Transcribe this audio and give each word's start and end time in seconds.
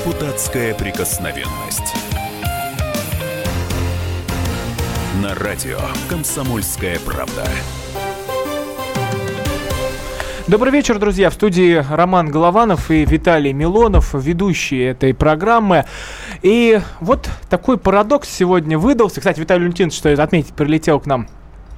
Депутатская 0.00 0.74
прикосновенность. 0.74 1.94
На 5.22 5.34
радио 5.34 5.78
«Комсомольская 6.08 6.98
правда». 7.00 7.46
Добрый 10.46 10.72
вечер, 10.72 10.98
друзья. 10.98 11.28
В 11.28 11.34
студии 11.34 11.84
Роман 11.90 12.30
Голованов 12.30 12.90
и 12.90 13.04
Виталий 13.04 13.52
Милонов, 13.52 14.14
ведущие 14.14 14.88
этой 14.88 15.12
программы. 15.12 15.84
И 16.40 16.80
вот 17.00 17.28
такой 17.50 17.76
парадокс 17.76 18.26
сегодня 18.26 18.78
выдался. 18.78 19.20
Кстати, 19.20 19.38
Виталий 19.38 19.64
Валентинович, 19.64 19.94
что 19.94 20.10
отметить, 20.22 20.54
прилетел 20.54 20.98
к 20.98 21.04
нам 21.04 21.28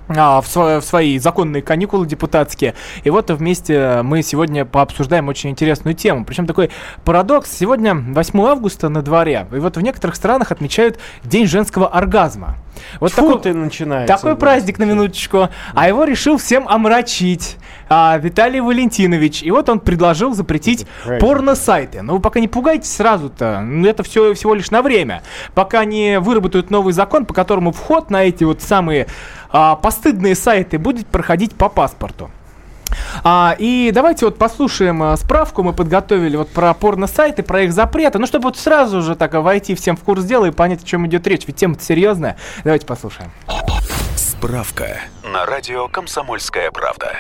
а, 0.09 0.41
в, 0.41 0.55
в 0.55 0.83
свои 0.83 1.19
законные 1.19 1.63
каникулы 1.63 2.07
депутатские. 2.07 2.75
И 3.05 3.11
вот 3.11 3.31
вместе 3.31 4.01
мы 4.03 4.23
сегодня 4.23 4.65
пообсуждаем 4.65 5.29
очень 5.29 5.51
интересную 5.51 5.95
тему. 5.95 6.25
Причем 6.25 6.47
такой 6.47 6.71
парадокс. 7.05 7.51
Сегодня 7.51 7.95
8 7.95 8.41
августа 8.43 8.89
на 8.89 9.03
дворе. 9.03 9.47
И 9.53 9.57
вот 9.57 9.77
в 9.77 9.81
некоторых 9.81 10.17
странах 10.17 10.53
отмечают 10.53 10.99
День 11.25 11.47
женского 11.47 11.89
оргазма. 11.89 12.57
Вот 13.01 13.13
Фу, 13.13 13.23
такой, 13.23 13.43
ты 13.43 13.55
начинается. 13.55 14.15
такой 14.15 14.37
праздник 14.37 14.79
на 14.79 14.85
минуточку. 14.85 15.49
А 15.75 15.89
его 15.89 16.05
решил 16.05 16.39
всем 16.39 16.69
омрачить 16.69 17.57
а, 17.93 18.17
Виталий 18.17 18.61
Валентинович. 18.61 19.43
И 19.43 19.51
вот 19.51 19.69
он 19.69 19.79
предложил 19.79 20.35
запретить 20.35 20.87
порно-сайты. 21.21 22.01
Но 22.01 22.15
вы 22.15 22.21
пока 22.21 22.41
не 22.41 22.49
пугайтесь 22.49 22.91
сразу-то. 22.91 23.61
Ну, 23.61 23.87
Это 23.87 24.03
все 24.03 24.33
всего 24.33 24.55
лишь 24.55 24.71
на 24.71 24.81
время. 24.81 25.23
Пока 25.55 25.85
не 25.85 26.19
выработают 26.19 26.71
новый 26.71 26.95
закон, 26.95 27.27
по 27.27 27.35
которому 27.35 27.73
вход 27.73 28.11
на 28.11 28.25
эти 28.25 28.45
вот 28.45 28.63
самые 28.63 29.09
а, 29.51 29.77
постыдные 29.77 30.35
сайты 30.35 30.79
будет 30.79 31.07
проходить 31.07 31.55
по 31.55 31.69
паспорту. 31.69 32.31
А, 33.25 33.55
и 33.59 33.91
давайте 33.93 34.25
вот 34.25 34.39
послушаем 34.39 35.03
а, 35.03 35.17
справку, 35.17 35.63
мы 35.63 35.73
подготовили 35.73 36.37
вот 36.37 36.49
про 36.51 36.73
порно-сайты, 36.75 37.43
про 37.43 37.63
их 37.63 37.73
запреты, 37.73 38.19
ну 38.19 38.27
чтобы 38.27 38.45
вот 38.45 38.59
сразу 38.59 39.03
же 39.03 39.17
так 39.17 39.35
войти 39.35 39.75
всем 39.75 39.97
в 39.97 40.01
курс 40.01 40.25
дела 40.25 40.47
и 40.47 40.51
понять, 40.51 40.83
о 40.83 40.87
чем 40.87 41.07
идет 41.07 41.27
речь, 41.27 41.47
ведь 41.47 41.57
тема 41.57 41.77
серьезная. 41.81 42.37
Давайте 42.65 42.87
послушаем. 42.87 43.31
Справка 44.17 45.01
на 45.23 45.47
радио 45.47 45.89
«Комсомольская 45.89 46.71
правда». 46.71 47.13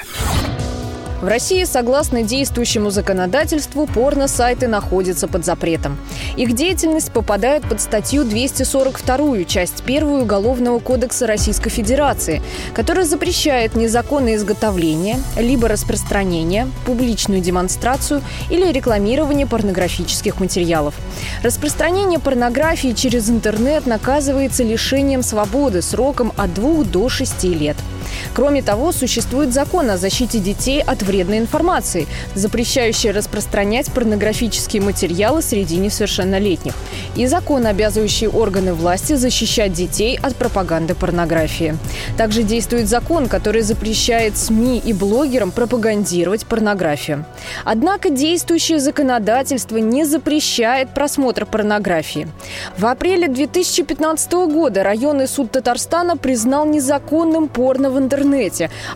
В 1.22 1.28
России, 1.28 1.62
согласно 1.62 2.24
действующему 2.24 2.90
законодательству, 2.90 3.86
порно-сайты 3.86 4.66
находятся 4.66 5.28
под 5.28 5.44
запретом. 5.44 5.96
Их 6.36 6.52
деятельность 6.52 7.12
попадает 7.12 7.62
под 7.62 7.80
статью 7.80 8.24
242, 8.24 9.44
часть 9.44 9.84
1 9.86 10.02
Уголовного 10.02 10.80
кодекса 10.80 11.28
Российской 11.28 11.70
Федерации, 11.70 12.42
которая 12.74 13.04
запрещает 13.04 13.76
незаконное 13.76 14.34
изготовление, 14.34 15.16
либо 15.38 15.68
распространение, 15.68 16.66
публичную 16.86 17.40
демонстрацию 17.40 18.20
или 18.50 18.72
рекламирование 18.72 19.46
порнографических 19.46 20.40
материалов. 20.40 20.96
Распространение 21.44 22.18
порнографии 22.18 22.94
через 22.94 23.30
интернет 23.30 23.86
наказывается 23.86 24.64
лишением 24.64 25.22
свободы 25.22 25.82
сроком 25.82 26.32
от 26.36 26.52
2 26.54 26.82
до 26.82 27.08
6 27.08 27.44
лет. 27.44 27.76
Кроме 28.34 28.62
того, 28.62 28.92
существует 28.92 29.52
закон 29.52 29.90
о 29.90 29.98
защите 29.98 30.38
детей 30.38 30.80
от 30.80 31.02
вредной 31.02 31.38
информации, 31.38 32.06
запрещающий 32.34 33.10
распространять 33.10 33.92
порнографические 33.92 34.80
материалы 34.80 35.42
среди 35.42 35.76
несовершеннолетних, 35.76 36.72
и 37.14 37.26
закон, 37.26 37.66
обязывающий 37.66 38.28
органы 38.28 38.72
власти 38.72 39.14
защищать 39.14 39.72
детей 39.74 40.18
от 40.22 40.34
пропаганды 40.36 40.94
порнографии. 40.94 41.76
Также 42.16 42.42
действует 42.42 42.88
закон, 42.88 43.28
который 43.28 43.60
запрещает 43.62 44.38
СМИ 44.38 44.80
и 44.82 44.94
блогерам 44.94 45.50
пропагандировать 45.50 46.46
порнографию. 46.46 47.26
Однако 47.64 48.08
действующее 48.08 48.80
законодательство 48.80 49.76
не 49.76 50.04
запрещает 50.04 50.94
просмотр 50.94 51.44
порнографии. 51.44 52.28
В 52.78 52.86
апреле 52.86 53.28
2015 53.28 54.32
года 54.32 54.82
районный 54.82 55.28
суд 55.28 55.50
Татарстана 55.50 56.16
признал 56.16 56.64
незаконным 56.64 57.48
порно 57.48 57.90
в 57.90 57.98
интернете. 57.98 58.21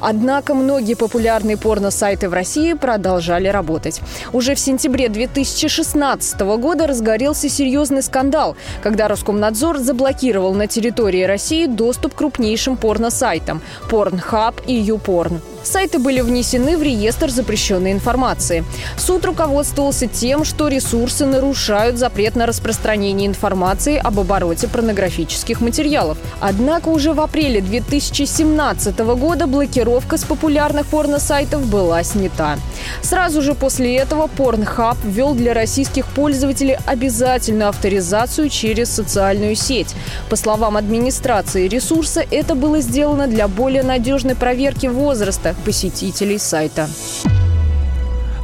Однако 0.01 0.55
многие 0.55 0.95
популярные 0.95 1.57
порно-сайты 1.57 2.29
в 2.29 2.33
России 2.33 2.73
продолжали 2.75 3.49
работать. 3.49 4.01
Уже 4.33 4.55
в 4.55 4.61
сентябре 4.61 5.09
2016 5.09 6.41
года 6.41 6.87
разгорелся 6.87 7.49
серьезный 7.49 8.03
скандал, 8.03 8.57
когда 8.83 9.09
Роскомнадзор 9.09 9.79
заблокировал 9.79 10.55
на 10.55 10.67
территории 10.67 11.25
России 11.25 11.67
доступ 11.67 12.15
к 12.15 12.19
крупнейшим 12.19 12.77
порно-сайтам– 12.77 13.63
Pornhub 13.91 14.63
и 14.67 14.83
YouPorn. 14.83 15.56
Сайты 15.67 15.99
были 15.99 16.21
внесены 16.21 16.79
в 16.79 16.83
реестр 16.83 17.29
запрещенной 17.29 17.91
информации. 17.91 18.65
Суд 18.97 19.25
руководствовался 19.25 20.07
тем, 20.07 20.45
что 20.45 20.69
ресурсы 20.69 21.27
нарушают 21.27 21.99
запрет 21.99 22.37
на 22.37 22.47
распространение 22.47 23.27
информации 23.27 23.97
об 23.97 24.21
обороте 24.21 24.69
порнографических 24.69 25.61
материалов. 25.61 26.19
Однако 26.39 26.91
уже 26.91 27.15
в 27.15 27.21
апреле 27.21 27.61
2017 27.61 28.97
года 28.99 29.49
блокировка 29.49 30.19
с 30.19 30.25
популярных 30.25 30.87
порно-сайтов 30.87 31.67
была 31.67 32.05
снята. 32.05 32.59
Сразу 33.03 33.43
же 33.43 33.55
после 33.55 33.97
этого 33.97 34.31
Pornhub 34.39 34.99
ввел 35.03 35.35
для 35.35 35.53
российских 35.53 36.07
пользователей 36.07 36.79
обязательную 36.87 37.71
авторизацию 37.71 38.51
через 38.51 38.89
социальную 38.91 39.57
сеть. 39.57 39.97
По 40.31 40.37
словам 40.37 40.77
администрации 40.77 41.67
ресурса, 41.67 42.25
это 42.31 42.55
было 42.55 42.81
сделано 42.81 43.27
для 43.27 43.49
более 43.49 43.83
надежной 43.83 44.37
проверки 44.37 44.87
возраста 44.87 45.56
посетителей 45.65 46.39
сайта. 46.39 46.89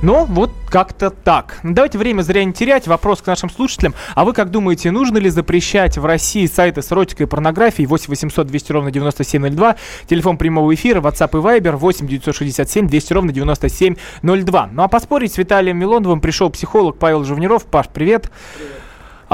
Ну, 0.03 0.25
вот 0.25 0.51
как-то 0.69 1.11
так. 1.11 1.61
Давайте 1.63 1.97
время 1.97 2.23
зря 2.23 2.45
не 2.45 2.53
терять. 2.53 2.89
Вопрос 2.89 3.23
к 3.23 3.27
нашим 3.27 3.49
слушателям. 3.49 3.95
А 4.17 4.25
вы 4.25 4.33
как 4.33 4.51
думаете, 4.51 4.91
нужно 4.91 5.19
ли 5.19 5.31
запрещать 5.31 5.97
в 5.97 6.05
России 6.05 6.47
сайты 6.47 6.83
с 6.83 6.91
эротикой 6.91 7.27
и 7.27 7.29
порнографией? 7.29 7.87
8 7.87 8.09
800 8.09 8.47
200 8.49 8.73
ровно 8.73 8.91
9702. 8.91 9.77
Телефон 10.09 10.39
прямого 10.39 10.75
эфира, 10.75 11.01
WhatsApp 11.01 11.31
и 11.39 11.61
Viber 11.61 11.77
8 11.77 12.09
967 12.09 12.89
200 12.89 13.13
ровно 13.13 13.33
9702. 13.33 14.71
Ну 14.73 14.83
а 14.83 14.89
поспорить 14.89 15.35
с 15.35 15.39
Виталием 15.39 15.79
Милоновым 15.79 16.21
пришел 16.21 16.51
психолог 16.51 16.99
Павел 16.99 17.23
Живниров. 17.23 17.65
Паш, 17.67 17.87
привет. 17.89 18.29
Привет. 18.57 18.83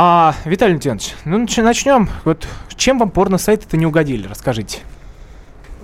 А, 0.01 0.37
Виталий 0.45 0.75
Леонидович, 0.75 1.15
ну 1.25 1.39
начнем. 1.65 2.09
Вот 2.25 2.47
чем 2.77 3.01
вам 3.01 3.11
порно-сайты-то 3.11 3.77
не 3.77 3.85
угодили? 3.85 4.29
Расскажите. 4.29 4.79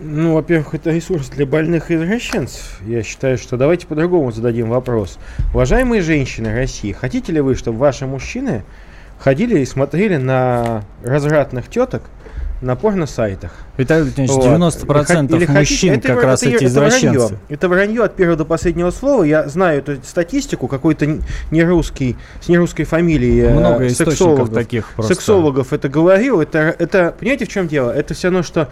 Ну, 0.07 0.35
во-первых, 0.35 0.75
это 0.75 0.91
ресурс 0.91 1.31
для 1.31 1.47
больных 1.47 1.91
извращенцев. 1.91 2.79
Я 2.87 3.03
считаю, 3.03 3.39
что 3.39 3.57
давайте 3.57 3.87
по-другому 3.87 4.31
зададим 4.33 4.69
вопрос. 4.69 5.19
Уважаемые 5.55 6.03
женщины 6.03 6.55
России, 6.55 6.93
хотите 6.93 7.33
ли 7.33 7.41
вы, 7.41 7.55
чтобы 7.55 7.79
ваши 7.79 8.07
мужчины 8.07 8.65
ходили 9.19 9.61
и 9.61 9.65
смотрели 9.65 10.17
на 10.17 10.83
развратных 11.03 11.71
теток 11.71 12.03
на 12.61 12.77
порно-сайтах? 12.77 13.53
Виталий 13.79 14.03
Владимирович, 14.03 14.45
вот. 14.45 14.89
90% 14.89 15.37
или, 15.37 15.47
мужчин 15.47 15.95
это, 15.95 16.09
как 16.09 16.19
это, 16.19 16.27
раз 16.27 16.43
это, 16.43 16.51
эти 16.51 16.57
это 16.57 16.65
извращенцы. 16.67 17.19
Вранье. 17.19 17.39
Это 17.49 17.69
вранье 17.71 18.05
от 18.05 18.15
первого 18.15 18.37
до 18.37 18.45
последнего 18.45 18.91
слова. 18.91 19.25
Я 19.25 19.49
знаю 19.49 19.79
эту 19.79 19.97
статистику, 20.05 20.69
какой-то 20.69 21.19
не 21.51 21.65
русский, 21.65 22.17
с 22.43 22.49
нерусской 22.49 22.85
фамилией 22.85 23.49
Много 23.49 23.89
сексологов, 23.89 24.53
таких 24.53 24.91
просто. 24.91 25.15
сексологов 25.15 25.73
это 25.73 25.89
говорил. 25.89 26.43
Это, 26.43 26.77
это, 26.79 27.15
понимаете, 27.19 27.47
в 27.47 27.49
чем 27.49 27.69
дело? 27.69 27.91
Это 27.91 28.13
все 28.13 28.29
равно, 28.29 28.43
что 28.43 28.69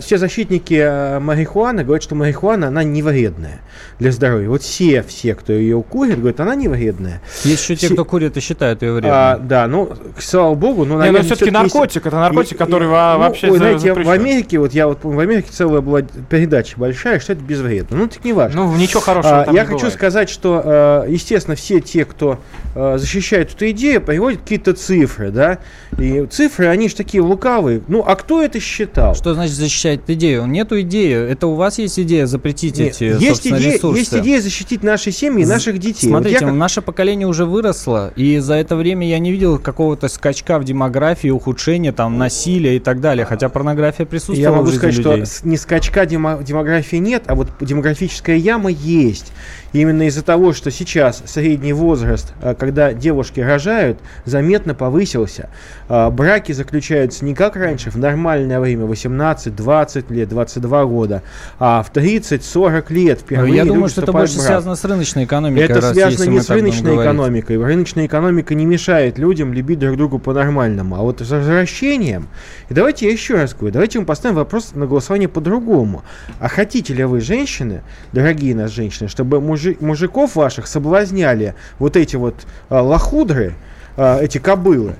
все 0.00 0.16
защитники 0.16 0.80
а, 0.80 1.18
марихуаны 1.18 1.82
говорят, 1.82 2.04
что 2.04 2.14
марихуана, 2.14 2.68
она 2.68 2.84
не 2.84 3.02
вредная 3.02 3.60
для 3.98 4.12
здоровья. 4.12 4.48
Вот 4.48 4.62
все, 4.62 5.02
все, 5.02 5.34
кто 5.34 5.52
ее 5.52 5.82
курит, 5.82 6.18
говорят, 6.18 6.38
она 6.38 6.54
не 6.54 6.68
вредная. 6.68 7.20
Есть 7.42 7.64
еще 7.64 7.74
те, 7.74 7.86
все... 7.86 7.94
кто 7.94 8.04
курит 8.04 8.36
и 8.36 8.40
считает 8.40 8.82
ее 8.82 8.92
вредной. 8.92 9.10
А, 9.12 9.38
да, 9.38 9.66
ну, 9.66 9.90
слава 10.18 10.54
богу. 10.54 10.84
Ну, 10.84 10.98
наверное, 10.98 11.22
все-таки 11.22 11.50
наркотик, 11.50 11.96
есть... 11.96 12.06
это 12.06 12.16
наркотик, 12.16 12.56
который 12.56 12.86
и, 12.86 12.90
вообще 12.90 13.48
ну, 13.48 13.56
знаете, 13.56 13.88
запрещен. 13.88 14.08
в 14.08 14.10
Америке, 14.12 14.58
вот 14.60 14.72
я 14.72 14.86
вот 14.86 15.00
в 15.02 15.18
Америке 15.18 15.48
целая 15.50 15.80
была 15.80 16.02
передача 16.02 16.78
большая, 16.78 17.18
что 17.18 17.32
это 17.32 17.42
безвредно. 17.42 17.96
Ну, 17.96 18.06
так 18.06 18.24
не 18.24 18.32
важно. 18.32 18.64
Ну, 18.64 18.76
ничего 18.76 19.00
хорошего 19.00 19.42
а, 19.42 19.52
Я 19.52 19.64
хочу 19.64 19.78
бывает. 19.78 19.94
сказать, 19.94 20.30
что, 20.30 21.04
естественно, 21.08 21.56
все 21.56 21.80
те, 21.80 22.04
кто 22.04 22.38
защищает 22.74 23.52
эту 23.52 23.68
идею, 23.70 24.00
приводят 24.00 24.40
какие-то 24.42 24.74
цифры, 24.74 25.30
да, 25.30 25.58
и 25.98 26.24
цифры, 26.30 26.68
они 26.68 26.88
же 26.88 26.94
такие 26.94 27.20
лукавые. 27.22 27.82
Ну, 27.88 28.04
а 28.06 28.14
кто 28.14 28.42
это 28.42 28.60
считал? 28.60 29.14
Что 29.14 29.34
значит 29.34 29.54
защищать 29.54 29.71
идею? 30.08 30.46
Нету 30.46 30.80
идеи. 30.80 31.30
Это 31.30 31.46
у 31.46 31.54
вас 31.54 31.78
есть 31.78 31.98
идея 31.98 32.26
запретить 32.26 32.78
Нет, 32.78 32.94
эти, 32.96 33.04
есть 33.04 33.46
идея, 33.46 33.74
ресурсы? 33.74 33.98
Есть 33.98 34.14
идея 34.14 34.40
защитить 34.40 34.82
наши 34.82 35.12
семьи 35.12 35.42
и 35.42 35.46
наших 35.46 35.78
детей. 35.78 36.08
Смотрите, 36.08 36.40
вот 36.40 36.50
как... 36.50 36.54
наше 36.54 36.82
поколение 36.82 37.26
уже 37.26 37.44
выросло, 37.44 38.12
и 38.16 38.38
за 38.38 38.54
это 38.54 38.76
время 38.76 39.06
я 39.08 39.18
не 39.18 39.30
видел 39.32 39.58
какого-то 39.58 40.08
скачка 40.08 40.58
в 40.58 40.64
демографии, 40.64 41.28
ухудшения, 41.28 41.92
там, 41.92 42.18
насилия 42.18 42.76
и 42.76 42.80
так 42.80 43.00
далее, 43.00 43.24
хотя 43.24 43.48
порнография 43.48 44.06
присутствует 44.06 44.40
Я 44.40 44.52
могу 44.52 44.70
сказать, 44.70 44.96
людей. 44.96 45.26
что 45.26 45.48
не 45.48 45.56
скачка 45.56 46.06
демографии 46.06 46.96
нет, 46.96 47.24
а 47.26 47.34
вот 47.34 47.48
демографическая 47.60 48.36
яма 48.36 48.70
есть. 48.70 49.32
Именно 49.72 50.06
из-за 50.08 50.22
того, 50.22 50.52
что 50.52 50.70
сейчас 50.70 51.22
средний 51.24 51.72
возраст, 51.72 52.34
э, 52.42 52.54
когда 52.54 52.92
девушки 52.92 53.40
рожают, 53.40 53.98
заметно 54.26 54.74
повысился. 54.74 55.48
Э, 55.92 56.08
браки 56.08 56.52
заключаются 56.52 57.22
не 57.22 57.34
как 57.34 57.54
раньше, 57.54 57.90
в 57.90 57.96
нормальное 57.96 58.58
время 58.58 58.86
18, 58.86 59.54
20 59.54 60.10
лет, 60.10 60.26
22 60.30 60.86
года, 60.86 61.22
а 61.58 61.82
в 61.82 61.92
30-40 61.92 62.90
лет 62.90 63.20
впервые 63.20 63.56
Я 63.56 63.66
думаю, 63.66 63.90
что 63.90 64.00
это 64.00 64.10
больше 64.10 64.36
брак. 64.36 64.46
связано 64.46 64.74
с 64.74 64.84
рыночной 64.86 65.24
экономикой. 65.24 65.64
Это 65.64 65.82
раз, 65.82 65.92
связано 65.92 66.30
не 66.30 66.40
с 66.40 66.48
рыночной 66.48 66.92
говорить. 66.92 67.12
экономикой. 67.12 67.62
Рыночная 67.62 68.06
экономика 68.06 68.54
не 68.54 68.64
мешает 68.64 69.18
людям 69.18 69.52
любить 69.52 69.80
друг 69.80 69.98
друга 69.98 70.16
по-нормальному. 70.16 70.96
А 70.96 71.00
вот 71.00 71.20
с 71.20 71.28
возвращением... 71.30 72.28
И 72.70 72.74
давайте 72.74 73.04
я 73.04 73.12
еще 73.12 73.34
раз 73.34 73.52
говорю, 73.52 73.74
давайте 73.74 74.00
мы 74.00 74.06
поставим 74.06 74.36
вопрос 74.36 74.72
на 74.72 74.86
голосование 74.86 75.28
по-другому. 75.28 76.04
А 76.40 76.48
хотите 76.48 76.94
ли 76.94 77.04
вы, 77.04 77.20
женщины, 77.20 77.82
дорогие 78.14 78.54
нас 78.54 78.70
женщины, 78.70 79.10
чтобы 79.10 79.42
мужи- 79.42 79.76
мужиков 79.78 80.36
ваших 80.36 80.68
соблазняли 80.68 81.54
вот 81.78 81.98
эти 81.98 82.16
вот 82.16 82.34
а, 82.70 82.80
лохудры, 82.80 83.52
а, 83.98 84.18
эти 84.22 84.38
кобылы, 84.38 84.92
а, 84.92 84.96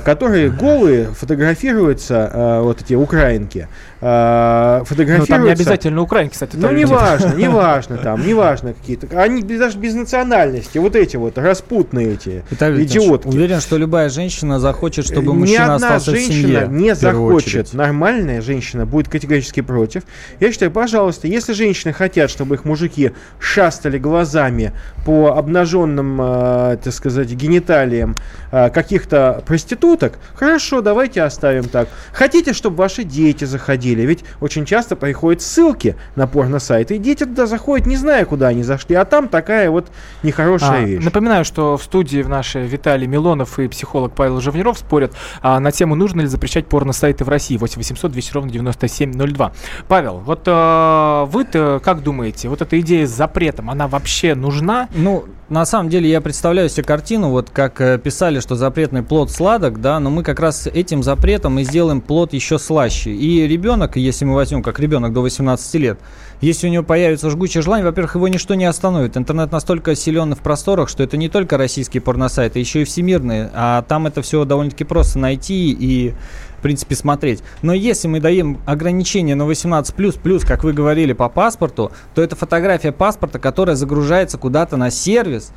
которые 0.00 0.50
голые 0.50 1.06
фотографируются, 1.06 2.30
а, 2.32 2.62
вот 2.62 2.82
эти 2.82 2.94
украинки, 2.94 3.68
Ну, 4.02 4.84
фотографируются... 4.84 5.32
там 5.32 5.44
не 5.44 5.50
обязательно 5.52 6.02
украинки, 6.02 6.32
кстати. 6.32 6.56
Ну, 6.56 6.72
не 6.72 6.84
важно, 6.84 7.34
не 7.34 7.48
важно 7.48 7.98
там, 7.98 8.26
не 8.26 8.34
важно 8.42 8.72
какие-то. 8.74 9.06
Они 9.20 9.42
даже 9.42 9.78
без 9.78 9.94
национальности, 9.94 10.78
вот 10.78 10.96
эти 10.96 11.16
вот 11.16 11.38
распутные 11.38 12.14
эти 12.14 12.42
Виталий 12.50 12.82
идиотки. 12.82 13.28
Уверен, 13.28 13.60
что 13.60 13.76
любая 13.76 14.08
женщина 14.08 14.58
захочет, 14.58 15.04
чтобы 15.04 15.32
Ни 15.32 15.38
мужчина 15.38 15.74
одна 15.74 15.94
остался 15.96 16.10
в 16.10 16.14
женщина 16.14 16.60
семье. 16.62 16.66
не 16.68 16.94
в 16.94 16.98
захочет, 16.98 17.46
очередь. 17.46 17.74
нормальная 17.74 18.40
женщина 18.40 18.86
будет 18.86 19.08
категорически 19.08 19.60
против. 19.60 20.02
Я 20.40 20.50
считаю, 20.50 20.72
пожалуйста, 20.72 21.28
если 21.28 21.52
женщины 21.52 21.92
хотят, 21.92 22.28
чтобы 22.28 22.56
их 22.56 22.64
мужики 22.64 23.12
шастали 23.38 23.98
глазами 23.98 24.72
по 25.06 25.36
обнаженным, 25.36 26.20
э, 26.20 26.78
так 26.82 26.92
сказать, 26.92 27.30
гениталиям 27.30 28.16
э, 28.50 28.68
каких-то 28.70 29.44
проституток, 29.46 30.18
хорошо, 30.34 30.80
давайте 30.80 31.22
оставим 31.22 31.64
так. 31.64 31.88
Хотите, 32.12 32.52
чтобы 32.52 32.78
ваши 32.78 33.04
дети 33.04 33.44
заходили? 33.44 33.91
Ведь 34.00 34.24
очень 34.40 34.64
часто 34.64 34.96
приходят 34.96 35.42
ссылки 35.42 35.96
на 36.16 36.26
порно-сайты, 36.26 36.96
и 36.96 36.98
дети 36.98 37.24
туда 37.24 37.46
заходят, 37.46 37.86
не 37.86 37.96
зная, 37.96 38.24
куда 38.24 38.48
они 38.48 38.62
зашли, 38.62 38.96
а 38.96 39.04
там 39.04 39.28
такая 39.28 39.70
вот 39.70 39.88
нехорошая 40.22 40.82
А, 40.82 40.84
вещь. 40.84 41.04
Напоминаю, 41.04 41.44
что 41.44 41.76
в 41.76 41.82
студии 41.82 42.22
в 42.22 42.28
нашей 42.28 42.66
Виталий 42.66 43.06
Милонов 43.06 43.58
и 43.58 43.68
психолог 43.68 44.14
Павел 44.14 44.40
Живниров 44.40 44.78
спорят 44.78 45.12
а, 45.42 45.60
на 45.60 45.70
тему, 45.70 45.94
нужно 45.94 46.22
ли 46.22 46.26
запрещать 46.26 46.66
порно-сайты 46.66 47.24
в 47.24 47.28
России. 47.28 47.56
8 47.56 47.76
800 47.76 48.12
200 48.12 48.32
ровно 48.32 48.50
9702. 48.50 49.52
Павел, 49.88 50.18
вот 50.18 50.42
а, 50.46 51.26
вы-то 51.26 51.80
как 51.84 52.02
думаете, 52.02 52.48
вот 52.48 52.62
эта 52.62 52.80
идея 52.80 53.06
с 53.06 53.10
запретом, 53.10 53.70
она 53.70 53.88
вообще 53.88 54.34
нужна? 54.34 54.88
Ну, 54.94 55.24
на 55.48 55.66
самом 55.66 55.90
деле 55.90 56.08
я 56.08 56.20
представляю 56.20 56.70
себе 56.70 56.84
картину, 56.84 57.28
вот 57.28 57.50
как 57.50 57.80
э, 57.80 57.98
писали, 57.98 58.40
что 58.40 58.54
запретный 58.54 59.02
плод 59.02 59.30
сладок, 59.30 59.82
да, 59.82 60.00
но 60.00 60.08
мы 60.08 60.22
как 60.22 60.40
раз 60.40 60.66
этим 60.66 61.02
запретом 61.02 61.58
и 61.58 61.64
сделаем 61.64 62.00
плод 62.00 62.32
еще 62.32 62.58
слаще. 62.58 63.10
И 63.10 63.46
ребенок, 63.46 63.81
если 63.96 64.24
мы 64.24 64.34
возьмем 64.34 64.62
как 64.62 64.80
ребенок 64.80 65.12
до 65.12 65.20
18 65.20 65.74
лет, 65.74 65.98
если 66.40 66.66
у 66.66 66.70
него 66.70 66.84
появится 66.84 67.30
жгучее 67.30 67.62
желание, 67.62 67.86
во-первых, 67.86 68.14
его 68.14 68.28
ничто 68.28 68.54
не 68.54 68.64
остановит. 68.64 69.16
Интернет 69.16 69.52
настолько 69.52 69.94
силен 69.94 70.34
в 70.34 70.38
просторах, 70.38 70.88
что 70.88 71.02
это 71.02 71.16
не 71.16 71.28
только 71.28 71.56
российские 71.56 72.00
порносайты, 72.00 72.58
еще 72.58 72.82
и 72.82 72.84
всемирные, 72.84 73.50
а 73.54 73.82
там 73.82 74.06
это 74.06 74.22
все 74.22 74.44
довольно-таки 74.44 74.84
просто 74.84 75.18
найти 75.18 75.72
и 75.72 76.14
в 76.58 76.62
принципе, 76.62 76.94
смотреть. 76.94 77.42
Но 77.62 77.74
если 77.74 78.06
мы 78.06 78.20
даем 78.20 78.60
ограничение 78.66 79.34
на 79.34 79.42
18+, 79.42 80.20
плюс, 80.22 80.44
как 80.44 80.62
вы 80.62 80.72
говорили, 80.72 81.12
по 81.12 81.28
паспорту, 81.28 81.90
то 82.14 82.22
это 82.22 82.36
фотография 82.36 82.92
паспорта, 82.92 83.40
которая 83.40 83.74
загружается 83.74 84.38
куда-то 84.38 84.76
на 84.76 84.92
сервис, 84.92 85.52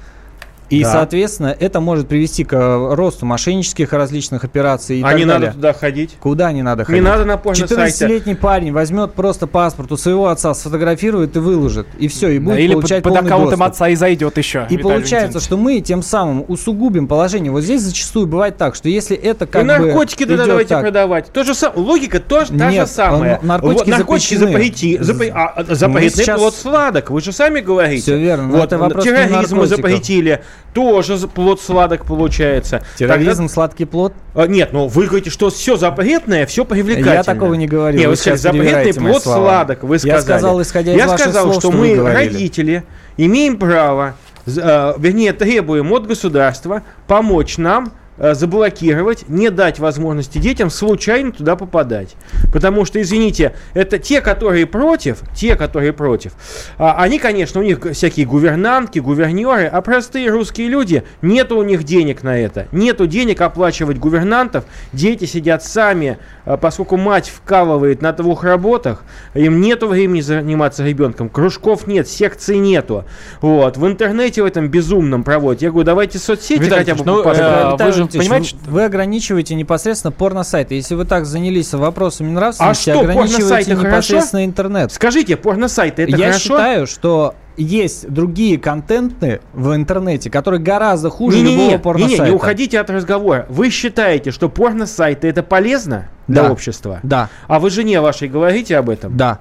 и, 0.70 0.84
Да. 0.84 0.92
соответственно, 0.94 1.56
это 1.60 1.80
может 1.80 2.08
привести 2.08 2.44
к 2.44 2.54
э, 2.54 2.94
росту 2.96 3.26
мошеннических 3.26 3.94
различных 3.94 4.44
операций 4.44 5.00
и 5.00 5.02
а 5.04 5.08
так 5.10 5.18
не 5.18 5.26
далее. 5.26 5.40
надо 5.50 5.54
туда 5.56 5.74
ходить. 5.74 6.16
Куда 6.20 6.52
не 6.52 6.62
надо 6.64 6.86
ходить? 6.86 7.02
Не 7.02 7.08
надо 7.08 7.26
на 7.26 7.38
порно-сайте. 7.38 8.06
14-летний 8.06 8.36
парень 8.36 8.72
возьмет 8.74 9.14
просто 9.14 9.48
паспорт 9.48 9.92
у 9.92 9.98
своего 9.98 10.28
отца, 10.30 10.54
сфотографирует 10.54 11.36
и 11.36 11.40
выложит. 11.40 11.88
И 12.00 12.08
все, 12.08 12.30
и 12.30 12.40
будет 12.40 12.60
Или 12.60 12.74
под, 12.74 12.82
получать 12.82 13.04
под 13.04 13.14
полный 13.14 13.26
аккаунтом 13.28 13.60
доступ. 13.60 13.68
отца 13.68 13.90
и 13.90 13.96
зайдет 13.96 14.38
еще. 14.38 14.60
И 14.60 14.62
Виталий 14.78 14.84
получается, 14.84 15.16
Валентинович. 15.40 15.44
что 15.46 15.58
мы 15.58 15.80
тем 15.82 16.02
самым 16.02 16.46
усугубим 16.48 17.08
положение. 17.08 17.52
Вот 17.52 17.62
здесь 17.62 17.82
зачастую 17.82 18.28
бывает 18.28 18.58
так, 18.58 18.76
что 18.76 18.90
если 18.90 19.16
это 19.16 19.46
как 19.46 19.62
и 19.62 19.66
наркотики 19.66 20.24
бы 20.24 20.32
туда 20.32 20.36
идет 20.44 20.48
давайте 20.48 20.70
так, 20.70 20.82
продавать. 20.82 21.28
То 21.32 21.44
же 21.44 21.54
самое. 21.54 21.80
Логика 21.82 22.20
тоже 22.20 22.54
та 22.54 22.70
же 22.70 22.78
Нет, 22.78 22.90
самая. 22.90 23.40
наркотики 23.42 23.78
Вот 23.80 23.88
наркотики 23.98 24.36
запрещены. 24.36 24.52
запрети, 24.52 24.98
запре- 25.00 25.32
а, 25.34 25.54
а, 25.56 25.64
сейчас- 26.10 26.40
плод 26.40 26.56
сладок. 26.56 27.10
Вы 27.12 27.22
же 27.22 27.32
сами 27.32 27.60
говорите. 27.60 28.02
Всё 28.02 28.18
верно, 28.18 28.48
но 28.48 28.58
Вот, 28.58 28.66
это 28.66 28.78
вопрос 28.78 29.04
терроризм 29.04 29.64
запретили. 29.66 30.42
Тоже 30.74 31.18
плод 31.30 31.62
сладок 31.62 32.06
получается. 32.06 32.82
терроризм, 32.98 33.48
сладкий 33.48 33.86
плод. 33.86 34.14
Тогда- 34.34 34.44
а, 34.44 34.48
нет, 34.48 34.74
ну 34.74 34.88
вы 34.88 35.06
говорите, 35.06 35.30
что 35.30 35.50
все 35.50 35.78
запретное, 35.78 36.46
все 36.46 36.66
привлекательно. 36.66 37.14
Я 37.14 37.24
такого 37.24 37.54
не 37.54 37.66
говорил. 37.66 37.98
Не, 38.00 38.06
Вы 38.08 38.12
вы 38.12 38.16
сказали, 38.18 38.58
запретный 38.58 38.94
плод 38.94 39.24
слова. 39.24 39.38
сладок, 39.38 39.84
вы 39.84 39.96
Я 39.96 40.00
сказали. 40.00 40.22
сказал, 40.22 40.62
исходя 40.62 40.92
из 40.92 40.98
Я 40.98 41.08
ваших 41.08 41.20
сказал, 41.22 41.44
слов, 41.44 41.56
что, 41.56 41.62
что 41.70 41.72
мы, 41.72 41.96
говорили. 41.96 42.28
родители, 42.34 42.84
имеем 43.16 43.58
право, 43.58 44.16
э, 44.48 44.94
вернее, 44.98 45.32
требуем 45.32 45.92
от 45.94 46.08
государства 46.08 46.84
помочь 47.08 47.58
нам 47.58 47.94
заблокировать, 48.18 49.28
не 49.28 49.50
дать 49.50 49.80
возможности 49.80 50.38
детям 50.38 50.70
случайно 50.70 51.32
туда 51.32 51.56
попадать. 51.56 52.16
Потому 52.54 52.86
что, 52.86 53.02
извините, 53.02 53.56
это 53.74 54.00
те, 54.00 54.22
которые 54.22 54.66
против, 54.66 55.20
те, 55.36 55.56
которые 55.56 55.94
против, 55.94 56.34
а, 56.78 56.96
они, 57.02 57.20
конечно, 57.20 57.60
у 57.60 57.64
них 57.64 57.80
всякие 57.92 58.26
гувернантки, 58.26 59.00
гувернеры, 59.00 59.66
а 59.66 59.82
простые 59.82 60.30
русские 60.30 60.70
люди, 60.70 61.04
нету 61.22 61.58
у 61.58 61.64
них 61.64 61.84
денег 61.84 62.24
на 62.24 62.40
это. 62.40 62.68
Нету 62.72 63.08
денег 63.08 63.42
оплачивать 63.42 63.98
гувернантов, 63.98 64.66
дети 64.94 65.26
сидят 65.26 65.64
сами, 65.64 66.18
а, 66.46 66.58
поскольку 66.58 66.98
мать 66.98 67.30
вкалывает 67.30 68.02
на 68.02 68.14
двух 68.14 68.44
работах, 68.44 69.04
им 69.34 69.60
нету 69.60 69.88
времени 69.88 70.22
заниматься 70.22 70.86
ребенком, 70.86 71.30
кружков 71.30 71.88
нет, 71.88 72.08
секций 72.08 72.58
нету. 72.58 73.06
Вот. 73.42 73.78
В 73.78 73.86
интернете 73.86 74.42
в 74.42 74.46
этом 74.46 74.70
безумном 74.70 75.24
проводят. 75.24 75.62
Я 75.62 75.72
говорю, 75.72 75.86
давайте 75.86 76.20
соцсети 76.20 76.64
Виталий 76.64 76.86
хотя 76.86 76.96
бы 76.96 77.04
ну, 77.06 77.22
э, 77.24 77.76
вы 77.78 77.92
же 77.92 78.05
Валентинович, 78.14 78.52
понимаете, 78.52 78.56
вы, 78.72 78.84
ограничиваете 78.86 79.56
непосредственно 79.56 80.12
порно-сайты. 80.12 80.76
Если 80.76 80.96
вы 80.96 81.06
так 81.06 81.26
занялись 81.26 81.74
вопросами 81.74 82.30
нравственности, 82.32 82.90
А 82.90 82.94
что, 82.94 83.00
ограничиваете 83.02 83.36
порно-сайты 83.38 83.76
хорошо? 83.76 83.88
непосредственно 83.90 84.46
интернет. 84.46 84.92
Скажите, 84.92 85.38
порно-сайты 85.38 86.04
это 86.04 86.12
Я 86.18 86.28
хорошо? 86.28 86.40
считаю, 86.40 86.88
что 86.88 87.36
есть 87.58 88.10
другие 88.10 88.58
контенты 88.58 89.40
в 89.54 89.74
интернете, 89.74 90.30
которые 90.30 90.60
гораздо 90.62 91.10
хуже 91.10 91.38
Не-не-не, 91.38 91.56
любого 91.56 91.72
не, 91.72 91.80
порно-сайта. 91.80 92.24
не, 92.24 92.30
не 92.30 92.36
уходите 92.36 92.80
от 92.80 92.90
разговора. 92.90 93.46
Вы 93.50 93.70
считаете, 93.70 94.32
что 94.32 94.50
порно-сайты 94.50 95.28
это 95.30 95.42
полезно 95.42 96.10
для 96.28 96.44
Да. 96.44 96.52
общества? 96.52 97.00
Да, 97.04 97.30
А 97.48 97.60
вы 97.60 97.70
жене 97.70 98.02
вашей 98.02 98.28
говорите 98.28 98.78
об 98.78 98.90
этом? 98.90 99.16
да. 99.16 99.40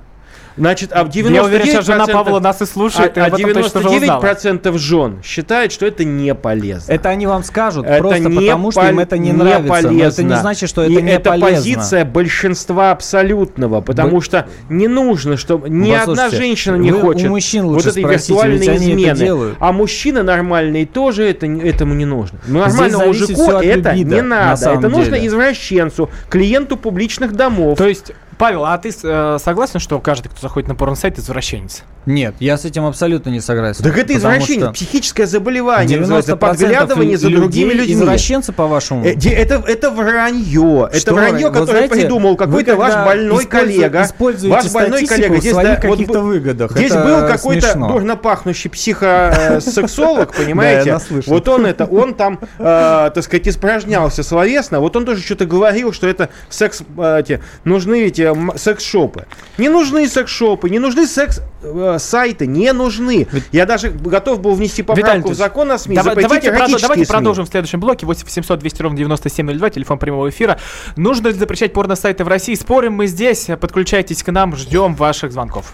Значит, 0.57 0.91
а 0.93 1.05
в 1.05 1.09
99%... 1.09 1.33
Я 1.33 1.45
уверен, 1.45 1.83
жена 1.83 2.07
Павла 2.07 2.41
нас 2.41 2.63
и 2.63 2.67
слушает, 2.67 3.19
а, 3.19 3.25
а 3.25 3.27
этом 3.29 3.55
точно 3.55 3.81
уже 3.81 3.89
узнала. 3.89 4.23
99% 4.23 4.79
жен 4.79 5.23
считают, 5.23 5.73
что 5.73 5.87
это 5.87 6.05
не 6.05 6.35
полезно. 6.35 6.93
Это 6.93 7.09
они 7.09 7.27
вам 7.27 7.43
скажут 7.43 7.87
Это 7.87 7.99
просто 7.99 8.21
не 8.21 8.39
потому, 8.47 8.71
что 8.71 8.89
им 8.89 8.99
это 9.01 9.19
не, 9.19 9.33
нравится. 9.33 9.67
Но 9.69 9.77
это 9.77 9.89
не 9.89 9.99
полезно. 10.01 10.37
значит, 10.41 10.69
что 10.69 10.83
это 10.83 10.93
И 10.93 11.03
не 11.03 11.11
это 11.11 11.31
полезно. 11.31 11.57
позиция 11.57 12.05
большинства 12.05 12.93
абсолютного, 12.93 13.81
потому 13.81 14.17
Вы- 14.17 14.23
что 14.23 14.47
не 14.69 14.87
нужно, 14.89 15.37
чтобы 15.37 15.69
ни 15.69 15.91
одна 15.91 16.15
Послушайте, 16.15 16.37
женщина 16.37 16.77
не 16.77 16.93
вы 16.93 16.99
у 16.99 17.03
хочет 17.03 17.29
мужчин 17.29 17.67
вот 17.67 17.85
этой 17.85 18.03
спросите, 18.03 18.33
виртуальной 18.33 18.67
это 18.67 18.77
измены. 18.77 19.55
А 19.59 19.73
мужчина 19.73 20.23
нормальный 20.23 20.85
тоже 20.87 21.25
это, 21.25 21.47
не- 21.47 21.63
этому 21.63 21.95
не 21.95 22.05
нужно. 22.05 22.39
Ну, 22.47 22.61
Нормальному 22.61 23.07
мужику 23.07 23.43
это 23.51 23.93
либидо, 23.93 24.15
не 24.17 24.23
на 24.23 24.51
надо. 24.51 24.71
Это 24.71 24.89
нужно 24.89 25.17
деле. 25.17 25.27
извращенцу, 25.27 26.11
клиенту 26.29 26.77
публичных 26.77 27.33
домов. 27.33 27.79
То 27.79 27.89
есть, 27.89 28.13
Павел, 28.39 28.65
а 28.65 28.77
ты 28.79 28.93
э, 29.03 29.39
согласен, 29.43 29.81
что 29.81 29.99
каждый, 30.01 30.29
кто 30.29 30.41
заходит 30.41 30.69
на 30.69 30.75
порно-сайт, 30.75 31.19
извращенец? 31.19 31.83
Нет, 32.07 32.35
я 32.39 32.59
с 32.59 32.65
этим 32.65 32.85
абсолютно 32.85 33.31
не 33.31 33.41
согласен. 33.41 33.83
так 33.83 33.97
это 33.97 34.15
извращение, 34.15 34.67
что 34.67 34.73
психическое 34.73 35.27
заболевание, 35.27 35.99
называется, 35.99 36.33
90% 36.33 36.37
подглядывание 36.37 37.17
за 37.17 37.31
другими 37.31 37.73
людьми. 37.73 37.95
Извращенцы, 37.95 38.53
по-вашему? 38.53 39.05
Э, 39.05 39.15
де- 39.15 39.31
Это, 39.31 39.63
это 39.67 39.91
вранье. 39.91 40.89
Это 40.91 41.01
Что 41.01 41.15
вранье, 41.15 41.49
вы- 41.49 41.53
вот 41.53 41.61
которое 41.61 41.87
знаете, 41.87 41.95
придумал 41.95 42.37
какой-то 42.37 42.77
ваш 42.77 42.95
больной 43.07 43.47
коллега. 43.47 44.07
Ваш 44.19 44.71
больной 44.73 45.07
коллега. 45.07 45.37
Здесь, 45.39 45.55
да, 45.55 45.81
вот 45.83 45.99
выгодах. 46.09 46.73
Здесь 46.73 46.91
Это 46.91 47.05
был 47.05 47.27
какой-то 47.27 47.75
дурно 47.75 48.17
пахнущий 48.17 48.69
психосексолог, 48.69 50.33
Да, 50.37 50.43
понимаете? 50.45 50.99
Вот 51.27 51.49
он 51.49 51.67
это, 51.67 51.87
он 51.87 52.15
там, 52.15 52.39
э, 52.59 53.11
так 53.15 53.23
сказать, 53.25 53.49
испражнялся 53.49 54.23
словесно. 54.23 54.81
Вот 54.81 54.97
он 54.97 55.05
тоже 55.07 55.23
что-то 55.23 55.47
говорил, 55.47 55.93
что 55.93 56.07
это 56.07 56.29
секс, 56.49 56.83
э, 56.99 57.21
эти, 57.21 57.41
нужны 57.65 58.07
эти 58.07 58.24
секс-шопы. 58.57 59.27
Не 59.59 59.69
нужны 59.69 60.09
секс-шопы, 60.09 60.71
не 60.71 60.79
нужны 60.79 61.07
секс-сайты, 61.07 62.47
не 62.47 62.73
нужны. 62.73 63.27
Я 63.53 63.67
даже 63.67 63.91
готов 63.91 64.41
был 64.41 64.55
внести 64.55 64.83
поправку 64.83 65.31
в 65.31 65.35
закон 65.35 65.71
о 65.73 65.79
СМИ, 65.79 65.97
Давай- 65.97 66.15
давайте, 66.15 66.49
продо- 66.49 66.57
эротические 66.59 66.81
давайте 66.83 67.05
СМИ. 67.05 67.13
продолжим 67.13 67.45
в 67.47 67.49
следующем 67.49 67.81
блоке. 67.81 68.07
8 68.07 68.25
800 68.25 68.59
200 68.59 68.83
ровно 68.83 68.97
9702, 68.99 69.71
телефон 69.71 69.99
прямого 69.99 70.29
эфира. 70.31 70.59
Нужно 70.97 71.29
ли 71.29 71.35
запрещать 71.35 71.73
порно-сайты 71.73 72.25
в 72.25 72.29
России? 72.29 72.55
Спорим 72.55 72.95
мы 72.95 73.07
здесь. 73.07 73.49
Подключайтесь 73.61 74.23
к 74.23 74.31
нам, 74.33 74.55
ждем 74.57 74.95
ваших 74.95 75.33
звонков. 75.33 75.73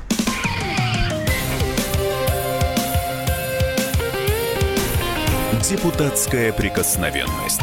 Депутатская 5.62 6.52
прикосновенность. 6.52 7.62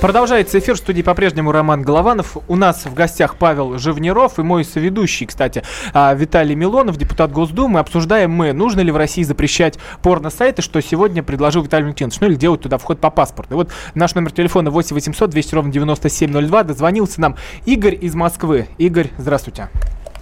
Продолжается 0.00 0.58
эфир 0.58 0.76
в 0.76 0.78
студии 0.78 1.02
по-прежнему 1.02 1.52
Роман 1.52 1.82
Голованов. 1.82 2.38
У 2.48 2.56
нас 2.56 2.86
в 2.86 2.94
гостях 2.94 3.36
Павел 3.36 3.76
Живниров 3.76 4.38
и 4.38 4.42
мой 4.42 4.64
соведущий, 4.64 5.26
кстати, 5.26 5.62
а, 5.92 6.14
Виталий 6.14 6.54
Милонов, 6.54 6.96
депутат 6.96 7.30
Госдумы. 7.30 7.80
Обсуждаем 7.80 8.30
мы, 8.30 8.54
нужно 8.54 8.80
ли 8.80 8.90
в 8.90 8.96
России 8.96 9.22
запрещать 9.24 9.78
порно-сайты, 10.02 10.62
что 10.62 10.80
сегодня 10.80 11.22
предложил 11.22 11.62
Виталий 11.62 11.84
Валентинович. 11.84 12.18
Ну 12.18 12.28
или 12.28 12.34
делать 12.34 12.62
туда 12.62 12.78
вход 12.78 12.98
по 12.98 13.10
паспорту. 13.10 13.52
И 13.52 13.56
вот 13.56 13.72
наш 13.94 14.14
номер 14.14 14.32
телефона 14.32 14.70
8 14.70 14.94
800 14.94 15.28
200 15.28 15.54
ровно 15.54 15.70
9702. 15.70 16.62
Дозвонился 16.62 17.20
нам 17.20 17.36
Игорь 17.66 17.98
из 18.00 18.14
Москвы. 18.14 18.68
Игорь, 18.78 19.08
здравствуйте. 19.18 19.68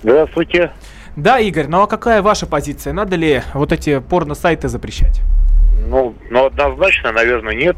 Здравствуйте. 0.03 0.73
Да, 1.15 1.39
Игорь, 1.39 1.69
ну 1.69 1.83
а 1.83 1.87
какая 1.87 2.21
ваша 2.21 2.47
позиция? 2.47 2.93
Надо 2.93 3.15
ли 3.15 3.43
вот 3.55 3.71
эти 3.71 4.01
порно-сайты 4.01 4.69
запрещать? 4.69 5.21
Ну, 5.87 6.17
ну, 6.31 6.47
однозначно, 6.47 7.13
наверное, 7.13 7.55
нет 7.55 7.77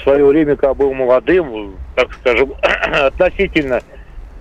в 0.00 0.02
свое 0.02 0.24
время, 0.24 0.56
когда 0.56 0.74
был 0.74 0.92
молодым, 0.94 1.76
так 1.94 2.12
скажем, 2.14 2.54
относительно, 2.62 3.80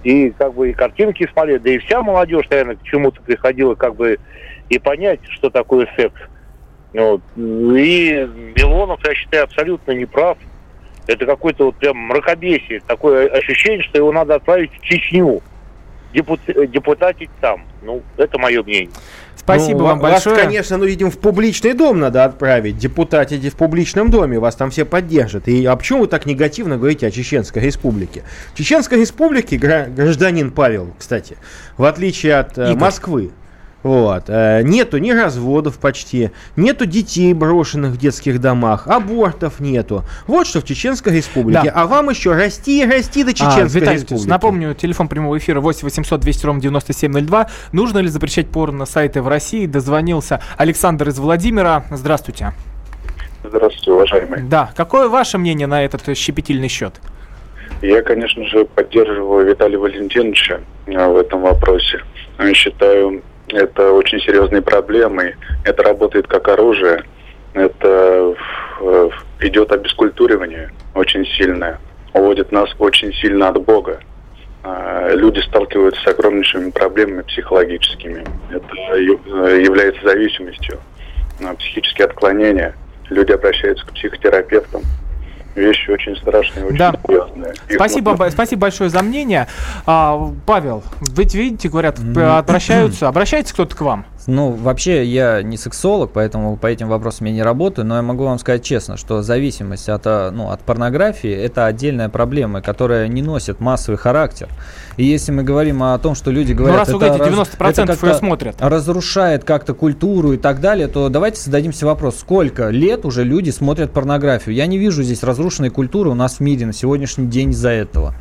и 0.04 0.32
как 0.32 0.54
бы 0.54 0.70
и 0.70 0.74
картинки 0.74 1.28
смотрели, 1.32 1.58
да 1.58 1.70
и 1.72 1.78
вся 1.80 2.02
молодежь, 2.02 2.48
наверное, 2.50 2.76
к 2.76 2.84
чему-то 2.84 3.22
приходила 3.22 3.76
как 3.76 3.96
бы 3.96 4.18
и 4.70 4.80
понять, 4.80 5.20
что 5.30 5.50
такое 5.50 5.88
секс. 5.96 6.20
Вот. 6.94 7.22
И 7.36 8.28
Милонов, 8.56 9.00
я 9.06 9.14
считаю, 9.14 9.44
абсолютно 9.44 9.92
не 9.92 10.06
прав. 10.06 10.38
Это 11.08 11.26
какой-то 11.26 11.66
вот 11.66 11.76
прям 11.76 11.98
мракобесие, 11.98 12.82
такое 12.86 13.28
ощущение, 13.28 13.84
что 13.84 13.98
его 13.98 14.12
надо 14.12 14.36
отправить 14.36 14.72
в 14.74 14.82
Чечню, 14.82 15.42
депут, 16.14 16.40
депутатить 16.46 17.32
там. 17.42 17.64
Ну, 17.82 18.04
это 18.18 18.38
мое 18.38 18.64
мнение. 18.64 18.92
Спасибо 19.56 19.80
ну, 19.80 19.86
вам 19.86 20.00
большое. 20.00 20.36
Вас, 20.36 20.46
конечно, 20.46 20.78
ну, 20.78 20.86
видимо, 20.86 21.12
в 21.12 21.18
публичный 21.18 21.74
дом 21.74 22.00
надо 22.00 22.24
отправить. 22.24 22.78
Депутатите 22.78 23.50
в 23.50 23.56
публичном 23.56 24.10
доме, 24.10 24.40
вас 24.40 24.56
там 24.56 24.72
все 24.72 24.86
поддержат. 24.86 25.48
И 25.48 25.66
а 25.66 25.76
почему 25.76 26.02
вы 26.02 26.08
так 26.08 26.26
негативно 26.26 26.78
говорите 26.78 27.08
о 27.08 27.12
Чеченской 27.12 27.62
республике? 27.62 28.24
Чеченской 28.56 29.00
республике, 29.00 29.58
гражданин 29.58 30.52
Павел, 30.52 30.94
кстати, 30.98 31.38
в 31.78 31.86
отличие 31.86 32.36
от 32.36 32.58
э, 32.58 32.76
Москвы, 32.76 33.32
вот. 33.82 34.26
Э, 34.28 34.62
нету 34.64 34.98
ни 34.98 35.12
разводов 35.12 35.80
почти, 35.80 36.32
нету 36.56 36.86
детей 36.86 37.34
брошенных 37.34 37.92
в 37.92 37.98
детских 37.98 38.42
домах, 38.42 38.88
абортов 38.88 39.60
нету. 39.60 40.04
Вот 40.28 40.48
что 40.48 40.60
в 40.60 40.66
Чеченской 40.66 41.16
республике. 41.16 41.64
Да. 41.66 41.72
А 41.74 41.88
вам 41.88 42.10
еще 42.10 42.34
расти 42.34 42.84
и 42.84 42.86
расти 42.86 43.24
до 43.24 43.32
а, 43.32 43.34
Чеченской 43.34 43.82
а, 43.82 43.94
республики. 43.94 44.28
Напомню, 44.28 44.74
телефон 44.74 45.08
прямого 45.08 45.38
эфира 45.38 45.62
8 45.62 45.84
800 45.84 46.20
200 46.20 46.46
ровно 46.46 46.62
9702. 46.62 47.48
Нужно 47.72 48.00
ли 48.00 48.10
запрещать 48.10 48.50
порно 48.50 48.86
сайты 48.86 49.22
в 49.22 49.28
России? 49.28 49.66
Дозвонился 49.66 50.42
Александр 50.58 51.10
из 51.10 51.20
Владимира. 51.20 51.86
Здравствуйте. 51.90 52.54
Здравствуйте, 53.44 53.92
уважаемый. 53.92 54.42
Да. 54.42 54.72
Какое 54.76 55.08
ваше 55.08 55.38
мнение 55.38 55.68
на 55.68 55.86
этот 55.86 56.18
щепетильный 56.18 56.68
счет? 56.68 56.96
Я, 57.82 58.02
конечно 58.02 58.46
же, 58.46 58.66
поддерживаю 58.66 59.48
Виталия 59.48 59.80
Валентиновича 59.80 60.60
э, 60.86 61.08
в 61.08 61.16
этом 61.16 61.42
вопросе. 61.42 62.02
Считаю, 62.54 63.22
это 63.52 63.92
очень 63.92 64.20
серьезные 64.20 64.62
проблемы. 64.62 65.36
Это 65.66 65.84
работает 65.84 66.28
как 66.28 66.48
оружие. 66.48 67.04
Это 67.54 68.36
идет 69.42 69.72
обескультуривание 69.72 70.72
очень 70.94 71.26
сильное. 71.26 71.80
Уводит 72.14 72.52
нас 72.52 72.70
очень 72.80 73.14
сильно 73.14 73.50
от 73.50 73.62
Бога. 73.64 74.00
А, 74.64 75.10
люди 75.14 75.40
сталкиваются 75.40 76.02
с 76.02 76.08
огромнейшими 76.08 76.72
проблемами 76.72 77.22
психологическими. 77.22 78.26
Это 78.50 78.76
э, 78.96 79.62
является 79.62 80.04
зависимостью, 80.04 80.80
психические 81.58 82.06
отклонения. 82.06 82.76
Люди 83.10 83.32
обращаются 83.32 83.86
к 83.86 83.94
психотерапевтам 83.94 84.82
вещи 85.56 85.90
очень 85.90 86.16
страшные, 86.16 86.66
очень 86.66 86.78
да. 86.78 86.94
серьезные. 87.06 87.54
спасибо, 87.70 88.12
нужно... 88.12 88.30
спасибо 88.32 88.62
большое 88.62 88.90
за 88.90 89.02
мнение. 89.02 89.48
А, 89.86 90.32
Павел, 90.46 90.84
ведь 91.16 91.36
видите, 91.36 91.70
говорят, 91.70 92.00
обращаются, 92.00 93.08
обращается 93.08 93.54
кто-то 93.54 93.76
к 93.76 93.82
вам? 93.82 94.06
Ну, 94.28 94.52
вообще, 94.52 95.06
я 95.06 95.42
не 95.42 95.58
сексолог, 95.58 96.12
поэтому 96.14 96.58
по 96.58 96.68
этим 96.68 96.88
вопросам 96.88 97.28
я 97.28 97.34
не 97.34 97.42
работаю, 97.42 97.86
но 97.86 97.96
я 97.96 98.02
могу 98.02 98.26
вам 98.26 98.40
сказать 98.40 98.64
честно, 98.64 98.98
что 98.98 99.22
зависимость 99.22 99.90
от, 99.90 100.02
а, 100.06 100.32
ну, 100.32 100.50
от 100.50 100.62
порнографии– 100.62 101.32
это 101.32 101.66
отдельная 101.66 102.10
проблема, 102.10 102.62
которая 102.62 103.08
не 103.08 103.22
носит 103.22 103.60
массовый 103.60 103.98
характер. 103.98 104.50
И 104.98 105.06
если 105.06 105.32
мы 105.32 105.44
говорим 105.44 105.82
о 105.82 105.98
том, 106.00 106.16
что 106.16 106.32
люди 106.32 106.54
говорят, 106.54 106.76
ну, 106.76 106.80
раз 106.80 106.90
вы 106.90 107.00
говорите, 107.00 107.38
90% 107.58 107.94
это 107.94 108.08
ее 108.08 108.14
смотрят. 108.16 108.56
разрушает 108.60 109.44
как-то 109.44 109.74
культуру 109.74 110.34
и 110.34 110.38
так 110.38 110.60
далее, 110.60 110.88
то 110.88 111.10
давайте 111.10 111.42
зададимся 111.42 111.86
вопрос, 111.86 112.20
сколько 112.20 112.70
лет 112.70 113.06
уже 113.06 113.24
люди 113.24 113.50
смотрят 113.50 113.92
порнографию? 113.92 114.56
Я 114.56 114.68
не 114.68 114.78
вижу 114.78 115.04
здесь 115.04 115.24
разрушенной 115.24 115.70
культуры 115.70 116.10
у 116.10 116.16
нас 116.16 116.36
в 116.36 116.40
мире 116.42 116.66
на 116.66 116.74
сегодняшний 116.74 117.28
день 117.28 117.52
из-за 117.52 117.70
этого. 117.70 118.16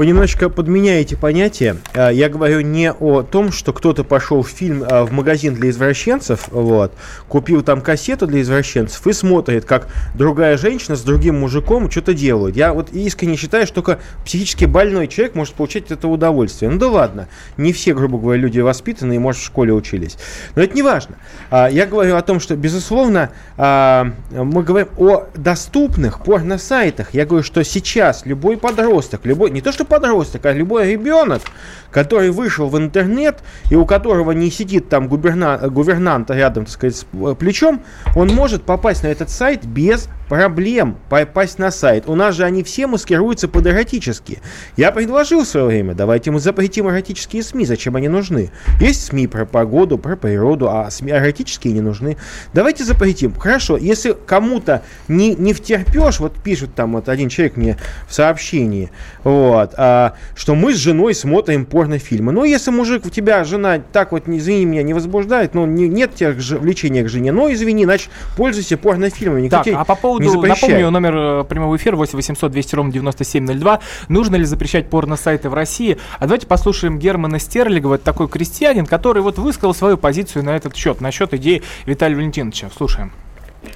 Вы 0.00 0.06
немножечко 0.06 0.48
подменяете 0.48 1.14
понятие. 1.14 1.76
А, 1.92 2.08
я 2.08 2.30
говорю 2.30 2.62
не 2.62 2.90
о 2.90 3.22
том, 3.22 3.52
что 3.52 3.74
кто-то 3.74 4.02
пошел 4.02 4.42
в 4.42 4.48
фильм 4.48 4.82
а, 4.82 5.04
в 5.04 5.12
магазин 5.12 5.52
для 5.52 5.68
извращенцев, 5.68 6.48
вот, 6.48 6.94
купил 7.28 7.60
там 7.60 7.82
кассету 7.82 8.26
для 8.26 8.40
извращенцев 8.40 9.06
и 9.06 9.12
смотрит, 9.12 9.66
как 9.66 9.88
другая 10.14 10.56
женщина 10.56 10.96
с 10.96 11.02
другим 11.02 11.40
мужиком 11.40 11.90
что-то 11.90 12.14
делают. 12.14 12.56
Я 12.56 12.72
вот 12.72 12.94
искренне 12.94 13.36
считаю, 13.36 13.66
что 13.66 13.82
только 13.82 13.98
психически 14.24 14.64
больной 14.64 15.06
человек 15.06 15.34
может 15.34 15.52
получать 15.52 15.90
это 15.90 16.08
удовольствие. 16.08 16.70
Ну 16.70 16.78
да 16.78 16.88
ладно, 16.88 17.28
не 17.58 17.74
все, 17.74 17.92
грубо 17.92 18.16
говоря, 18.16 18.40
люди 18.40 18.58
воспитанные, 18.58 19.18
может, 19.18 19.42
в 19.42 19.44
школе 19.44 19.74
учились. 19.74 20.16
Но 20.54 20.62
это 20.62 20.74
не 20.74 20.80
важно. 20.80 21.16
А, 21.50 21.68
я 21.68 21.84
говорю 21.84 22.16
о 22.16 22.22
том, 22.22 22.40
что, 22.40 22.56
безусловно, 22.56 23.32
мы 23.58 24.62
говорим 24.62 24.88
о 24.96 25.26
доступных 25.34 26.24
порно-сайтах. 26.24 27.12
Я 27.12 27.26
говорю, 27.26 27.44
что 27.44 27.62
сейчас 27.64 28.24
любой 28.24 28.56
подросток, 28.56 29.26
любой, 29.26 29.50
не 29.50 29.60
то 29.60 29.72
что 29.72 29.89
подросток, 29.90 30.46
а 30.46 30.52
любой 30.52 30.92
ребенок, 30.92 31.42
который 31.90 32.30
вышел 32.30 32.68
в 32.68 32.78
интернет 32.78 33.40
и 33.68 33.76
у 33.76 33.84
которого 33.84 34.30
не 34.30 34.50
сидит 34.50 34.88
там 34.88 35.08
губерна, 35.08 35.58
гувернант 35.58 36.30
рядом, 36.30 36.64
так 36.64 36.72
сказать, 36.72 36.96
с 36.96 37.34
плечом, 37.34 37.82
он 38.16 38.28
может 38.28 38.62
попасть 38.62 39.02
на 39.02 39.08
этот 39.08 39.28
сайт 39.28 39.66
без 39.66 40.08
проблем 40.30 40.96
попасть 41.08 41.58
на 41.58 41.72
сайт. 41.72 42.04
У 42.06 42.14
нас 42.14 42.36
же 42.36 42.44
они 42.44 42.62
все 42.62 42.86
маскируются 42.86 43.48
под 43.48 43.66
эротические. 43.66 44.38
Я 44.76 44.92
предложил 44.92 45.42
в 45.42 45.48
свое 45.48 45.66
время, 45.66 45.92
давайте 45.94 46.30
мы 46.30 46.38
запретим 46.38 46.88
эротические 46.88 47.42
СМИ, 47.42 47.66
зачем 47.66 47.96
они 47.96 48.06
нужны? 48.06 48.52
Есть 48.80 49.06
СМИ 49.06 49.26
про 49.26 49.44
погоду, 49.44 49.98
про 49.98 50.14
природу, 50.14 50.70
а 50.70 50.88
СМИ 50.88 51.10
эротические 51.10 51.74
не 51.74 51.80
нужны. 51.80 52.16
Давайте 52.54 52.84
запретим. 52.84 53.34
Хорошо, 53.34 53.76
если 53.76 54.16
кому-то 54.24 54.84
не, 55.08 55.34
не 55.34 55.52
втерпешь, 55.52 56.20
вот 56.20 56.40
пишет 56.40 56.76
там 56.76 56.92
вот 56.92 57.08
один 57.08 57.28
человек 57.28 57.56
мне 57.56 57.76
в 58.08 58.14
сообщении, 58.14 58.92
вот, 59.24 59.74
а, 59.76 60.14
что 60.36 60.54
мы 60.54 60.74
с 60.74 60.76
женой 60.76 61.12
смотрим 61.12 61.66
порнофильмы. 61.66 62.30
Ну, 62.30 62.44
если 62.44 62.70
мужик, 62.70 63.04
у 63.04 63.10
тебя 63.10 63.42
жена 63.42 63.80
так 63.92 64.12
вот, 64.12 64.28
извини 64.28 64.64
меня, 64.64 64.84
не 64.84 64.94
возбуждает, 64.94 65.54
ну, 65.54 65.66
не, 65.66 65.88
нет 65.88 66.14
тех 66.14 66.38
же 66.38 66.56
влечения 66.56 67.02
к 67.02 67.08
жене, 67.08 67.32
ну, 67.32 67.52
извини, 67.52 67.84
значит, 67.84 68.10
пользуйся 68.36 68.76
порнофильмами. 68.76 69.40
Никакие, 69.40 69.74
так, 69.74 69.82
а 69.82 69.84
по 69.84 69.96
поводу, 69.96 70.19
не 70.20 70.48
напомню, 70.48 70.90
номер 70.90 71.16
э, 71.16 71.44
прямого 71.44 71.76
эфира 71.76 71.96
8 71.96 72.16
800 72.16 72.52
200 72.52 72.74
ровно 72.74 72.92
9702. 72.92 73.80
Нужно 74.08 74.36
ли 74.36 74.44
запрещать 74.44 74.88
порно-сайты 74.88 75.48
в 75.48 75.54
России? 75.54 75.98
А 76.18 76.26
давайте 76.26 76.46
послушаем 76.46 76.98
Германа 76.98 77.38
Стерлигова, 77.38 77.94
это 77.94 78.04
такой 78.04 78.28
крестьянин, 78.28 78.86
который 78.86 79.22
вот 79.22 79.38
высказал 79.38 79.74
свою 79.74 79.96
позицию 79.96 80.44
на 80.44 80.56
этот 80.56 80.76
счет, 80.76 81.00
на 81.00 81.10
счет 81.10 81.34
идеи 81.34 81.62
Виталия 81.86 82.16
Валентиновича. 82.16 82.70
Слушаем. 82.76 83.12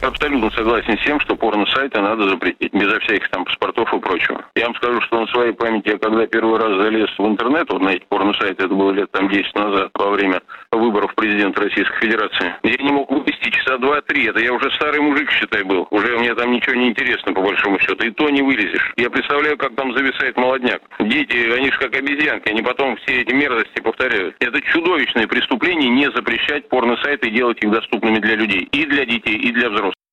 Абсолютно 0.00 0.50
согласен 0.50 0.98
с 0.98 1.04
тем, 1.04 1.20
что 1.20 1.36
порно-сайты 1.36 2.00
надо 2.00 2.28
запретить, 2.28 2.72
безо 2.72 2.98
всяких 3.00 3.28
там 3.30 3.44
паспортов 3.44 3.92
и 3.94 3.98
прочего. 3.98 4.44
Я 4.54 4.66
вам 4.66 4.74
скажу, 4.76 5.00
что 5.02 5.20
на 5.20 5.26
своей 5.28 5.52
памяти, 5.52 5.90
я 5.90 5.98
когда 5.98 6.26
первый 6.26 6.58
раз 6.58 6.82
залез 6.82 7.10
в 7.18 7.26
интернет, 7.26 7.70
вот 7.70 7.82
на 7.82 7.90
эти 7.90 8.04
порно-сайты, 8.08 8.64
это 8.64 8.74
было 8.74 8.92
лет 8.92 9.10
там 9.10 9.28
10 9.28 9.54
назад, 9.54 9.90
во 9.94 10.10
время 10.10 10.40
выборов 10.72 11.14
президента 11.14 11.62
Российской 11.62 11.98
Федерации, 12.00 12.54
я 12.62 12.76
не 12.76 12.92
мог 12.92 13.10
вывести 13.10 13.50
часа 13.50 13.78
два-три. 13.78 14.26
Это 14.26 14.40
я 14.40 14.52
уже 14.52 14.70
старый 14.72 15.00
мужик, 15.00 15.30
считай, 15.30 15.62
был. 15.62 15.86
Уже 15.90 16.18
мне 16.18 16.34
там 16.34 16.52
ничего 16.52 16.74
не 16.74 16.88
интересно, 16.88 17.32
по 17.32 17.42
большому 17.42 17.78
счету. 17.78 18.04
И 18.04 18.10
то 18.10 18.28
не 18.30 18.42
вылезешь. 18.42 18.92
Я 18.96 19.10
представляю, 19.10 19.56
как 19.56 19.74
там 19.74 19.94
зависает 19.94 20.36
молодняк. 20.36 20.82
Дети, 21.00 21.50
они 21.56 21.70
же 21.70 21.78
как 21.78 21.94
обезьянки, 21.94 22.48
они 22.48 22.62
потом 22.62 22.96
все 22.96 23.22
эти 23.22 23.32
мерзости 23.32 23.80
повторяют. 23.80 24.36
Это 24.40 24.60
чудовищное 24.60 25.26
преступление 25.26 25.90
не 25.90 26.10
запрещать 26.10 26.68
порно-сайты 26.68 27.28
и 27.28 27.30
делать 27.30 27.62
их 27.62 27.70
доступными 27.70 28.18
для 28.18 28.36
людей. 28.36 28.68
И 28.72 28.84
для 28.86 29.04
детей, 29.04 29.36
и 29.36 29.52
для 29.52 29.70
взрослых. 29.74 30.03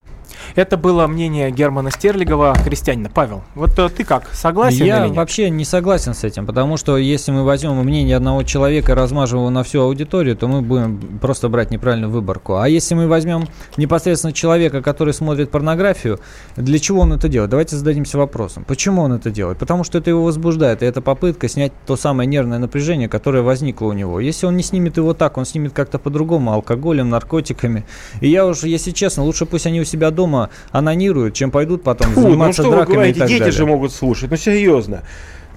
Это 0.56 0.78
было 0.78 1.08
мнение 1.08 1.52
Германа 1.52 1.92
Стерлигова, 1.92 2.56
крестьянина. 2.64 3.10
Павел, 3.14 3.44
вот 3.56 3.78
э, 3.80 3.90
ты 3.90 4.04
как, 4.04 4.28
согласен 4.34 4.86
Я 4.86 5.08
вообще 5.08 5.50
не 5.50 5.66
согласен 5.66 6.14
с 6.14 6.24
этим, 6.24 6.46
потому 6.46 6.78
что 6.78 6.98
если 6.98 7.32
мы 7.32 7.44
возьмем 7.44 7.76
мнение 7.78 8.18
одного 8.18 8.44
человека 8.44 8.92
и 8.92 8.96
размажем 8.96 9.40
его 9.40 9.50
на 9.50 9.64
всю 9.64 9.82
аудиторию, 9.82 10.36
то 10.36 10.48
мы 10.48 10.62
будем 10.62 11.20
просто 11.20 11.50
брать 11.50 11.72
неправильную 11.72 12.12
выборку. 12.12 12.56
А 12.58 12.68
если 12.68 12.96
мы 12.96 13.08
возьмем 13.08 13.48
непосредственно 13.78 14.34
человека, 14.34 14.82
который 14.82 15.14
смотрит 15.14 15.52
порнографию, 15.52 16.20
для 16.56 16.80
чего 16.80 17.02
он 17.02 17.14
это 17.14 17.30
делает? 17.30 17.52
Давайте 17.52 17.76
зададимся 17.76 18.18
вопросом. 18.18 18.66
Почему 18.66 19.02
он 19.02 19.14
это 19.14 19.32
делает? 19.32 19.58
Потому 19.58 19.84
что 19.84 19.98
это 19.98 20.10
его 20.10 20.24
возбуждает, 20.24 20.84
и 20.84 20.86
это 20.86 21.02
попытка 21.02 21.48
снять 21.48 21.72
то 21.86 21.96
самое 21.96 22.28
нервное 22.28 22.60
напряжение, 22.60 23.08
которое 23.08 23.42
возникло 23.44 23.88
у 23.88 23.94
него. 23.94 24.20
Если 24.20 24.46
он 24.46 24.58
не 24.58 24.64
снимет 24.64 24.98
его 24.98 25.14
так, 25.14 25.38
он 25.38 25.46
снимет 25.46 25.74
как-то 25.74 26.00
по-другому, 26.00 26.52
алкоголем, 26.52 27.10
наркотиками. 27.10 27.86
И 28.20 28.30
я 28.30 28.46
уже, 28.46 28.68
если 28.68 28.92
честно, 28.92 29.24
лучше 29.24 29.46
пусть 29.46 29.66
они 29.66 29.82
у 29.82 29.86
себя 29.86 30.12
дома 30.12 30.41
анонируют, 30.72 31.34
чем 31.34 31.52
пойдут 31.52 31.84
потом 31.84 32.12
Фу, 32.12 32.22
ну 32.22 32.28
заниматься 32.30 32.62
что 32.62 32.72
вы 32.72 32.76
драками 32.78 32.94
и 32.94 32.96
говорите, 32.96 33.20
так 33.20 33.28
дети 33.30 33.40
далее. 33.40 33.54
же 33.58 33.66
могут 33.66 33.92
слушать. 33.94 34.32
Ну, 34.32 34.38
серьезно. 34.38 35.04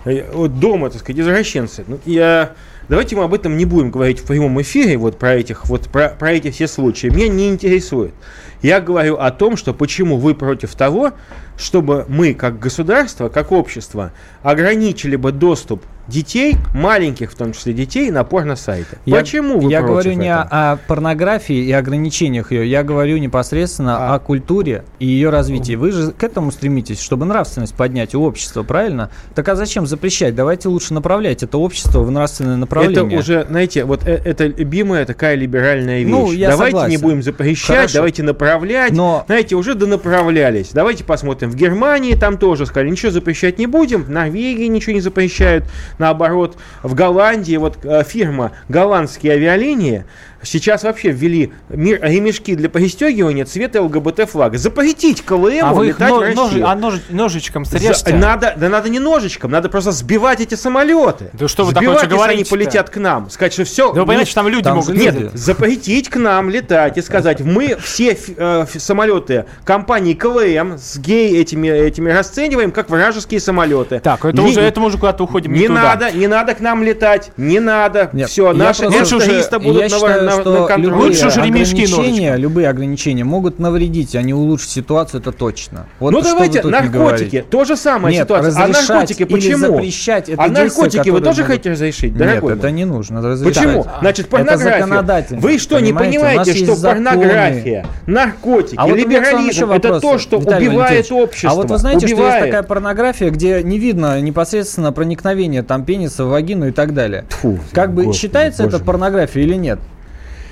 Э, 0.04 0.30
Вот 0.32 0.58
дома, 0.58 0.90
так 0.90 1.00
сказать, 1.00 1.20
извращенцы. 1.20 1.84
Ну, 1.86 1.98
я... 2.04 2.52
Давайте 2.88 3.16
мы 3.16 3.24
об 3.24 3.32
этом 3.32 3.56
не 3.56 3.64
будем 3.64 3.90
говорить 3.90 4.18
в 4.18 4.26
прямом 4.26 4.60
эфире, 4.60 4.98
вот 4.98 5.18
про 5.18 5.34
этих, 5.36 5.64
вот 5.66 5.88
про, 5.88 6.10
про 6.10 6.32
эти 6.32 6.50
все 6.50 6.68
случаи. 6.68 7.06
Меня 7.06 7.28
не 7.28 7.48
интересует. 7.48 8.12
Я 8.60 8.80
говорю 8.80 9.16
о 9.16 9.30
том, 9.30 9.56
что 9.56 9.72
почему 9.72 10.18
вы 10.18 10.34
против 10.34 10.74
того, 10.74 11.12
чтобы 11.56 12.04
мы, 12.08 12.34
как 12.34 12.58
государство, 12.58 13.30
как 13.30 13.52
общество, 13.52 14.12
ограничили 14.42 15.16
бы 15.16 15.32
доступ 15.32 15.82
детей, 16.08 16.56
маленьких 16.74 17.32
в 17.32 17.34
том 17.34 17.52
числе 17.52 17.72
детей, 17.72 18.10
на 18.10 18.24
порно-сайты. 18.24 18.98
Я- 19.06 19.16
Почему 19.16 19.58
вы 19.60 19.70
Я 19.70 19.82
говорю 19.82 20.12
не 20.12 20.26
этого? 20.28 20.42
о, 20.50 20.72
о 20.72 20.76
порнографии 20.76 21.56
и 21.56 21.72
ограничениях 21.72 22.52
ее, 22.52 22.68
я 22.68 22.82
говорю 22.82 23.16
непосредственно 23.18 24.12
А. 24.12 24.14
о 24.14 24.18
культуре 24.18 24.84
и 24.98 25.06
ее 25.06 25.30
развитии. 25.30 25.74
Вы 25.74 25.92
же 25.92 26.12
к 26.12 26.22
этому 26.22 26.50
стремитесь, 26.52 27.00
чтобы 27.00 27.24
нравственность 27.24 27.74
поднять 27.74 28.14
у 28.14 28.22
общества, 28.22 28.62
правильно? 28.62 29.10
Так 29.34 29.48
а 29.48 29.56
зачем 29.56 29.86
запрещать? 29.86 30.34
Давайте 30.34 30.68
лучше 30.68 30.92
направлять 30.94 31.42
это 31.42 31.58
общество 31.58 32.00
в 32.02 32.10
нравственное 32.10 32.56
направление. 32.56 33.06
Это 33.06 33.16
уже, 33.18 33.46
знаете, 33.48 33.84
вот 33.84 34.06
э- 34.06 34.20
это 34.24 34.46
любимая 34.46 35.06
такая 35.06 35.34
либеральная 35.36 36.00
вещь. 36.00 36.10
Ну, 36.10 36.32
я 36.32 36.50
давайте 36.50 36.72
согласен. 36.76 36.90
не 36.90 36.96
будем 37.02 37.22
запрещать, 37.22 37.76
Хорошо. 37.76 37.94
давайте 37.94 38.22
направлять. 38.22 38.92
Но- 38.92 39.24
Знаете, 39.26 39.54
уже 39.56 39.74
донаправлялись. 39.74 40.70
Давайте 40.72 41.04
посмотрим. 41.04 41.50
В 41.50 41.56
Германии 41.56 42.14
там 42.14 42.38
тоже 42.38 42.66
сказали, 42.66 42.90
ничего 42.90 43.10
запрещать 43.10 43.58
не 43.58 43.66
будем. 43.66 44.02
В 44.04 44.10
Норвегии 44.10 44.66
ничего 44.66 44.92
не 44.94 45.00
запрещают. 45.00 45.64
Наоборот, 45.98 46.56
в 46.82 46.94
Голландии 46.94 47.56
вот 47.56 47.84
э, 47.84 48.02
фирма 48.04 48.52
«Голландские 48.68 49.34
авиалинии» 49.34 50.04
сейчас 50.44 50.82
вообще 50.82 51.10
ввели 51.10 51.52
мир, 51.68 51.98
ремешки 52.02 52.54
для 52.54 52.68
пристегивания 52.68 53.44
цвета 53.44 53.82
ЛГБТ-флага. 53.82 54.56
Запретить 54.58 55.22
КЛМ 55.22 55.64
А 55.64 55.72
вы 55.72 55.88
их 55.88 55.96
летать 55.98 56.10
но- 56.10 56.16
в 56.18 56.20
Россию. 56.20 56.36
ножи- 56.36 56.62
а 56.64 56.74
нож- 56.76 57.00
ножичком 57.10 57.64
За- 57.64 57.78
срежьте. 57.78 58.14
надо, 58.14 58.54
да 58.56 58.68
надо 58.68 58.88
не 58.88 58.98
ножичком, 58.98 59.50
надо 59.50 59.68
просто 59.68 59.92
сбивать 59.92 60.40
эти 60.40 60.54
самолеты. 60.54 61.30
Да 61.32 61.48
что 61.48 61.64
вы 61.64 61.72
такое, 61.72 61.88
Сбивать, 61.88 61.98
что 61.98 62.06
если 62.06 62.14
они 62.14 62.14
говорите-то? 62.44 62.50
полетят 62.56 62.90
к 62.90 62.96
нам. 62.98 63.30
Сказать, 63.30 63.52
что 63.52 63.64
все. 63.64 63.92
Да 63.92 64.00
вы 64.00 64.06
понимаете, 64.06 64.30
что 64.30 64.40
там 64.40 64.48
люди 64.48 64.64
Там 64.64 64.76
могут 64.76 64.94
Нет, 64.94 65.14
люди. 65.14 65.30
запретить 65.36 66.08
к 66.08 66.16
нам 66.16 66.50
летать 66.50 66.96
и 66.98 67.02
сказать, 67.02 67.40
мы 67.40 67.76
все 67.76 68.16
э, 68.36 68.66
самолеты 68.78 69.44
компании 69.64 70.14
КВМ 70.14 70.78
с 70.78 70.98
гей 70.98 71.40
этими, 71.40 71.68
этими 71.68 72.10
расцениваем 72.10 72.70
как 72.72 72.90
вражеские 72.90 73.40
самолеты. 73.40 74.00
Так, 74.00 74.24
это 74.24 74.40
Не- 74.42 74.48
уже, 74.50 74.60
это 74.60 74.80
мы 74.80 74.86
уже 74.86 74.98
куда-то 74.98 75.24
уходим 75.24 75.52
не, 75.52 75.60
не 75.60 75.66
туда. 75.68 75.82
надо, 75.82 76.12
не 76.12 76.26
надо 76.26 76.54
к 76.54 76.60
нам 76.60 76.82
летать, 76.82 77.30
не 77.36 77.60
надо. 77.60 78.10
Нет, 78.12 78.28
все, 78.28 78.52
наши 78.52 78.82
просто- 78.82 79.00
Лучше 79.00 79.16
уже- 79.16 79.58
будут 79.58 79.76
я 79.82 79.88
на, 79.88 79.88
считаю, 79.88 80.22
на- 80.24 80.33
что 80.40 80.68
на 80.68 80.76
любые 80.76 81.04
Лучше 81.10 81.40
ремешки 81.40 81.84
ограничения, 81.84 82.36
любые 82.36 82.68
ограничения 82.68 83.24
могут 83.24 83.58
навредить, 83.58 84.14
а 84.14 84.22
не 84.22 84.34
улучшить 84.34 84.70
ситуацию, 84.70 85.20
это 85.20 85.32
точно. 85.32 85.86
Вот 86.00 86.12
ну 86.12 86.20
давайте, 86.20 86.62
наркотики, 86.62 87.44
то 87.48 87.64
же 87.64 87.76
самое 87.76 88.16
Нет, 88.16 88.24
ситуация. 88.26 88.50
А 88.54 88.66
разрешать 88.66 88.88
наркотики 88.88 89.22
или 89.22 89.32
почему? 89.32 89.58
запрещать 89.58 90.28
это 90.28 90.42
а 90.42 90.48
наркотики 90.48 91.08
вы 91.10 91.20
тоже 91.20 91.42
могут- 91.42 91.46
хотите 91.46 91.70
разрешить, 91.70 92.10
Нет, 92.12 92.18
дорогой 92.18 92.52
это 92.54 92.62
мой? 92.62 92.72
не 92.72 92.84
нужно 92.84 93.22
разрешать. 93.22 93.56
Почему? 93.56 93.86
Значит, 94.00 94.26
Это 94.26 94.36
порнография. 94.36 95.38
Вы 95.38 95.58
что, 95.58 95.80
не 95.80 95.92
понимаете? 95.92 96.54
Что 96.54 96.76
порнография, 96.76 97.86
наркотики, 98.06 98.76
А 98.76 98.86
вот 98.86 98.96
либерализм 98.96 99.70
это 99.70 100.00
то, 100.00 100.18
что 100.18 100.38
Виталий 100.38 100.68
убивает 100.68 101.10
общество. 101.10 101.50
А 101.50 101.54
вот 101.54 101.70
вы 101.70 101.78
знаете, 101.78 102.06
что 102.06 102.16
есть 102.26 102.40
такая 102.40 102.62
порнография, 102.62 103.30
где 103.30 103.62
не 103.62 103.78
видно 103.78 104.20
непосредственно 104.20 104.92
проникновение 104.92 105.62
там 105.62 105.84
пениса 105.84 106.24
в 106.24 106.28
вагину 106.28 106.68
и 106.68 106.70
так 106.70 106.94
далее. 106.94 107.24
Как 107.72 107.92
бы 107.92 108.04
господи, 108.04 108.18
считается 108.18 108.62
боже 108.64 108.76
это 108.76 108.78
мой. 108.78 108.86
порнографией 108.86 109.46
или 109.46 109.54
нет? 109.54 109.78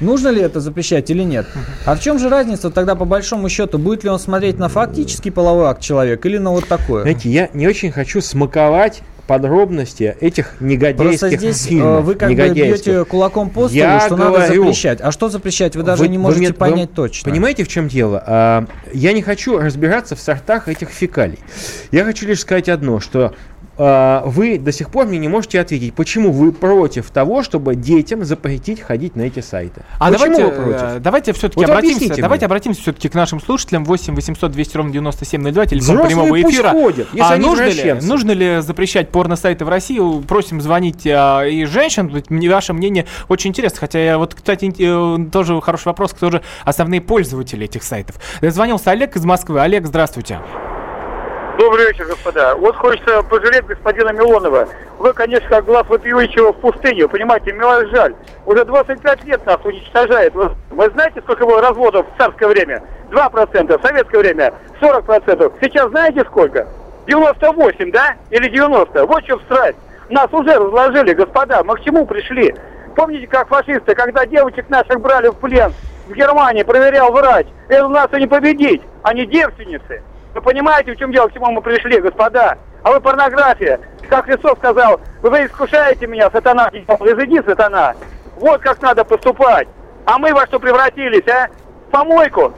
Нужно 0.03 0.29
ли 0.29 0.43
это 0.43 0.61
запрещать 0.61 1.09
или 1.11 1.23
нет? 1.23 1.47
А 1.87 1.95
в 1.95 2.01
чем 2.01 2.19
же 2.19 2.29
разница 2.29 2.71
тогда 2.71 2.95
по 2.97 3.05
большому 3.05 3.49
счету? 3.49 3.79
Будет 3.79 4.03
ли 4.05 4.11
он 4.11 4.19
смотреть 4.19 4.59
на 4.59 4.69
фактический 4.69 5.31
половой 5.31 5.67
акт 5.67 5.81
человека 5.81 6.29
или 6.29 6.39
на 6.39 6.51
вот 6.51 6.67
такое? 6.67 7.03
Знаете, 7.03 7.31
я 7.31 7.49
не 7.55 7.69
очень 7.69 7.93
хочу 7.93 8.21
смаковать 8.21 9.03
подробности 9.29 10.17
этих 10.21 10.61
негодяйских 10.61 11.21
Просто 11.21 11.37
здесь 11.37 11.65
э, 11.67 11.69
фильмов. 11.69 12.05
вы 12.05 12.17
как 12.17 12.29
бы 12.29 12.49
бьете 12.49 13.05
кулаком 13.05 13.51
по 13.51 13.69
столу, 13.69 13.71
Я 13.73 14.01
что 14.01 14.17
надо 14.17 14.31
говорю, 14.39 14.65
запрещать. 14.65 15.01
А 15.01 15.13
что 15.13 15.29
запрещать? 15.29 15.77
Вы 15.77 15.85
даже 15.85 16.03
Вы- 16.03 16.09
не 16.09 16.19
вы 16.19 16.25
можете 16.25 16.49
вы 16.49 16.53
понять 16.55 16.93
точно. 16.93 17.31
Понимаете, 17.31 17.63
в 17.63 17.69
чем 17.69 17.87
дело? 17.89 18.23
А, 18.27 18.67
я 18.93 19.13
не 19.13 19.23
хочу 19.23 19.59
разбираться 19.59 20.17
в 20.17 20.21
сортах 20.21 20.69
этих 20.69 20.91
фекалий. 20.91 21.39
Я 21.93 22.05
хочу 22.05 22.27
лишь 22.27 22.41
сказать 22.41 22.69
одно, 22.69 22.99
что 22.99 23.33
вы 23.77 24.59
до 24.59 24.73
сих 24.73 24.91
пор 24.91 25.07
мне 25.07 25.19
не 25.19 25.29
можете 25.29 25.61
ответить, 25.61 25.95
почему 25.95 26.31
вы 26.31 26.53
против 26.53 27.11
того, 27.11 27.43
чтобы 27.43 27.75
детям 27.75 28.25
запретить 28.25 28.81
ходить 28.81 29.17
на 29.17 29.23
эти 29.23 29.41
сайты. 29.41 29.83
А 29.99 30.11
почему 30.11 30.37
давайте, 30.37 30.45
вы 30.45 30.63
против? 30.63 30.83
э, 30.83 30.99
давайте 31.01 31.33
все-таки 31.33 31.61
Вот 31.61 31.71
обратимся, 31.71 32.17
давайте 32.21 32.45
мне. 32.45 32.47
обратимся 32.47 32.81
все-таки 32.83 33.09
к 33.09 33.15
нашим 33.15 33.41
слушателям 33.41 33.85
8 33.85 34.15
800 34.15 34.53
200 34.53 34.77
ровно 34.77 34.93
9702, 34.93 35.67
телефон 35.67 35.97
Взрослые 35.97 36.07
прямого 36.09 36.43
эфира. 36.43 36.69
ходят, 36.71 37.09
если 37.13 37.35
а 37.35 37.37
нужно 37.37 37.69
ли, 37.69 37.93
нужно 38.03 38.31
ли 38.33 38.61
запрещать 38.61 39.11
порно-сайты 39.11 39.65
в 39.65 39.69
России? 39.69 40.01
Просим 40.27 40.61
звонить 40.61 41.07
а, 41.07 41.43
и 41.45 41.65
женщин. 41.65 42.13
Мне 42.29 42.51
ваше 42.51 42.73
мнение 42.73 43.07
очень 43.29 43.51
интересно. 43.51 43.79
Хотя 43.81 43.99
я 43.99 44.19
вот, 44.19 44.35
кстати, 44.35 44.73
э, 44.79 45.31
тоже 45.31 45.61
хороший 45.61 45.87
вопрос, 45.87 46.13
кто 46.13 46.31
же 46.31 46.43
основные 46.65 47.01
пользователи 47.01 47.65
этих 47.65 47.83
сайтов. 47.83 48.17
Дозвонился 48.41 48.91
Олег 48.91 49.17
из 49.17 49.25
Москвы. 49.25 49.61
Олег, 49.61 49.87
здравствуйте. 49.87 50.41
Добрый 51.59 51.87
вечер, 51.87 52.07
господа. 52.07 52.57
Вот 52.57 52.75
хочется 52.77 53.23
пожалеть 53.25 53.67
господина 53.67 54.11
Милонова. 54.11 54.69
Вы, 54.99 55.13
конечно, 55.13 55.47
как 55.51 55.67
глаз 55.67 55.87
вопиющего 55.87 56.53
в 56.53 56.61
пустыню. 56.61 57.11
Понимаете, 57.11 57.53
вас 57.55 57.87
жаль. 57.89 58.15
Уже 58.47 58.65
25 58.65 59.25
лет 59.25 59.45
нас 59.45 59.59
уничтожает. 59.63 60.35
Вы, 60.35 60.51
вы 60.71 60.91
знаете, 60.91 61.21
сколько 61.21 61.45
было 61.45 61.61
разводов 61.61 62.07
в 62.07 62.19
царское 62.19 62.49
время? 62.49 62.83
2%, 63.11 63.79
в 63.79 63.87
советское 63.87 64.19
время 64.19 64.55
40%. 64.81 65.53
Сейчас 65.61 65.91
знаете 65.91 66.25
сколько? 66.25 66.67
98, 67.07 67.93
да? 67.93 68.17
Или 68.31 68.49
90? 68.49 69.05
Вот 69.05 69.23
чем 69.25 69.39
страсть. 69.43 69.77
Нас 70.09 70.33
уже 70.33 70.55
разложили, 70.55 71.13
господа. 71.13 71.63
Мы 71.65 71.77
к 71.77 71.83
чему 71.83 72.07
пришли? 72.07 72.55
Помните, 72.97 73.27
как 73.27 73.49
фашисты, 73.49 73.95
когда 73.95 74.25
девочек 74.25 74.71
наших 74.71 75.01
брали 75.03 75.29
в 75.29 75.37
плен 75.37 75.73
в 76.09 76.15
Германии, 76.15 76.63
проверял 76.63 77.13
врач, 77.13 77.47
это 77.69 77.89
нас 77.89 78.09
и 78.13 78.21
не 78.21 78.27
победить. 78.27 78.81
Они 79.03 79.27
девственницы. 79.27 80.03
Вы 80.35 80.41
понимаете, 80.41 80.93
в 80.93 80.99
чем 80.99 81.13
дело, 81.13 81.29
к 81.29 81.35
чему 81.35 81.51
мы 81.51 81.61
пришли, 81.61 82.01
господа? 82.01 82.57
А 82.83 82.91
вы 82.91 83.01
порнография. 83.01 83.81
Как 84.09 84.25
Христос 84.25 84.59
сказал, 84.59 85.01
вы 85.23 85.47
искушаете 85.47 86.07
меня, 86.07 86.31
сатана, 86.31 86.69
изыди, 86.73 87.43
сатана. 87.47 87.95
Вот 88.37 88.61
как 88.61 88.81
надо 88.83 89.05
поступать. 89.05 89.69
А 90.05 90.19
мы 90.19 90.33
во 90.33 90.47
что 90.47 90.59
превратились, 90.59 91.27
а? 91.29 91.49
В 91.89 91.91
помойку. 91.91 92.53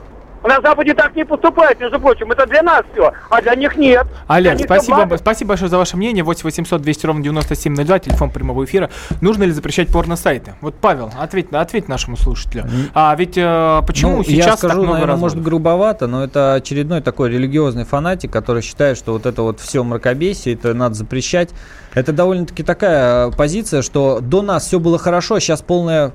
На 0.45 0.61
Западе 0.61 0.93
так 0.93 1.17
не 1.17 1.25
поступают, 1.25 1.81
между 1.81 1.99
прочим. 1.99 2.31
Это 2.31 2.47
для 2.47 2.63
нас 2.63 2.83
все, 2.93 3.13
а 3.31 3.41
для 3.41 3.55
них 3.55 3.77
нет. 3.77 4.07
Олег, 4.27 4.59
них 4.59 4.67
спасибо, 4.67 5.17
спасибо 5.17 5.49
большое 5.51 5.71
за 5.71 5.79
ваше 5.79 5.97
мнение. 5.97 6.23
8 6.23 6.43
800 6.45 6.83
200 6.83 7.07
ровно 7.07 7.23
9702, 7.23 7.99
телефон 8.01 8.31
прямого 8.31 8.63
эфира. 8.65 8.91
Нужно 9.23 9.45
ли 9.45 9.53
запрещать 9.53 9.89
порно-сайты? 9.89 10.55
Вот, 10.61 10.75
Павел, 10.75 11.11
ответь, 11.19 11.51
ответь 11.53 11.89
нашему 11.89 12.19
слушателю. 12.19 12.67
А 12.93 13.15
ведь 13.17 13.39
э, 13.39 13.81
почему 13.87 14.19
Ну, 14.19 14.25
сейчас 14.25 14.47
я 14.47 14.57
скажу, 14.59 14.69
так 14.69 14.77
много 14.77 14.93
наверное, 14.93 15.15
разводов? 15.15 15.21
может 15.21 15.43
грубовато, 15.43 16.07
но 16.09 16.23
это 16.23 16.55
очередной 16.55 17.01
такой 17.01 17.31
религиозный 17.31 17.85
фанатик, 17.85 18.31
который 18.31 18.61
считает, 18.61 18.99
что 18.99 19.13
вот 19.15 19.25
это 19.25 19.41
вот 19.43 19.61
все 19.61 19.83
мракобесие, 19.83 20.57
это 20.57 20.75
надо 20.75 20.95
запрещать. 20.95 21.51
Это 21.95 22.13
довольно-таки 22.13 22.63
такая 22.63 23.31
позиция, 23.31 23.81
что 23.81 24.21
до 24.21 24.43
нас 24.43 24.67
все 24.67 24.79
было 24.79 24.99
хорошо, 24.99 25.37
а 25.37 25.41
сейчас 25.41 25.63
полная 25.63 26.13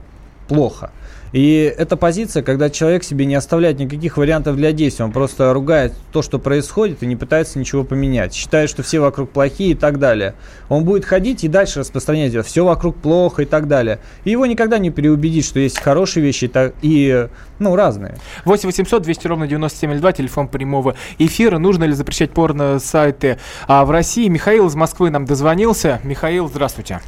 плохо. 0.48 0.92
И 1.32 1.74
эта 1.78 1.96
позиция, 1.96 2.42
когда 2.42 2.70
человек 2.70 3.04
себе 3.04 3.26
не 3.26 3.36
оставляет 3.36 3.80
никаких 3.80 4.18
вариантов 4.18 4.56
для 4.56 4.72
действия, 4.72 5.06
он 5.06 5.12
просто 5.12 5.54
ругает 5.54 5.94
то, 6.12 6.22
что 6.22 6.39
происходит, 6.39 7.04
и 7.04 7.06
не 7.06 7.15
пытается 7.15 7.60
ничего 7.60 7.84
поменять. 7.84 8.34
Считает, 8.34 8.70
что 8.70 8.82
все 8.82 9.00
вокруг 9.00 9.30
плохие 9.30 9.72
и 9.72 9.76
так 9.76 10.00
далее. 10.00 10.34
Он 10.70 10.84
будет 10.84 11.06
ходить 11.06 11.44
и 11.44 11.48
дальше 11.48 11.82
распространять 11.82 12.34
это. 12.34 12.44
Все 12.44 12.65
вокруг 12.65 12.96
плохо 12.98 13.44
и 13.44 13.46
так 13.46 13.68
далее. 13.68 14.00
И 14.24 14.32
его 14.32 14.46
никогда 14.46 14.80
не 14.80 14.89
переубедить, 14.89 15.46
что 15.46 15.60
есть 15.60 15.80
хорошие 15.80 16.24
вещи 16.24 16.46
и, 16.46 16.48
так- 16.48 16.74
и 16.82 17.28
ну, 17.60 17.76
разные. 17.76 18.18
8 18.46 18.68
800 18.68 19.04
200 19.04 19.28
ровно 19.28 19.48
9702, 19.48 20.13
телефон 20.13 20.48
прямого 20.48 20.96
эфира. 21.20 21.58
Нужно 21.60 21.84
ли 21.84 21.94
запрещать 21.94 22.32
порно-сайты 22.32 23.38
а, 23.68 23.86
в 23.86 23.92
России? 23.92 24.28
Михаил 24.28 24.68
из 24.68 24.76
Москвы 24.76 25.10
нам 25.10 25.26
дозвонился. 25.26 26.00
Михаил, 26.04 26.48
здравствуйте. 26.48 27.02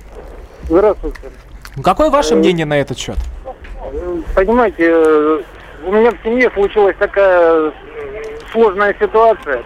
Здравствуйте. 0.69 1.17
Какое 1.81 2.09
ваше 2.09 2.35
мнение 2.35 2.65
на 2.65 2.77
этот 2.77 2.97
счет? 2.97 3.17
Понимаете, 4.35 4.89
э, 4.89 5.41
у 5.85 5.91
меня 5.91 6.11
в 6.11 6.23
семье 6.23 6.49
случилась 6.53 6.95
такая 6.97 7.71
сложная 8.51 8.95
ситуация. 8.99 9.63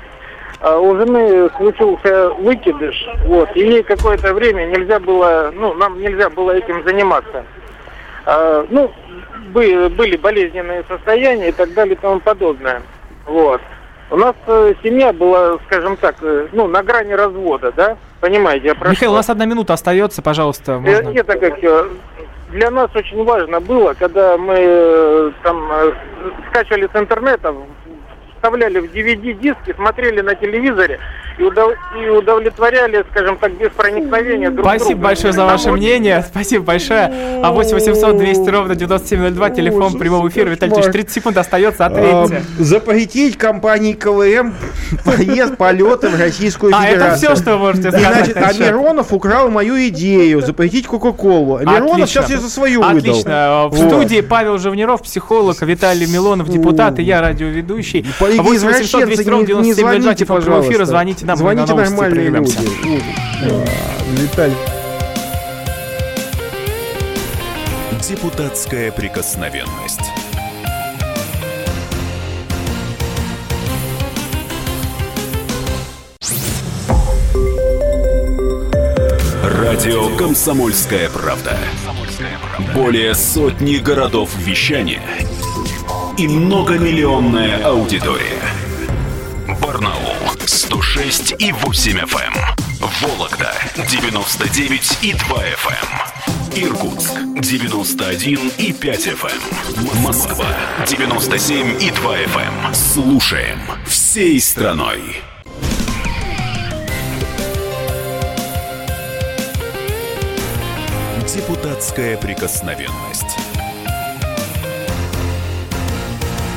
А 0.61 0.79
У 0.79 0.95
жены 0.95 1.49
случился 1.57 2.29
выкидыш, 2.29 3.07
вот, 3.25 3.49
и 3.55 3.59
ей 3.59 3.83
какое-то 3.83 4.33
время 4.33 4.65
нельзя 4.65 4.99
было, 4.99 5.51
ну, 5.53 5.73
нам 5.73 5.99
нельзя 5.99 6.29
было 6.29 6.51
этим 6.51 6.83
заниматься. 6.83 7.43
А, 8.25 8.65
ну, 8.69 8.91
были, 9.49 10.17
болезненные 10.17 10.83
состояния 10.87 11.49
и 11.49 11.51
так 11.51 11.73
далее 11.73 11.95
и 11.95 11.99
тому 11.99 12.19
подобное. 12.19 12.81
Вот. 13.25 13.61
У 14.09 14.17
нас 14.17 14.35
э, 14.47 14.73
семья 14.83 15.11
была, 15.11 15.57
скажем 15.65 15.97
так, 15.97 16.15
э, 16.21 16.47
ну, 16.51 16.67
на 16.67 16.83
грани 16.83 17.13
развода, 17.13 17.71
да? 17.71 17.97
Понимаете, 18.21 18.67
я 18.67 18.75
прошу 18.75 18.91
Михаил, 18.91 19.13
у 19.13 19.15
нас 19.15 19.29
одна 19.29 19.45
минута 19.45 19.73
остается, 19.73 20.21
пожалуйста. 20.21 20.79
Можно? 20.79 21.09
Это 21.09 21.37
как 21.37 21.59
для 22.49 22.69
нас 22.71 22.89
очень 22.93 23.23
важно 23.23 23.59
было, 23.59 23.93
когда 23.93 24.37
мы 24.37 24.55
э, 24.57 25.31
там 25.43 25.71
э, 25.71 25.93
скачивали 26.49 26.89
с 26.93 26.99
интернета, 26.99 27.53
вставляли 28.45 28.79
в 28.79 28.85
DVD-диски, 28.93 29.73
смотрели 29.75 30.21
на 30.21 30.35
телевизоре 30.35 30.99
и, 31.39 31.41
удов- 31.41 31.73
и 31.99 32.07
удовлетворяли, 32.09 33.03
скажем 33.11 33.37
так, 33.37 33.57
без 33.57 33.69
проникновения 33.71 34.51
друг 34.51 34.65
Спасибо 34.67 34.89
друга. 34.91 35.03
большое 35.03 35.33
за 35.33 35.45
ваше 35.45 35.69
Вот. 35.71 35.77
мнение. 35.79 36.23
Спасибо 36.29 36.63
большое. 36.63 37.11
А 37.43 37.51
8 37.51 37.73
800 37.73 38.17
200 38.17 38.49
ровно 38.49 38.75
9702, 38.75 39.49
телефон 39.49 39.81
Ужас, 39.87 39.95
прямого 39.99 40.27
эфира. 40.29 40.49
Виталий 40.49 40.73
Ильич, 40.73 40.85
кошмар. 40.85 40.93
30 40.93 41.11
секунд 41.13 41.37
остается, 41.37 41.85
А, 41.85 41.87
ответьте. 41.87 42.43
запретить 42.59 43.37
компании 43.37 43.93
КВМ 43.93 44.53
поезд 45.03 45.57
полеты 45.57 46.09
в 46.09 46.19
Российскую 46.19 46.71
А, 46.75 46.83
Федерацию. 46.83 47.07
это 47.07 47.17
все, 47.33 47.35
что 47.41 47.51
вы 47.53 47.57
можете 47.59 47.91
сказать? 47.91 48.25
значит, 48.33 48.37
а 48.37 48.53
Миронов 48.63 49.11
украл 49.11 49.49
мою 49.49 49.75
идею 49.87 50.41
запретить 50.41 50.85
Кока-Колу. 50.85 51.57
А 51.57 51.63
Миронов 51.63 52.07
сейчас 52.09 52.29
я 52.29 52.37
за 52.37 52.49
свою 52.49 52.81
выдал. 52.83 52.97
Отлично. 52.97 53.67
В 53.71 53.75
Вот. 53.75 53.89
студии 53.89 54.21
Павел 54.21 54.57
Живниров, 54.59 55.01
психолог, 55.01 55.59
Виталий 55.61 56.05
Милонов, 56.05 56.47
депутат, 56.49 56.99
и 56.99 57.03
я 57.03 57.21
радиоведущий. 57.21 58.05
По 58.37 58.43
8 58.43 58.67
800 58.67 59.05
200 59.05 59.21
извращенцы, 59.21 59.29
ровно 59.31 59.61
не, 59.61 59.69
не 59.69 59.73
9702, 59.75 59.81
звоните, 60.01 60.25
телефон 60.25 60.69
эфира, 60.69 60.85
звоните 60.85 61.25
нам, 61.25 61.37
Звоните 61.37 61.61
на 61.61 61.67
новости 61.67 61.91
нормальные 61.91 62.21
прервемся. 62.31 62.59
люди. 62.61 63.03
Ужас. 63.45 63.69
Виталий. 64.21 64.55
Депутатская 68.07 68.91
прикосновенность. 68.91 70.01
Радио 79.43 80.15
«Комсомольская 80.17 81.09
правда». 81.09 81.57
Более 82.73 83.13
сотни 83.15 83.77
городов 83.77 84.29
вещания 84.37 85.01
и 86.17 86.27
многомиллионная 86.27 87.65
аудитория. 87.65 88.41
Барнаул 89.61 90.15
106 90.45 91.35
и 91.39 91.51
8 91.51 91.99
FM. 91.99 92.33
Вологда 93.01 93.53
99 93.89 94.99
и 95.01 95.13
2 95.13 95.37
FM. 95.37 96.05
Иркутск 96.55 97.11
91 97.41 98.51
и 98.57 98.71
5 98.71 99.07
FM. 99.07 100.01
Москва 100.01 100.47
97 100.87 101.81
и 101.81 101.91
2 101.91 102.17
FM. 102.17 102.73
Слушаем 102.73 103.59
всей 103.85 104.39
страной. 104.39 105.01
Депутатская 111.27 112.15
прикосновенность. 112.15 113.44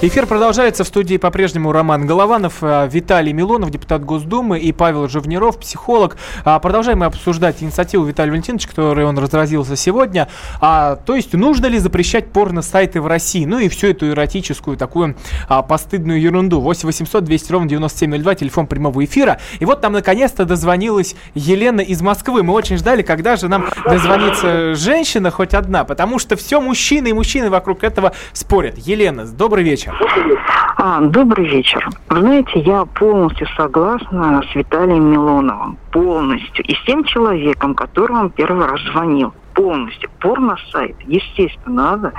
Эфир 0.00 0.26
продолжается. 0.26 0.84
В 0.84 0.86
студии 0.86 1.16
по-прежнему 1.16 1.72
Роман 1.72 2.06
Голованов, 2.06 2.58
э, 2.62 2.88
Виталий 2.88 3.32
Милонов, 3.32 3.72
депутат 3.72 4.04
Госдумы, 4.04 4.60
и 4.60 4.70
Павел 4.70 5.08
Живниров, 5.08 5.58
психолог. 5.58 6.16
А, 6.44 6.60
Продолжаем 6.60 7.00
мы 7.00 7.06
обсуждать 7.06 7.64
инициативу 7.64 8.04
Виталия 8.04 8.30
Валентиновича, 8.30 8.68
которой 8.68 9.04
он 9.04 9.18
разразился 9.18 9.74
сегодня. 9.74 10.28
А, 10.60 10.94
то 10.94 11.16
есть, 11.16 11.32
нужно 11.32 11.66
ли 11.66 11.80
запрещать 11.80 12.30
порно-сайты 12.30 13.00
в 13.00 13.08
России? 13.08 13.44
Ну 13.44 13.58
и 13.58 13.68
всю 13.68 13.88
эту 13.88 14.08
эротическую, 14.08 14.76
такую 14.76 15.16
а, 15.48 15.62
постыдную 15.62 16.20
ерунду. 16.20 16.60
8 16.60 16.86
800 16.86 17.24
200 17.24 17.50
ровно 17.50 17.68
9702, 17.68 18.36
телефон 18.36 18.68
прямого 18.68 19.04
эфира. 19.04 19.40
И 19.58 19.64
вот 19.64 19.82
нам 19.82 19.94
наконец-то 19.94 20.44
дозвонилась 20.44 21.16
Елена 21.34 21.80
из 21.80 22.02
Москвы. 22.02 22.44
Мы 22.44 22.52
очень 22.52 22.76
ждали, 22.76 23.02
когда 23.02 23.34
же 23.34 23.48
нам 23.48 23.66
дозвонится 23.84 24.76
женщина 24.76 25.32
хоть 25.32 25.54
одна, 25.54 25.82
потому 25.82 26.20
что 26.20 26.36
все 26.36 26.60
мужчины 26.60 27.08
и 27.08 27.12
мужчины 27.12 27.50
вокруг 27.50 27.82
этого 27.82 28.12
спорят. 28.32 28.78
Елена, 28.78 29.26
добрый 29.26 29.64
вечер. 29.64 29.87
А, 30.76 31.00
добрый 31.00 31.48
вечер. 31.48 31.88
Вы 32.08 32.20
знаете, 32.20 32.60
я 32.60 32.84
полностью 32.84 33.46
согласна 33.56 34.42
с 34.50 34.54
Виталием 34.54 35.10
Милоновым. 35.10 35.76
Полностью. 35.90 36.64
И 36.64 36.74
с 36.74 36.84
тем 36.84 37.04
человеком, 37.04 37.74
который 37.74 38.12
вам 38.12 38.30
первый 38.30 38.66
раз 38.66 38.80
звонил. 38.92 39.32
Полностью. 39.54 40.10
Порно-сайт, 40.20 40.96
естественно, 41.06 41.90
надо 41.90 42.12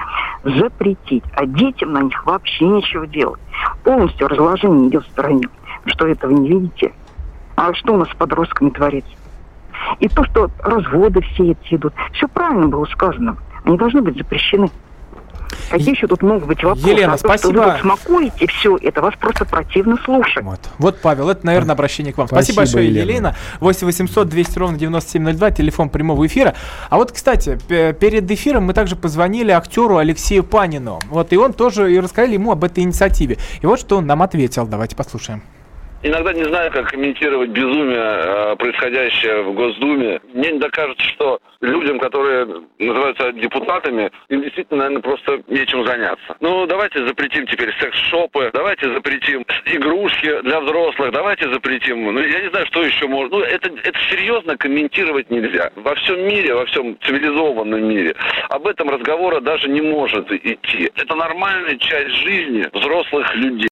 запретить. 0.43 1.23
А 1.35 1.45
детям 1.45 1.93
на 1.93 2.01
них 2.01 2.25
вообще 2.25 2.65
нечего 2.65 3.07
делать. 3.07 3.39
Полностью 3.83 4.27
разложение 4.27 4.89
идет 4.89 5.05
в 5.05 5.11
стороне. 5.11 5.47
Что 5.85 6.07
этого 6.07 6.31
не 6.31 6.49
видите? 6.49 6.93
А 7.55 7.73
что 7.73 7.93
у 7.93 7.97
нас 7.97 8.09
с 8.09 8.15
подростками 8.15 8.69
творится? 8.69 9.11
И 9.99 10.07
то, 10.07 10.23
что 10.25 10.49
разводы 10.59 11.21
все 11.21 11.51
эти 11.51 11.75
идут. 11.75 11.93
Все 12.13 12.27
правильно 12.27 12.67
было 12.67 12.85
сказано. 12.85 13.37
Они 13.63 13.77
должны 13.77 14.01
быть 14.01 14.17
запрещены. 14.17 14.69
Какие 15.69 15.91
еще 15.91 16.07
тут 16.07 16.21
могут 16.21 16.47
быть 16.47 16.63
вопросы? 16.63 16.89
Елена, 16.89 17.13
а 17.13 17.17
то, 17.17 17.19
что 17.19 17.27
спасибо. 17.27 17.59
вы 17.59 17.71
тут 17.71 17.81
смакуете 17.81 18.47
все 18.47 18.77
это, 18.77 19.01
вас 19.01 19.13
просто 19.19 19.45
противно 19.45 19.97
слушать. 20.03 20.43
Вот. 20.43 20.59
вот, 20.77 20.99
Павел, 21.01 21.29
это, 21.29 21.45
наверное, 21.45 21.73
обращение 21.73 22.13
к 22.13 22.17
вам. 22.17 22.27
Спасибо, 22.27 22.53
Спасибо, 22.53 22.81
большое, 22.81 22.87
Елена. 22.87 23.09
Елена. 23.09 23.35
8 23.59 23.87
800 23.87 24.29
200 24.29 24.59
ровно 24.59 24.77
9702, 24.77 25.51
телефон 25.51 25.89
прямого 25.89 26.25
эфира. 26.25 26.55
А 26.89 26.97
вот, 26.97 27.11
кстати, 27.11 27.57
перед 27.67 28.29
эфиром 28.31 28.65
мы 28.65 28.73
также 28.73 28.95
позвонили 28.95 29.51
актеру 29.51 29.97
Алексею 29.97 30.43
Панину. 30.43 30.99
Вот, 31.09 31.33
и 31.33 31.37
он 31.37 31.53
тоже 31.53 31.93
и 31.93 31.99
рассказали 31.99 32.33
ему 32.33 32.51
об 32.51 32.63
этой 32.63 32.83
инициативе. 32.83 33.37
И 33.61 33.65
вот 33.65 33.79
что 33.79 33.97
он 33.97 34.07
нам 34.07 34.21
ответил. 34.21 34.67
Давайте 34.67 34.95
послушаем. 34.95 35.41
Иногда 36.01 36.31
не 36.31 36.43
знаю, 36.45 36.71
как 36.71 36.91
комментировать 36.91 37.49
безумие, 37.49 37.99
э, 37.99 38.55
происходящее 38.55 39.41
в 39.41 39.53
Госдуме. 39.53 40.21
Мне 40.33 40.51
иногда 40.51 40.69
кажется, 40.69 41.03
что 41.09 41.39
людям, 41.59 41.99
которые 41.99 42.47
называются 42.79 43.33
депутатами, 43.33 44.09
им 44.29 44.41
действительно, 44.41 44.79
наверное, 44.79 45.01
просто 45.01 45.41
нечем 45.47 45.85
заняться. 45.85 46.37
Ну, 46.39 46.65
давайте 46.67 47.05
запретим 47.05 47.45
теперь 47.47 47.73
секс-шопы, 47.81 48.49
давайте 48.53 48.89
запретим 48.93 49.45
игрушки 49.65 50.41
для 50.43 50.61
взрослых, 50.61 51.11
давайте 51.11 51.51
запретим. 51.51 52.13
Ну, 52.13 52.21
я 52.21 52.41
не 52.43 52.49
знаю, 52.49 52.65
что 52.67 52.81
еще 52.81 53.07
можно. 53.07 53.39
Ну, 53.39 53.43
это, 53.43 53.69
это 53.83 53.99
серьезно 54.09 54.55
комментировать 54.55 55.29
нельзя. 55.29 55.69
Во 55.75 55.95
всем 55.95 56.25
мире, 56.25 56.55
во 56.55 56.65
всем 56.67 56.97
цивилизованном 57.01 57.83
мире 57.83 58.15
об 58.47 58.67
этом 58.67 58.89
разговора 58.89 59.41
даже 59.41 59.67
не 59.67 59.81
может 59.81 60.31
идти. 60.31 60.89
Это 60.95 61.15
нормальная 61.15 61.75
часть 61.75 62.11
жизни 62.23 62.65
взрослых 62.71 63.35
людей. 63.35 63.68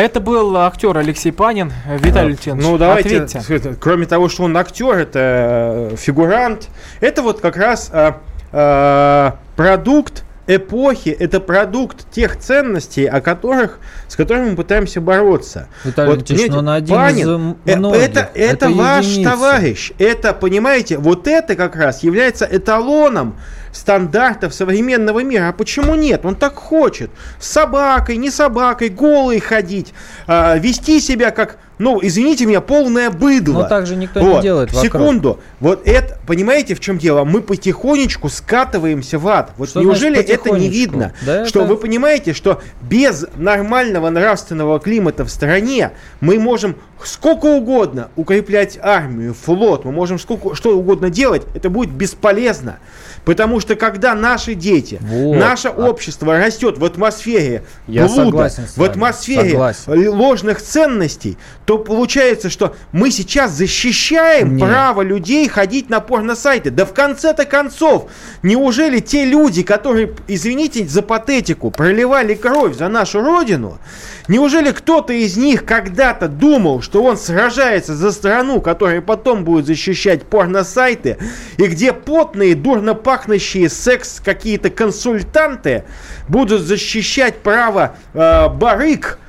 Это 0.00 0.20
был 0.20 0.56
актер 0.56 0.96
Алексей 0.96 1.30
Панин. 1.30 1.70
Виталий 1.86 2.32
Валентинович, 2.32 2.64
Ну, 2.64 2.78
давайте, 2.78 3.20
ответьте. 3.20 3.54
это, 3.54 3.74
кроме 3.78 4.06
того, 4.06 4.30
что 4.30 4.44
он 4.44 4.56
актер, 4.56 4.94
это 4.96 5.90
э, 5.92 5.96
фигурант, 5.98 6.68
это 7.00 7.20
вот 7.20 7.40
как 7.40 7.58
раз 7.58 7.90
э, 7.92 8.12
э, 8.52 9.30
продукт 9.56 10.24
эпохи, 10.46 11.10
это 11.10 11.38
продукт 11.38 12.10
тех 12.10 12.38
ценностей, 12.38 13.04
о 13.04 13.20
которых, 13.20 13.78
с 14.08 14.16
которыми 14.16 14.50
мы 14.50 14.56
пытаемся 14.56 15.02
бороться. 15.02 15.68
Виталий 15.84 16.12
Валентинович, 16.12 16.46
понимаете, 16.46 16.52
но 16.54 16.58
он 16.58 16.68
один 16.70 16.96
Панин, 16.96 17.56
из 17.66 17.74
э, 17.74 17.76
многих. 17.76 18.02
Это, 18.02 18.20
это, 18.20 18.30
Это 18.34 18.70
ваш 18.70 19.04
единица. 19.04 19.30
товарищ, 19.30 19.92
это, 19.98 20.32
понимаете, 20.32 20.96
вот 20.96 21.28
это 21.28 21.56
как 21.56 21.76
раз 21.76 22.02
является 22.02 22.48
эталоном 22.50 23.36
стандартов 23.72 24.54
современного 24.54 25.22
мира. 25.22 25.48
А 25.48 25.52
почему 25.52 25.94
нет? 25.94 26.24
Он 26.24 26.34
так 26.34 26.54
хочет. 26.56 27.10
С 27.38 27.48
собакой, 27.50 28.16
не 28.16 28.30
собакой, 28.30 28.88
голый 28.88 29.40
ходить, 29.40 29.92
а, 30.26 30.56
вести 30.56 31.00
себя 31.00 31.30
как 31.30 31.58
ну, 31.80 31.98
извините 32.02 32.44
меня, 32.44 32.60
полное 32.60 33.10
быдло. 33.10 33.62
Но 33.62 33.68
так 33.68 33.86
же 33.86 33.96
никто 33.96 34.20
не 34.20 34.42
делает 34.42 34.70
вокруг. 34.70 34.84
Секунду. 34.84 35.40
Вот 35.60 35.80
это, 35.86 36.18
понимаете, 36.26 36.74
в 36.74 36.80
чем 36.80 36.98
дело? 36.98 37.24
Мы 37.24 37.40
потихонечку 37.40 38.28
скатываемся 38.28 39.18
в 39.18 39.26
ад. 39.26 39.52
Вот 39.56 39.70
Что 39.70 39.80
неужели 39.80 40.20
это 40.20 40.50
не 40.50 40.68
видно? 40.68 41.14
Да 41.24 41.46
что 41.46 41.60
это- 41.60 41.68
вы 41.70 41.76
понимаете, 41.78 42.34
что 42.34 42.60
без 42.82 43.24
нормального 43.36 44.10
нравственного 44.10 44.78
климата 44.78 45.24
в 45.24 45.30
стране 45.30 45.92
мы 46.20 46.38
можем 46.38 46.76
сколько 47.02 47.46
угодно 47.46 48.08
укреплять 48.14 48.78
армию, 48.80 49.32
флот, 49.34 49.86
мы 49.86 49.92
можем 49.92 50.18
сколько, 50.18 50.54
что 50.54 50.76
угодно 50.78 51.08
делать, 51.08 51.42
это 51.54 51.70
будет 51.70 51.90
бесполезно. 51.90 52.78
Потому 53.24 53.60
что 53.60 53.74
когда 53.74 54.14
наши 54.14 54.54
дети, 54.54 54.98
Вот. 55.02 55.36
наше 55.36 55.68
А- 55.68 55.88
общество 55.88 56.38
растет 56.38 56.76
в 56.78 56.84
атмосфере 56.84 57.64
Я 57.86 58.06
блуда, 58.06 58.50
в 58.76 58.82
атмосфере 58.82 59.50
согласен. 59.50 60.08
ложных 60.10 60.60
ценностей, 60.60 61.38
то 61.70 61.78
получается, 61.78 62.50
что 62.50 62.74
мы 62.90 63.12
сейчас 63.12 63.52
защищаем 63.52 64.56
Нет. 64.56 64.68
право 64.68 65.02
людей 65.02 65.46
ходить 65.46 65.88
на 65.88 66.00
порносайты. 66.00 66.72
Да 66.72 66.84
в 66.84 66.92
конце-то 66.92 67.44
концов, 67.44 68.10
неужели 68.42 68.98
те 68.98 69.24
люди, 69.24 69.62
которые, 69.62 70.12
извините 70.26 70.84
за 70.88 71.02
патетику, 71.02 71.70
проливали 71.70 72.34
кровь 72.34 72.76
за 72.76 72.88
нашу 72.88 73.20
родину, 73.20 73.78
неужели 74.26 74.72
кто-то 74.72 75.12
из 75.12 75.36
них 75.36 75.64
когда-то 75.64 76.26
думал, 76.26 76.82
что 76.82 77.04
он 77.04 77.16
сражается 77.16 77.94
за 77.94 78.10
страну, 78.10 78.60
которая 78.60 79.00
потом 79.00 79.44
будет 79.44 79.66
защищать 79.66 80.24
порносайты, 80.24 81.18
и 81.56 81.66
где 81.66 81.92
потные, 81.92 82.56
дурно 82.56 82.94
пахнущие 82.94 83.68
секс 83.68 84.18
какие-то 84.18 84.70
консультанты 84.70 85.84
будут 86.26 86.62
защищать 86.62 87.36
право 87.38 87.94
э, 88.12 88.48
барыг 88.48 89.20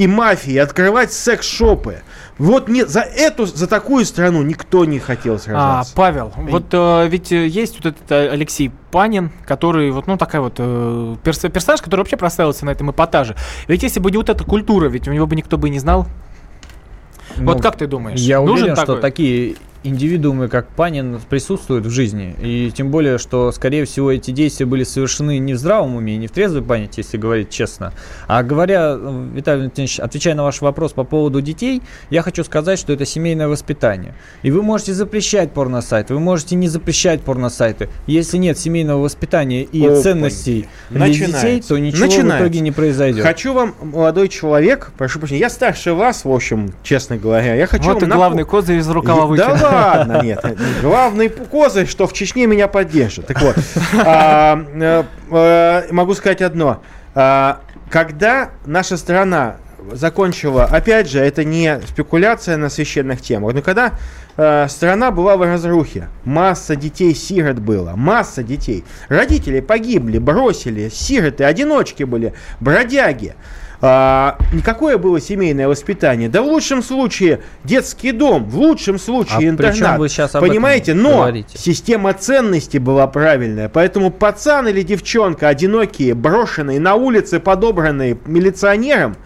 и 0.00 0.06
мафии 0.06 0.56
открывать 0.56 1.12
секс-шопы. 1.12 2.00
Вот 2.38 2.68
не, 2.68 2.86
за 2.86 3.00
эту, 3.00 3.44
за 3.44 3.66
такую 3.66 4.06
страну 4.06 4.40
никто 4.40 4.86
не 4.86 4.98
хотел 4.98 5.34
А, 5.34 5.38
сражаться. 5.38 5.92
Павел, 5.94 6.32
вот 6.38 6.64
э, 6.72 7.06
ведь 7.08 7.30
э, 7.32 7.46
есть 7.46 7.74
вот 7.76 7.84
этот 7.94 8.10
э, 8.10 8.30
Алексей 8.30 8.72
Панин, 8.90 9.30
который 9.44 9.90
вот, 9.90 10.06
ну, 10.06 10.16
такая 10.16 10.40
вот 10.40 10.54
э, 10.56 11.16
перс- 11.22 11.50
персонаж, 11.50 11.82
который 11.82 12.00
вообще 12.00 12.16
прославился 12.16 12.64
на 12.64 12.70
этом 12.70 12.90
эпатаже. 12.90 13.36
Ведь 13.68 13.82
если 13.82 14.00
бы 14.00 14.10
не 14.10 14.16
вот 14.16 14.30
эта 14.30 14.42
культура, 14.42 14.88
ведь 14.88 15.06
у 15.06 15.12
него 15.12 15.26
бы 15.26 15.36
никто 15.36 15.58
бы 15.58 15.68
и 15.68 15.70
не 15.70 15.80
знал. 15.80 16.06
вот 17.36 17.56
Ну, 17.58 17.62
как 17.62 17.76
ты 17.76 17.86
думаешь? 17.86 18.20
Я 18.20 18.40
нужен 18.40 18.54
уверен, 18.54 18.76
что 18.76 18.86
такой? 18.86 19.00
такие 19.02 19.56
индивидуумы, 19.82 20.48
как 20.48 20.68
Панин, 20.68 21.20
присутствуют 21.28 21.86
в 21.86 21.90
жизни. 21.90 22.34
И 22.42 22.70
тем 22.70 22.90
более, 22.90 23.18
что, 23.18 23.50
скорее 23.52 23.84
всего, 23.84 24.10
эти 24.12 24.30
действия 24.30 24.66
были 24.66 24.84
совершены 24.84 25.38
не 25.38 25.54
в 25.54 25.58
здравом 25.58 25.96
уме, 25.96 26.16
не 26.16 26.26
в 26.26 26.30
трезвой 26.32 26.62
памяти, 26.62 27.00
если 27.00 27.16
говорить 27.16 27.50
честно. 27.50 27.92
А 28.26 28.42
говоря, 28.42 28.96
э, 28.98 29.28
Виталий 29.34 29.60
Валентинович, 29.60 30.00
отвечая 30.00 30.34
на 30.34 30.42
ваш 30.44 30.60
вопрос 30.60 30.92
по 30.92 31.04
поводу 31.04 31.40
детей, 31.40 31.82
я 32.10 32.22
хочу 32.22 32.44
сказать, 32.44 32.78
что 32.78 32.92
это 32.92 33.04
семейное 33.06 33.48
воспитание. 33.48 34.14
И 34.42 34.50
вы 34.50 34.62
можете 34.62 34.92
запрещать 34.92 35.52
порносайты, 35.52 36.14
вы 36.14 36.20
можете 36.20 36.56
не 36.56 36.68
запрещать 36.68 37.22
порносайты. 37.22 37.88
Если 38.06 38.36
нет 38.36 38.58
семейного 38.58 39.02
воспитания 39.02 39.62
и 39.62 39.84
Опаньки. 39.84 40.02
ценностей 40.02 40.68
для 40.90 41.08
детей, 41.08 41.62
то 41.62 41.78
ничего 41.78 42.04
в 42.04 42.08
Начинается. 42.08 42.44
итоге 42.46 42.60
не 42.60 42.70
произойдет. 42.72 43.24
Хочу 43.24 43.52
вам, 43.54 43.74
молодой 43.82 44.28
человек, 44.28 44.92
прошу 44.98 45.18
прощения, 45.18 45.40
я 45.40 45.50
старше 45.50 45.94
вас, 45.94 46.24
в 46.24 46.30
общем, 46.30 46.72
честно 46.82 47.16
говоря, 47.16 47.54
я 47.54 47.66
хочу 47.66 47.84
Вот 47.84 48.02
и 48.02 48.06
вам 48.06 48.12
напо- 48.12 48.16
главный 48.16 48.44
козырь 48.44 48.78
из 48.78 48.88
рукава. 48.88 49.36
Да 49.36 49.69
ладно, 49.70 50.20
нет. 50.22 50.44
Главный 50.82 51.28
козырь, 51.28 51.86
что 51.86 52.06
в 52.06 52.12
Чечне 52.12 52.46
меня 52.46 52.68
поддержит. 52.68 53.26
Так 53.26 53.40
вот, 53.42 53.56
а, 54.04 54.64
э, 54.74 55.04
э, 55.30 55.92
могу 55.92 56.14
сказать 56.14 56.42
одно. 56.42 56.82
А, 57.14 57.60
Когда 57.90 58.50
наша 58.66 58.96
страна 58.96 59.56
закончила, 59.92 60.64
опять 60.64 61.08
же, 61.08 61.20
это 61.20 61.44
не 61.44 61.80
спекуляция 61.86 62.56
на 62.56 62.68
священных 62.68 63.20
темах, 63.20 63.54
но 63.54 63.62
когда 63.62 63.94
э, 64.36 64.66
страна 64.68 65.10
была 65.10 65.36
в 65.36 65.42
разрухе, 65.42 66.08
масса 66.24 66.76
детей-сирот 66.76 67.58
было, 67.58 67.94
масса 67.96 68.42
детей. 68.42 68.84
Родители 69.08 69.60
погибли, 69.60 70.18
бросили, 70.18 70.88
сироты, 70.88 71.44
одиночки 71.44 72.04
были, 72.04 72.34
бродяги. 72.60 73.34
А, 73.82 74.36
никакое 74.52 74.98
было 74.98 75.20
семейное 75.20 75.66
воспитание. 75.66 76.28
Да 76.28 76.42
в 76.42 76.46
лучшем 76.46 76.82
случае 76.82 77.40
детский 77.64 78.12
дом, 78.12 78.44
в 78.44 78.56
лучшем 78.58 78.98
случае 78.98 79.48
А 79.48 79.50
интернат. 79.50 79.98
вы 79.98 80.08
щас 80.08 80.34
об 80.34 80.42
этом 80.42 80.48
Понимаете, 80.48 80.92
но 80.94 81.18
говорите? 81.18 81.56
система 81.56 82.12
ценностей 82.12 82.78
была 82.78 83.06
правильная. 83.06 83.68
Поэтому 83.70 84.10
пацан 84.10 84.68
или 84.68 84.82
девчонка, 84.82 85.48
одинокие, 85.48 86.14
брошенные 86.14 86.78
на 86.78 86.94
улице, 86.94 87.40
подобранные 87.40 88.18
милиционером, 88.26 89.16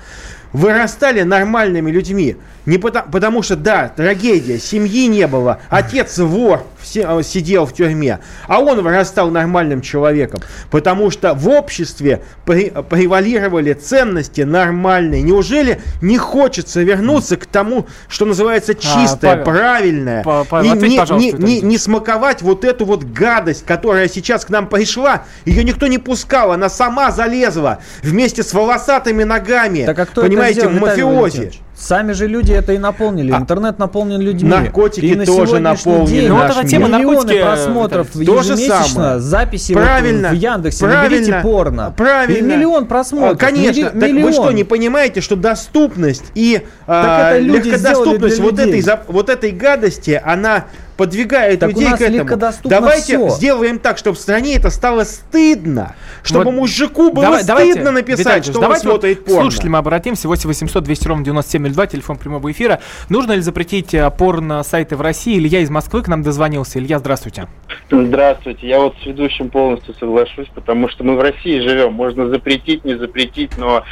вырастали 0.53 1.23
нормальными 1.23 1.91
людьми. 1.91 2.37
Не 2.65 2.79
потому, 2.79 3.11
потому 3.11 3.43
что, 3.43 3.57
да, 3.57 3.89
трагедия, 3.95 4.59
семьи 4.59 5.09
не 5.09 5.27
было, 5.27 5.59
отец 5.69 6.19
вор 6.19 6.65
сидел 6.85 7.67
в 7.67 7.73
тюрьме, 7.73 8.21
а 8.47 8.61
он 8.61 8.83
вырастал 8.83 9.31
нормальным 9.31 9.81
человеком. 9.81 10.41
Потому 10.71 11.11
что 11.11 11.35
в 11.35 11.49
обществе 11.49 12.23
пре- 12.47 12.83
превалировали 12.83 13.73
ценности 13.73 14.43
нормальные. 14.43 15.23
Неужели 15.23 15.81
не 16.03 16.19
хочется 16.19 16.83
вернуться 16.83 17.37
к 17.37 17.47
тому, 17.47 17.87
что 18.09 18.25
называется 18.27 18.75
чистое, 18.75 19.33
А, 19.33 19.37
Павел, 19.37 19.45
правильное, 19.45 20.23
Па- 20.23 20.45
Павел, 20.45 20.71
и 20.73 20.77
ответь, 20.77 20.91
не, 20.93 20.99
пожалуйста, 20.99 21.37
не- 21.39 21.55
не- 21.57 21.61
не 21.61 21.79
смаковать 21.79 22.43
вот 22.43 22.65
эту 22.65 22.85
вот 22.85 23.05
гадость, 23.05 23.65
которая 23.67 24.09
сейчас 24.09 24.45
к 24.45 24.51
нам 24.51 24.69
пришла, 24.69 25.25
ее 25.45 25.65
никто 25.65 25.87
не 25.87 25.99
пускал, 25.99 26.53
она 26.53 26.69
сама 26.69 27.11
залезла 27.11 27.79
вместе 28.03 28.43
с 28.43 28.53
волосатыми 28.53 29.25
ногами, 29.25 29.85
Так 29.87 29.99
а 29.99 30.07
кто 30.07 30.23
понимаете, 30.23 30.61
это 30.61 30.69
сделал, 30.71 30.87
мафиози. 30.87 31.15
Валентинович? 31.39 31.61
Сами 31.77 32.13
же 32.13 32.29
люди 32.29 32.53
это 32.53 32.73
и 32.73 32.79
наполнили. 32.79 33.33
А 33.33 33.39
Интернет 33.39 33.79
наполнен 33.79 34.21
людьми. 34.21 34.49
наркотики 34.49 35.05
и 35.05 35.15
на 35.17 35.27
тоже 35.27 35.59
наполнены 35.59 36.07
день 36.07 36.29
Ну, 36.29 36.37
вот 36.37 36.45
наш 36.45 36.57
эта 36.59 36.69
тема 36.69 36.87
миллионы 36.89 37.15
наркотики, 37.17 37.43
просмотров 37.43 38.09
то 38.13 38.19
же 38.43 38.53
ежемесячно, 38.53 38.87
самое. 38.87 39.21
записи 39.21 39.73
вот 39.73 39.83
Правильно, 39.83 40.29
в 40.31 40.33
Яндексе, 40.35 40.85
правильно, 40.85 41.03
наберите 41.11 41.41
порно. 41.43 41.95
правильно. 41.97 42.39
И 42.39 42.43
миллион 42.43 42.87
просмотров. 42.87 43.33
А, 43.37 43.37
Конечно, 43.37 43.81
Милли- 43.81 43.85
так 43.85 43.95
вы 43.95 44.09
миллион. 44.09 44.33
что, 44.33 44.51
не 44.53 44.65
понимаете, 44.65 45.21
что 45.21 45.35
доступность 45.37 46.25
и 46.35 46.63
а, 46.87 47.03
Так 47.03 47.33
это 47.33 47.41
люди 47.41 47.69
легкодоступность 47.69 48.39
вот 48.39 48.53
этой, 48.61 48.77
людей. 48.77 48.93
вот 49.09 49.29
этой 49.29 49.51
гадости, 49.51 50.23
она 50.25 50.67
подвигает 50.97 51.61
Так 51.61 51.71
у 51.71 51.73
людей 51.73 51.89
нас 51.91 51.99
к 51.99 52.03
этому. 52.03 52.17
легкодоступно 52.19 52.71
Давайте 52.71 53.17
всё. 53.19 53.29
сделаем 53.31 53.79
так, 53.79 53.99
чтобы 53.99 54.17
в 54.17 54.21
стране 54.21 54.57
это 54.57 54.71
стало 54.71 55.05
стыдно. 55.05 55.95
Чтобы 56.23 56.45
Вот 56.47 56.55
мужику 56.55 57.11
было 57.11 57.25
Давай- 57.25 57.45
давайте, 57.45 57.73
стыдно 57.73 57.89
Виталий 57.91 58.03
написать, 58.13 58.35
Ильич, 58.37 58.45
что 58.47 58.59
он 58.59 58.63
давайте 58.63 58.89
вот 58.89 59.01
смотрит 59.01 59.19
к 59.21 59.25
порно. 59.25 59.41
слушателям 59.43 59.77
обратимся. 59.77 60.29
8 60.29 60.49
800 60.49 60.85
200 60.85 61.09
ровно 61.09 61.25
9702, 61.25 61.87
телефон 61.87 62.17
прямого 62.19 62.51
эфира. 62.51 62.81
Нужно 63.09 63.33
ли 63.33 63.41
запретить 63.41 63.93
э, 63.95 64.11
порно-сайты 64.11 64.97
в 64.97 65.01
России? 65.01 65.39
Илья 65.39 65.61
из 65.61 65.71
Москвы 65.71 66.03
к 66.03 66.09
нам 66.09 66.23
дозвонился. 66.23 66.79
Илья, 66.79 66.99
здравствуйте. 66.99 67.47
Здравствуйте. 67.91 68.67
Я 68.69 68.81
вот 68.81 68.95
с 69.03 69.07
ведущим 69.07 69.51
полностью 69.51 69.95
соглашусь, 69.95 70.49
потому 70.55 70.89
что 70.89 71.05
мы 71.05 71.17
в 71.17 71.21
России 71.21 71.61
живем. 71.61 71.93
Можно 71.93 72.29
запретить, 72.29 72.85
не 72.85 72.97
запретить, 72.97 73.57
но 73.59 73.83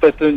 это 0.00 0.34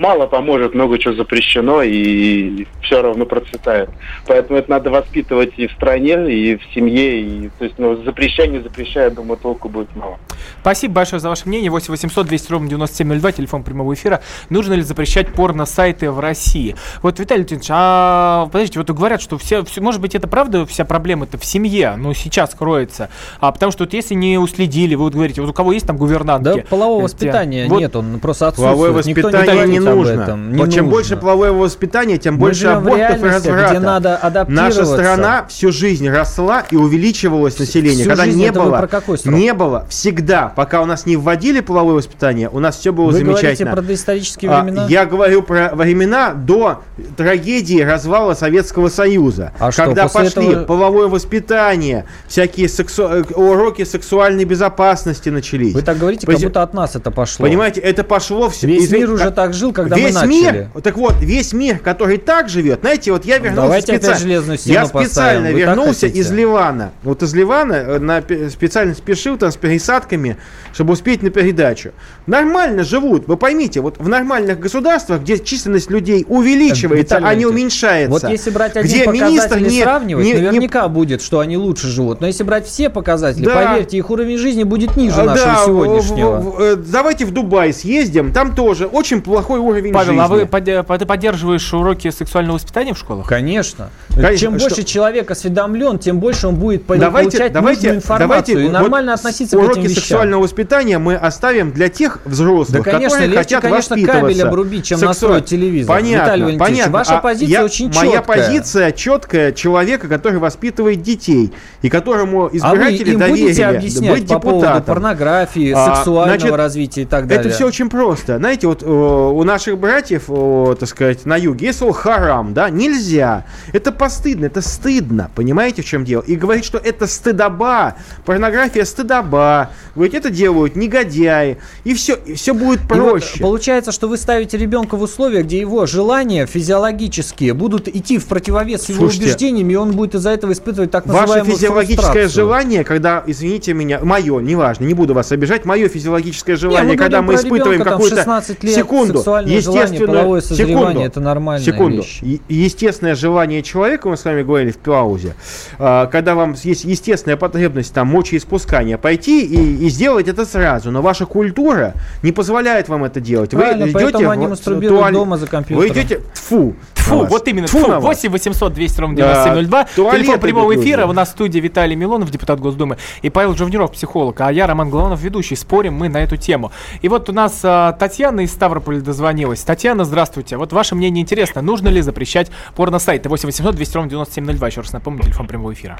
мало 0.00 0.26
поможет, 0.26 0.74
много 0.74 0.98
чего 0.98 1.14
запрещено 1.14 1.82
и 1.82 2.66
все 2.82 3.02
равно 3.02 3.26
процветает. 3.26 3.90
Поэтому 4.26 4.58
это 4.58 4.70
надо 4.70 4.90
воспитывать 4.90 5.52
и 5.58 5.66
в 5.66 5.72
стране, 5.72 6.14
и 6.32 6.56
в 6.56 6.62
семье. 6.74 7.20
И, 7.20 7.50
то 7.58 7.64
есть, 7.64 7.78
ну, 7.78 8.02
запрещай, 8.02 8.48
не 8.48 8.60
запрещай, 8.60 9.04
я 9.04 9.10
думаю, 9.10 9.36
толку 9.36 9.68
будет 9.68 9.94
мало. 9.94 10.18
Спасибо 10.62 10.94
большое 10.94 11.20
за 11.20 11.28
ваше 11.28 11.46
мнение. 11.48 11.70
8 11.70 11.90
800 11.90 12.26
200 12.26 12.50
ровно 12.52 12.68
9702, 12.68 13.32
телефон 13.32 13.62
прямого 13.62 13.92
эфира. 13.94 14.22
Нужно 14.48 14.72
ли 14.72 14.82
запрещать 14.82 15.28
порно-сайты 15.32 16.10
в 16.10 16.18
России? 16.18 16.74
Вот, 17.02 17.18
Виталий 17.18 17.42
Леонидович, 17.42 17.68
а 17.70 18.46
подождите, 18.46 18.78
вот 18.78 18.90
говорят, 18.90 19.20
что 19.20 19.36
все, 19.38 19.64
все- 19.64 19.82
может 19.82 20.00
быть, 20.00 20.14
это 20.14 20.26
правда 20.26 20.64
вся 20.64 20.84
проблема-то 20.84 21.36
в 21.36 21.44
семье, 21.44 21.94
ну, 21.98 22.14
сейчас 22.14 22.54
кроется. 22.54 23.10
А 23.38 23.52
потому 23.52 23.70
что 23.70 23.84
вот 23.84 23.92
если 23.92 24.14
не 24.14 24.38
уследили, 24.38 24.94
вы 24.94 25.04
вот 25.04 25.14
говорите, 25.14 25.42
вот 25.42 25.50
у 25.50 25.52
кого 25.52 25.72
есть 25.72 25.86
там 25.86 25.98
гувернантки? 25.98 26.60
Да 26.60 26.64
полового 26.68 27.00
э, 27.00 27.04
воспитания 27.04 27.66
вот 27.68 27.80
нет, 27.80 27.94
он 27.94 28.18
просто 28.18 28.48
отсутствует. 28.48 28.70
Половое 28.78 29.02
Никто 29.02 29.28
воспитание 29.28 29.66
не 29.66 29.89
говорит 29.94 30.10
об 30.12 30.16
нужно. 30.18 30.22
этом, 30.22 30.52
не 30.52 30.58
чем 30.58 30.66
нужно. 30.66 30.82
больше 30.84 31.16
полового 31.16 31.52
воспитания, 31.64 32.18
тем 32.18 32.34
Мы 32.34 32.40
больше 32.40 32.66
абортов 32.68 33.22
и 33.22 33.26
разврата. 33.26 33.70
где 33.70 33.78
надо 33.80 34.16
адаптироваться. 34.16 34.80
Наша 34.80 34.86
страна 34.86 35.46
всю 35.48 35.72
жизнь 35.72 36.08
росла 36.08 36.64
и 36.70 36.76
увеличивалось 36.76 37.58
население. 37.58 38.00
всю 38.00 38.08
Когда 38.10 38.26
не 38.26 38.50
вы 38.50 38.52
было, 38.60 38.88
не 39.24 39.52
было 39.54 39.86
всегда, 39.88 40.52
пока 40.54 40.80
у 40.82 40.84
нас 40.86 41.06
не 41.06 41.16
вводили 41.16 41.60
половое 41.60 41.94
воспитание, 41.96 42.48
у 42.50 42.58
нас 42.58 42.76
все 42.78 42.92
было 42.92 43.06
Вы 43.06 43.18
замечательно. 43.18 43.72
про 43.72 43.82
доисторические 43.82 44.50
А, 44.50 44.62
времена? 44.62 44.86
Я 44.88 45.06
говорю 45.06 45.42
про 45.42 45.70
времена 45.74 46.32
до 46.34 46.82
трагедии 47.16 47.80
развала 47.80 48.34
Советского 48.34 48.88
Союза. 48.88 49.52
А 49.58 49.70
что, 49.72 49.84
когда 49.84 50.04
после 50.08 50.30
пошли 50.30 50.48
этого- 50.52 50.64
половое 50.64 51.08
воспитание, 51.08 52.04
всякие 52.28 52.68
сексу- 52.68 53.08
э, 53.08 53.22
уроки 53.34 53.84
сексуальной 53.84 54.44
безопасности 54.44 55.28
начались. 55.28 55.74
Вы 55.74 55.82
так 55.82 55.98
говорите, 55.98 56.26
Пози- 56.26 56.34
как 56.36 56.42
будто 56.44 56.62
от 56.62 56.74
нас 56.74 56.96
это 56.96 57.10
пошло. 57.10 57.44
Понимаете, 57.46 57.80
это 57.80 58.04
пошло 58.04 58.48
все. 58.48 58.66
Весь 58.66 58.90
мир 58.90 59.10
уже 59.10 59.30
так 59.30 59.54
жил 59.54 59.69
жил, 59.70 59.84
когда 59.84 59.96
весь 59.96 60.14
мы 60.14 60.26
мир, 60.26 60.52
начали. 60.52 60.68
так 60.82 60.96
вот, 60.96 61.14
весь 61.20 61.52
мир, 61.52 61.78
который 61.78 62.18
так 62.18 62.48
живет, 62.48 62.80
знаете, 62.80 63.12
вот 63.12 63.24
я 63.24 63.38
вернулся 63.38 63.62
Давайте 63.62 63.92
опять 63.92 64.02
специально, 64.02 64.20
железную 64.28 64.58
стену 64.58 64.74
я 64.74 64.86
специально 64.86 65.40
поставим. 65.48 65.56
Вернулся 65.56 66.06
из 66.06 66.30
Ливана, 66.30 66.92
вот 67.02 67.22
из 67.22 67.34
Ливана 67.34 67.72
э, 67.74 67.98
на, 67.98 68.20
пе- 68.22 68.50
специально 68.50 68.94
спешил 68.94 69.36
там 69.36 69.50
с 69.50 69.56
пересадками, 69.56 70.36
чтобы 70.72 70.92
успеть 70.94 71.22
на 71.22 71.30
передачу. 71.30 71.90
Нормально 72.26 72.84
живут, 72.84 73.26
вы 73.28 73.36
поймите, 73.36 73.80
вот 73.80 73.96
в 73.98 74.08
нормальных 74.08 74.58
государствах, 74.60 75.20
где 75.22 75.38
численность 75.38 75.90
людей 75.90 76.24
увеличивается, 76.28 77.16
Виталий 77.16 77.26
а 77.28 77.34
не 77.34 77.46
уменьшается. 77.46 78.10
Вот 78.10 78.24
если 78.24 78.50
брать 78.50 78.76
один 78.76 78.90
где 78.90 79.04
показатель 79.04 79.62
не- 79.68 79.82
сравнивать, 79.82 80.24
не- 80.24 80.32
не 80.32 80.38
наверняка 80.40 80.88
будет, 80.88 81.22
что 81.22 81.40
они 81.40 81.56
лучше 81.56 81.86
живут. 81.88 82.20
Но 82.20 82.26
если 82.26 82.42
брать 82.42 82.66
все 82.66 82.90
показатели, 82.90 83.44
Да. 83.44 83.54
поверьте, 83.72 83.96
их 83.96 84.10
уровень 84.10 84.38
жизни 84.38 84.64
будет 84.64 84.96
ниже 84.96 85.22
нашего 85.22 85.46
да, 85.46 85.64
сегодняшнего. 85.64 86.36
в- 86.38 86.56
в- 86.56 86.60
э, 86.60 86.76
давайте 86.76 87.24
в 87.24 87.30
Дубай 87.32 87.72
съездим, 87.72 88.32
там 88.32 88.54
тоже 88.54 88.86
очень 88.86 89.20
плохой 89.22 89.59
уровень 89.60 89.92
Павел, 89.92 90.08
жизни. 90.12 90.22
а 90.24 90.28
вы 90.28 90.46
подде- 90.46 90.82
ты 90.98 91.06
поддерживаешь 91.06 91.72
уроки 91.72 92.10
сексуального 92.10 92.56
воспитания 92.56 92.94
в 92.94 92.98
школах? 92.98 93.26
Конечно. 93.26 93.90
Конечно, 94.14 94.36
Чем 94.36 94.58
что- 94.58 94.68
больше 94.68 94.82
человек 94.84 95.30
осведомлен, 95.30 95.98
тем 95.98 96.18
больше 96.20 96.48
он 96.48 96.56
будет 96.56 96.84
Давайте, 96.86 97.10
получать 97.38 97.52
давайте, 97.52 97.78
нужную 97.92 97.96
информацию 97.96 98.28
давайте 98.28 98.52
и 98.52 98.64
вот 98.64 98.72
нормально 98.72 99.16
с- 99.16 99.20
относиться 99.20 99.56
к 99.56 99.60
уроки 99.60 99.78
этим 99.80 99.88
вещам. 99.88 100.02
сексуального 100.02 100.42
воспитания 100.42 100.98
мы 100.98 101.14
оставим 101.16 101.72
для 101.72 101.88
тех 101.88 102.18
взрослых, 102.24 102.82
Да, 102.84 102.90
конечно, 102.90 103.08
которые 103.16 103.28
легче, 103.28 103.38
хотят 103.56 103.62
конечно, 103.62 103.96
воспитываться. 103.96 104.20
кабель 104.22 104.42
обрубить, 104.42 104.84
чем 104.84 104.98
Сексуаль- 104.98 105.08
настроить 105.08 105.44
телевизор. 105.46 105.96
Понятно, 105.96 106.24
Виталий 106.24 106.44
Валентинович, 106.44 106.70
понятно. 106.76 106.92
ваша 106.92 107.18
А 107.18 107.20
позиция 107.20 107.48
я- 107.58 107.64
очень 107.64 107.92
Моя 107.94 108.12
четкая. 108.18 108.22
позиция 108.22 108.92
четкая 108.92 109.52
человека, 109.52 110.08
который 110.08 110.38
воспитывает 110.38 111.02
детей 111.02 111.52
и 111.82 111.88
которому 111.88 112.46
А 112.46 112.48
вы 112.48 112.56
избиратели 112.58 113.10
им 113.12 113.18
доверили 113.18 113.42
будете 113.44 113.66
объяснять 113.66 114.12
быть 114.20 114.28
по 114.28 114.38
поводу 114.38 114.60
депутатом. 114.60 114.84
порнографии, 114.94 115.72
А, 115.76 115.94
сексуального 115.96 116.38
значит, 116.38 116.56
развития 116.56 117.02
и 117.02 117.04
так 117.04 117.26
далее? 117.26 117.44
Это 117.46 117.54
все 117.54 117.66
очень 117.66 117.88
просто. 117.90 118.38
Знаете, 118.38 118.66
вот 118.66 118.82
э, 118.82 118.86
у 118.86 119.42
наших 119.50 119.78
братьев, 119.78 120.24
э, 120.28 120.76
так 120.78 120.88
сказать, 120.88 121.26
на 121.26 121.36
юге 121.36 121.66
есть 121.66 121.78
слово 121.78 121.92
харам, 121.92 122.54
да, 122.54 122.70
нельзя. 122.70 123.44
Это 123.72 123.90
постыдно, 123.90 124.46
это 124.46 124.62
стыдно, 124.62 125.30
понимаете, 125.34 125.82
в 125.82 125.84
чем 125.84 126.04
дело? 126.04 126.22
И 126.22 126.36
говорить, 126.36 126.64
что 126.64 126.78
это 126.78 127.08
стыдоба, 127.08 127.96
порнография 128.24 128.84
стыдоба, 128.84 129.70
говорить, 129.94 130.14
это 130.14 130.30
делают 130.30 130.76
негодяи, 130.76 131.58
и 131.82 131.94
все, 131.94 132.14
и 132.14 132.34
все 132.34 132.54
будет 132.54 132.80
И 132.80 132.94
вот 132.94 133.10
проще. 133.10 133.40
получается, 133.40 133.90
что 133.90 134.08
вы 134.08 134.18
ставите 134.18 134.56
ребенка 134.56 134.96
в 134.96 135.02
условия, 135.02 135.42
где 135.42 135.58
его 135.58 135.84
желания 135.86 136.46
физиологические 136.46 137.52
будут 137.52 137.88
идти 137.88 138.18
в 138.18 138.26
противовес 138.26 138.88
его 138.88 139.00
Слушайте, 139.00 139.24
убеждениям, 139.24 139.70
и 139.70 139.74
он 139.74 139.92
будет 139.92 140.14
из-за 140.14 140.30
этого 140.30 140.52
испытывать 140.52 140.92
так 140.92 141.06
Ваше 141.06 141.20
называемую 141.22 141.56
физиологическое 141.56 142.04
фрустрацию. 142.12 142.30
желание, 142.30 142.84
когда, 142.84 143.24
извините 143.26 143.74
меня, 143.74 143.98
мое, 144.00 144.38
неважно, 144.40 144.84
не 144.84 144.94
буду 144.94 145.12
вас 145.12 145.32
обижать, 145.32 145.64
мое 145.64 145.88
физиологическое 145.88 146.56
желание, 146.56 146.92
мы 146.92 146.96
когда 146.96 147.20
говорим 147.20 147.26
мы 147.26 147.32
про 147.32 147.40
испытываем 147.40 147.80
ребенка, 147.80 147.90
там, 147.90 147.98
какую-то 147.98 148.16
16 148.16 148.64
лет, 148.64 148.74
секунду, 148.74 149.22
сексуальное 149.48 149.86
желание, 149.98 150.06
половое 150.06 150.40
созревание, 150.40 151.06
это 151.06 151.20
нормальная 151.20 151.64
секунду, 151.64 151.96
вещь. 152.02 152.18
Е- 152.22 152.40
естественное 152.48 153.14
желание 153.14 153.62
человека, 153.62 154.08
мы 154.08 154.16
с 154.16 154.24
вами 154.24 154.42
говорили 154.42 154.70
в 154.70 154.78
паузе, 154.78 155.34
а, 155.78 156.06
когда 156.06 156.34
вам 156.34 156.54
есть 156.62 156.84
естественная 156.84 157.36
потребность 157.36 157.92
там 157.94 158.08
мочеиспускания, 158.08 158.98
пойти 158.98 159.44
и, 159.44 159.86
и 159.86 159.88
сделать 159.88 160.28
это 160.28 160.44
сразу, 160.44 160.90
но 160.90 161.02
ваша 161.02 161.26
культура 161.26 161.94
не 162.22 162.32
позволяет 162.32 162.88
вам 162.88 163.04
это 163.04 163.20
делать. 163.20 163.50
Правильно, 163.50 163.86
вы 163.86 163.90
идете 164.02 164.28
они 164.28 164.46
в 164.46 164.50
мастурбируют 164.50 165.00
туалет- 165.02 165.14
дома 165.14 165.36
за 165.38 165.46
компьютером. 165.46 165.88
Вы 165.88 165.92
идете, 165.94 166.20
фу, 166.34 166.74
Фу, 167.00 167.26
вот 167.26 167.48
именно, 167.48 167.66
фу, 167.66 167.78
фу, 167.78 167.88
на 167.88 168.00
вас. 168.00 168.04
8 168.22 168.30
800 168.30 168.72
200 168.72 169.00
ровно 169.00 169.16
Да, 169.16 169.44
9702. 169.44 169.84
туалеты 169.96 170.18
Телефон 170.18 170.40
прямого 170.40 170.76
эфира. 170.76 171.06
У 171.06 171.12
нас 171.12 171.28
в 171.28 171.32
студии 171.32 171.58
Виталий 171.58 171.96
Милонов, 171.96 172.30
депутат 172.30 172.60
Госдумы, 172.60 172.96
и 173.22 173.30
Павел 173.30 173.56
Жовниров, 173.56 173.92
психолог. 173.92 174.40
А 174.40 174.52
я, 174.52 174.66
Роман 174.66 174.90
Главанов, 174.90 175.20
ведущий. 175.20 175.56
Спорим 175.56 175.94
мы 175.94 176.08
на 176.08 176.18
эту 176.18 176.36
тему. 176.36 176.72
И 177.02 177.08
вот 177.08 177.28
у 177.28 177.32
нас 177.32 177.60
а, 177.64 177.92
Татьяна 177.92 178.40
из 178.40 178.52
Ставрополя 178.52 179.00
дозвонилась. 179.00 179.62
Татьяна, 179.62 180.04
здравствуйте. 180.04 180.56
Вот 180.56 180.72
ваше 180.72 180.94
мнение 180.94 181.22
интересно. 181.22 181.62
Нужно 181.62 181.88
ли 181.88 182.00
запрещать 182.00 182.50
порно-сайты? 182.76 183.28
8 183.28 183.46
800 183.46 183.74
200 183.74 183.94
ровно 183.96 184.10
9702. 184.10 184.68
Еще 184.68 184.80
раз 184.80 184.92
напомню, 184.92 185.22
телефон 185.22 185.46
прямого 185.46 185.72
эфира. 185.72 185.98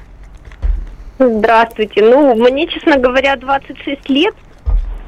Здравствуйте. 1.19 2.01
Ну, 2.01 2.35
мне, 2.35 2.67
честно 2.67 2.97
говоря, 2.97 3.35
26 3.35 4.09
лет. 4.09 4.35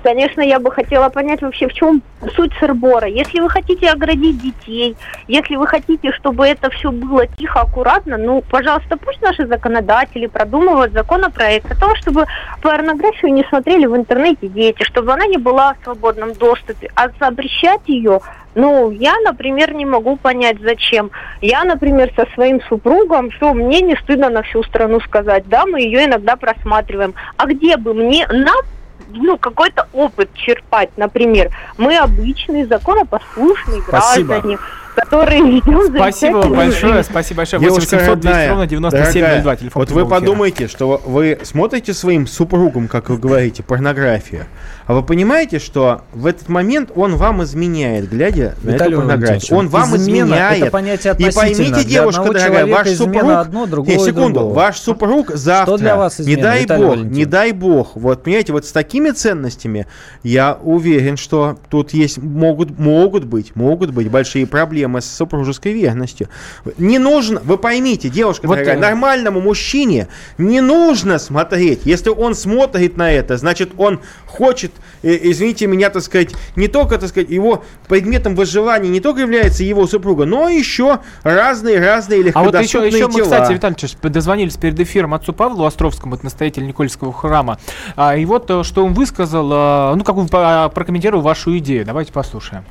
Конечно, 0.03 0.41
я 0.41 0.59
бы 0.59 0.69
хотела 0.69 1.07
понять 1.07 1.41
вообще, 1.41 1.69
в 1.69 1.73
чем 1.73 2.01
суть 2.35 2.51
сырбора. 2.59 3.07
Если 3.07 3.39
вы 3.39 3.49
хотите 3.49 3.89
оградить 3.89 4.41
детей, 4.41 4.97
если 5.29 5.55
вы 5.55 5.65
хотите, 5.65 6.11
чтобы 6.11 6.45
это 6.45 6.69
все 6.71 6.91
было 6.91 7.25
тихо, 7.25 7.61
аккуратно, 7.61 8.17
ну, 8.17 8.43
пожалуйста, 8.51 8.97
пусть 8.97 9.21
наши 9.21 9.47
законодатели 9.47 10.27
продумывают 10.27 10.91
законопроект 10.91 11.71
о 11.71 11.79
том, 11.79 11.95
чтобы 11.95 12.25
порнографию 12.61 13.33
не 13.33 13.45
смотрели 13.45 13.85
в 13.85 13.95
интернете 13.95 14.49
дети, 14.49 14.83
чтобы 14.83 15.13
она 15.13 15.25
не 15.25 15.37
была 15.37 15.75
в 15.75 15.83
свободном 15.85 16.33
доступе. 16.33 16.91
А 16.95 17.07
запрещать 17.17 17.81
ее, 17.87 18.19
ну, 18.55 18.91
я, 18.91 19.15
например, 19.21 19.73
не 19.73 19.85
могу 19.85 20.17
понять, 20.17 20.57
зачем. 20.59 21.11
Я, 21.39 21.63
например, 21.63 22.11
со 22.17 22.25
своим 22.33 22.61
супругом, 22.63 23.31
что 23.31 23.53
мне 23.53 23.79
не 23.79 23.95
стыдно 23.95 24.29
на 24.29 24.41
всю 24.41 24.63
страну 24.63 24.99
сказать, 24.99 25.47
да, 25.47 25.65
мы 25.65 25.79
ее 25.79 26.03
иногда 26.03 26.35
просматриваем. 26.35 27.13
А 27.37 27.45
где 27.45 27.77
бы 27.77 27.93
мне, 27.93 28.27
нам 28.27 28.57
ну, 29.09 29.37
какой-то 29.37 29.87
опыт 29.93 30.29
черпать, 30.33 30.89
например. 30.97 31.49
Мы 31.77 31.97
обычные 31.97 32.65
законопослушные 32.65 33.81
Спасибо. 33.87 34.27
граждане, 34.27 34.57
которые 34.95 35.41
ведем 35.41 35.95
Спасибо 35.95 36.37
вам 36.37 36.53
большое. 36.53 37.03
Спасибо 37.03 37.37
большое. 37.37 37.59
8 37.61 37.67
Девушка 37.69 37.95
800 37.95 38.19
200 38.19 38.27
родная, 38.27 38.49
ровно 38.49 38.67
9702. 38.67 39.29
дорогая, 39.29 39.55
Телефон 39.57 39.79
вот 39.81 39.91
вы 39.91 40.07
подумайте, 40.07 40.67
что 40.67 41.01
вы 41.05 41.39
смотрите 41.43 41.93
своим 41.93 42.27
супругом, 42.27 42.87
как 42.87 43.09
вы 43.09 43.17
говорите, 43.17 43.63
порнографию, 43.63 44.45
а 44.85 44.93
вы 44.93 45.03
понимаете, 45.03 45.59
что 45.59 46.01
в 46.13 46.25
этот 46.25 46.49
момент 46.49 46.91
он 46.95 47.15
вам 47.15 47.43
изменяет, 47.43 48.09
глядя 48.09 48.55
на 48.63 48.71
Виталий 48.71 48.93
эту 48.93 49.01
порнографию. 49.01 49.57
Он 49.57 49.67
вам 49.69 49.95
измена 49.95 50.25
изменяет. 50.27 50.61
это 50.63 50.71
понятие 50.71 51.11
И 51.17 51.25
относительно. 51.27 51.41
поймите, 51.41 51.73
Для 51.73 51.83
девушка 51.83 52.21
одного 52.21 52.33
дорогая, 52.33 52.57
человека 52.65 52.77
ваш 52.89 52.97
супруг... 52.97 53.31
одно, 53.31 53.65
другого 53.65 53.89
Не, 53.89 53.95
и 53.95 54.05
секунду, 54.05 54.33
другого. 54.39 54.53
ваш 54.53 54.77
супруг 54.79 55.29
завтра, 55.33 55.77
для 55.77 55.95
вас 55.95 56.19
не 56.19 56.23
измена, 56.23 56.41
дай 56.43 56.61
Виталий 56.63 56.81
бог, 56.83 56.89
Валентинович? 56.91 57.17
не 57.17 57.25
дай 57.25 57.51
бог, 57.51 57.91
вот 57.95 58.23
понимаете, 58.23 58.53
вот 58.53 58.65
с 58.65 58.71
такими 58.71 59.09
ценностями, 59.11 59.87
я 60.23 60.57
уверен, 60.61 61.17
что 61.17 61.57
тут 61.69 61.93
есть, 61.93 62.17
могут, 62.17 62.77
могут 62.77 63.23
быть, 63.25 63.55
могут 63.55 63.91
быть 63.91 64.09
большие 64.09 64.45
проблемы 64.45 64.82
с 65.01 65.05
супружеской 65.05 65.73
верностью. 65.73 66.29
Не 66.77 66.99
нужно, 66.99 67.41
вы 67.43 67.57
поймите, 67.57 68.09
девушка 68.09 68.47
Вот, 68.47 68.55
дорогая, 68.55 68.77
нормальному 68.77 69.41
мужчине 69.41 70.07
не 70.37 70.61
нужно 70.61 71.19
смотреть. 71.19 71.81
Если 71.85 72.09
он 72.09 72.35
смотрит 72.35 72.97
на 72.97 73.11
это, 73.11 73.37
значит, 73.37 73.71
он 73.77 73.99
хочет, 74.25 74.71
э, 75.01 75.17
извините 75.21 75.67
меня, 75.67 75.89
так 75.89 76.03
сказать, 76.03 76.29
не 76.55 76.67
только, 76.67 76.97
так 76.97 77.09
сказать, 77.09 77.29
его 77.29 77.63
предметом 77.87 78.35
выживания 78.35 78.89
не 78.89 78.99
только 78.99 79.21
является 79.21 79.63
его 79.63 79.87
супруга, 79.87 80.25
но 80.25 80.49
еще 80.49 80.99
разные-разные 81.23 82.31
А 82.33 82.43
вот 82.43 82.59
еще, 82.59 82.79
легкодоступные 82.79 82.87
еще 82.89 83.07
мы, 83.07 83.13
тела. 83.13 83.23
кстати, 83.23 83.53
Виталий 83.53 84.09
дозвонились 84.09 84.57
перед 84.57 84.79
эфиром 84.79 85.13
отцу 85.13 85.33
Павлу 85.33 85.65
Островскому, 85.65 86.15
это 86.15 86.25
настоятель 86.25 86.65
Никольского 86.65 87.13
храма. 87.13 87.59
А, 87.95 88.15
и 88.15 88.25
вот 88.25 88.49
э, 88.49 88.63
что 88.63 88.85
он 88.85 88.93
высказал, 88.93 89.51
э, 89.51 89.95
ну, 89.95 90.03
как 90.03 90.17
он 90.17 90.27
по- 90.27 90.71
прокомментировал 90.73 91.21
вашу 91.21 91.57
идею. 91.57 91.85
Давайте 91.85 92.11
послушаем. 92.11 92.63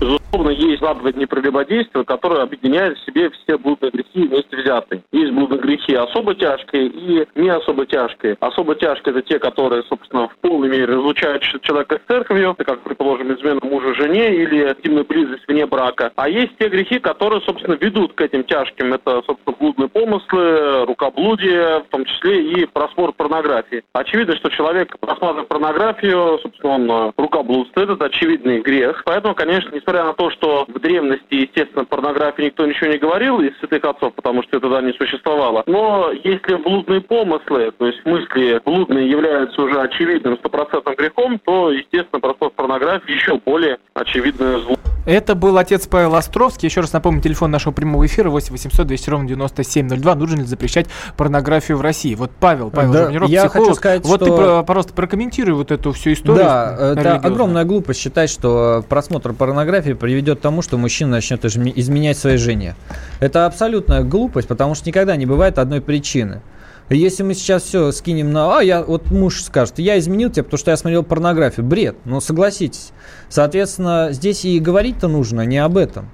Безусловно, 0.00 0.50
есть 0.50 0.80
заповедь 0.80 1.28
прелюбодействия, 1.28 2.04
которая 2.04 2.42
объединяет 2.42 2.98
в 2.98 3.04
себе 3.04 3.30
все 3.30 3.56
блудные 3.56 3.90
грехи 3.92 4.28
вместе 4.28 4.56
взятые. 4.56 5.02
Есть 5.12 5.32
блудные 5.32 5.60
грехи 5.60 5.94
особо 5.94 6.34
тяжкие 6.34 6.86
и 6.88 7.26
не 7.34 7.48
особо 7.48 7.86
тяжкие. 7.86 8.36
Особо 8.40 8.74
тяжкие– 8.74 9.14
это 9.16 9.22
те, 9.22 9.38
которые, 9.38 9.82
собственно, 9.84 10.28
в 10.28 10.36
полной 10.38 10.68
мере 10.68 10.86
разлучают 10.86 11.42
человека 11.62 12.00
с 12.04 12.08
церковью, 12.08 12.56
как, 12.58 12.80
предположим, 12.80 13.32
измена 13.34 13.60
мужа 13.62 13.94
жене 13.94 14.34
или 14.34 14.68
интимная 14.68 15.04
близость 15.04 15.46
вне 15.46 15.66
брака. 15.66 16.12
А 16.16 16.28
есть 16.28 16.56
те 16.58 16.68
грехи, 16.68 16.98
которые, 16.98 17.40
собственно, 17.42 17.74
ведут 17.74 18.14
к 18.14 18.20
этим 18.20 18.44
тяжким. 18.44 18.92
Это, 18.92 19.22
собственно, 19.26 19.56
блудные 19.58 19.88
помыслы, 19.88 20.84
рукоблудие, 20.86 21.80
в 21.80 21.88
том 21.90 22.04
числе 22.04 22.42
и 22.42 22.66
просмотр 22.66 23.12
порнографии. 23.12 23.82
Очевидно, 23.92 24.36
что 24.36 24.50
человек, 24.50 24.98
просматривая 24.98 25.44
порнографию, 25.44 26.38
собственно, 26.42 26.74
он 26.74 26.90
э, 26.90 27.12
рукоблудствует, 27.16 27.90
это 27.90 28.06
очевидный 28.06 28.60
грех. 28.60 29.02
Поэтому, 29.04 29.34
конечно, 29.34 29.70
несмотря 29.84 30.04
на 30.04 30.14
то, 30.14 30.30
что 30.30 30.64
в 30.68 30.80
древности, 30.80 31.26
естественно, 31.34 31.84
порнографии 31.84 32.42
никто 32.44 32.64
ничего 32.66 32.90
не 32.90 32.98
говорил 32.98 33.40
из 33.40 33.56
святых 33.58 33.84
отцов, 33.84 34.14
потому 34.14 34.42
что 34.42 34.56
это 34.56 34.60
тогда 34.68 34.80
не 34.80 34.92
существовало. 34.94 35.62
Но 35.66 36.10
если 36.12 36.54
блудные 36.56 37.00
помыслы, 37.02 37.70
то 37.76 37.86
есть 37.86 38.04
мысли 38.06 38.60
блудные 38.64 39.10
являются 39.10 39.60
уже 39.60 39.80
очевидным 39.80 40.38
стопроцентным 40.38 40.94
грехом, 40.96 41.38
то, 41.44 41.70
естественно, 41.70 42.20
просмотр 42.20 42.54
порнографии 42.56 43.12
еще 43.12 43.38
более 43.44 43.78
очевидное 43.94 44.58
зло. 44.60 44.76
Это 45.06 45.34
был 45.34 45.58
отец 45.58 45.86
Павел 45.86 46.14
Островский. 46.14 46.66
Еще 46.70 46.80
раз 46.80 46.94
напомню, 46.94 47.20
телефон 47.20 47.50
нашего 47.50 47.74
прямого 47.74 48.06
эфира 48.06 48.30
8 48.30 48.52
800 48.52 48.86
200 48.86 49.10
ровно 49.10 49.28
9702. 49.28 50.14
Нужно 50.14 50.36
ли 50.36 50.44
запрещать 50.44 50.86
порнографию 51.18 51.76
в 51.76 51.82
России? 51.82 52.14
Вот 52.14 52.30
Павел, 52.40 52.70
Павел 52.70 52.90
Да, 52.92 53.02
Жовниров, 53.04 53.28
я 53.28 53.42
психолог. 53.44 53.66
хочу 53.66 53.76
сказать, 53.76 54.02
вот 54.06 54.20
ты 54.20 54.24
что- 54.26 54.36
про- 54.36 54.62
просто 54.62 54.94
прокомментируй 54.94 55.52
вот 55.56 55.70
эту 55.72 55.92
всю 55.92 56.14
историю. 56.14 56.44
Да, 56.44 56.72
это 56.74 57.00
религиозную. 57.00 57.32
огромная 57.32 57.64
глупость 57.64 58.00
считать, 58.00 58.30
что 58.30 58.82
просмотр 58.88 59.34
порнографии 59.34 59.73
приведет 59.82 60.38
к 60.38 60.42
тому, 60.42 60.62
что 60.62 60.78
мужчина 60.78 61.12
начнет 61.12 61.44
изме- 61.44 61.72
изменять 61.74 62.18
своей 62.18 62.36
жене. 62.36 62.76
Это 63.20 63.46
абсолютная 63.46 64.02
глупость, 64.02 64.48
потому 64.48 64.74
что 64.74 64.88
никогда 64.88 65.16
не 65.16 65.26
бывает 65.26 65.58
одной 65.58 65.80
причины. 65.80 66.42
Если 66.90 67.22
мы 67.22 67.34
сейчас 67.34 67.62
все 67.62 67.92
скинем 67.92 68.32
на... 68.32 68.58
А, 68.58 68.62
я, 68.62 68.82
вот 68.82 69.10
муж 69.10 69.42
скажет, 69.42 69.78
я 69.78 69.98
изменил 69.98 70.30
тебя, 70.30 70.44
потому 70.44 70.58
что 70.58 70.70
я 70.70 70.76
смотрел 70.76 71.02
порнографию. 71.02 71.64
Бред, 71.64 71.96
ну 72.04 72.20
согласитесь. 72.20 72.92
Соответственно, 73.30 74.08
здесь 74.10 74.44
и 74.44 74.60
говорить-то 74.60 75.08
нужно 75.08 75.42
не 75.46 75.58
об 75.58 75.78
этом. 75.78 76.10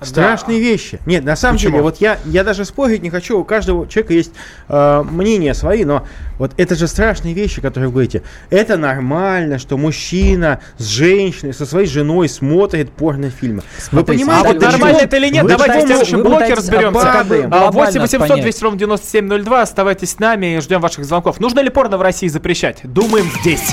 Страшные 0.00 0.60
вещи. 0.60 1.00
Нет, 1.06 1.24
на 1.24 1.36
самом 1.36 1.56
Почему? 1.56 1.72
деле, 1.72 1.82
вот 1.82 1.96
я, 1.98 2.18
я 2.26 2.44
даже 2.44 2.64
спорить 2.64 3.02
не 3.02 3.10
хочу, 3.10 3.38
у 3.38 3.44
каждого 3.44 3.88
человека 3.88 4.12
есть 4.14 4.32
э, 4.68 5.02
мнения 5.10 5.54
свои, 5.54 5.84
но 5.84 6.06
вот 6.38 6.52
это 6.56 6.74
же 6.74 6.86
страшные 6.86 7.34
вещи, 7.34 7.60
которые 7.60 7.88
вы 7.88 7.92
говорите. 7.94 8.22
Это 8.50 8.76
нормально, 8.76 9.58
что 9.58 9.76
мужчина 9.76 10.60
с 10.78 10.84
женщиной, 10.84 11.54
со 11.54 11.64
своей 11.64 11.86
женой 11.86 12.28
смотрит 12.28 12.90
порнофильмы. 12.90 13.62
Вы 13.62 13.82
Смотрите, 13.82 14.24
понимаете, 14.24 14.48
А 14.48 14.52
вот 14.52 14.62
нормально 14.62 14.98
это 14.98 15.16
или 15.16 15.28
нет, 15.30 15.42
вы 15.44 15.48
давайте 15.50 15.84
в 15.84 15.86
следующем 15.86 16.18
вы 16.18 16.24
блоке 16.24 16.54
разберемся. 16.54 17.12
обабаем. 17.12 17.46
А, 17.54 17.70
Глобально 17.70 18.00
8 18.00 18.00
800 18.00 18.20
понять. 18.28 18.42
200 18.42 18.62
ровно 18.64 18.78
9702. 18.78 19.62
Оставайтесь 19.62 20.10
с 20.10 20.18
нами 20.18 20.56
и 20.56 20.60
ждем 20.60 20.80
ваших 20.80 21.04
звонков. 21.04 21.40
Нужно 21.40 21.60
ли 21.60 21.70
порно 21.70 21.96
в 21.96 22.02
России 22.02 22.28
запрещать? 22.28 22.80
Думаем 22.84 23.30
здесь. 23.40 23.72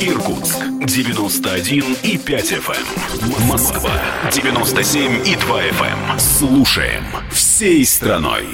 Иркутск 0.00 0.56
91 0.86 1.96
и 2.02 2.16
5 2.16 2.52
FM. 2.52 3.46
Москва 3.46 3.92
97 4.32 5.26
и 5.26 5.36
2 5.36 5.62
FM. 5.64 6.18
Слушаем 6.18 7.04
всей 7.30 7.84
страной. 7.84 8.46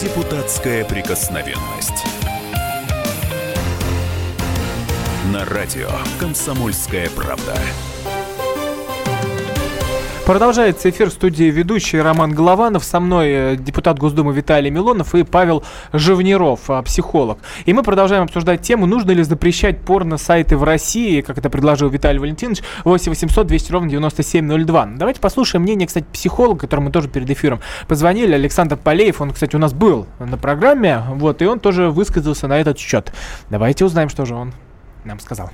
Депутатская 0.00 0.84
прикосновенность. 0.84 2.04
На 5.32 5.44
радио 5.44 5.90
«Комсомольская 6.20 7.10
правда». 7.10 7.58
Продолжается 10.28 10.90
эфир 10.90 11.08
в 11.08 11.14
студии 11.14 11.44
ведущий 11.44 11.98
Роман 11.98 12.32
Голованов. 12.34 12.84
Со 12.84 13.00
мной 13.00 13.28
э, 13.30 13.56
депутат 13.56 13.98
Госдумы 13.98 14.34
Виталий 14.34 14.68
Милонов 14.68 15.14
и 15.14 15.22
Павел 15.22 15.64
Живниров, 15.94 16.68
а, 16.68 16.82
психолог. 16.82 17.38
И 17.64 17.72
мы 17.72 17.82
продолжаем 17.82 18.24
обсуждать 18.24 18.60
тему, 18.60 18.84
нужно 18.84 19.12
ли 19.12 19.22
запрещать 19.22 19.80
порно-сайты 19.80 20.58
в 20.58 20.64
России, 20.64 21.22
как 21.22 21.38
это 21.38 21.48
предложил 21.48 21.88
Виталий 21.88 22.18
Валентинович, 22.18 22.62
8 22.84 23.10
800 23.10 23.46
200 23.46 23.72
ровно 23.72 23.88
9702. 23.88 24.88
Давайте 24.96 25.18
послушаем 25.18 25.62
мнение, 25.62 25.86
кстати, 25.86 26.04
психолога, 26.12 26.60
которому 26.60 26.90
тоже 26.90 27.08
перед 27.08 27.30
эфиром 27.30 27.60
позвонили, 27.86 28.34
Александр 28.34 28.76
Полеев. 28.76 29.22
Он, 29.22 29.30
кстати, 29.30 29.56
у 29.56 29.58
нас 29.58 29.72
был 29.72 30.06
на 30.18 30.36
программе, 30.36 31.04
вот, 31.08 31.40
и 31.40 31.46
он 31.46 31.58
тоже 31.58 31.88
высказался 31.88 32.48
на 32.48 32.60
этот 32.60 32.78
счет. 32.78 33.14
Давайте 33.48 33.86
узнаем, 33.86 34.10
что 34.10 34.26
же 34.26 34.34
он 34.34 34.52
нам 35.06 35.20
сказал. 35.20 35.48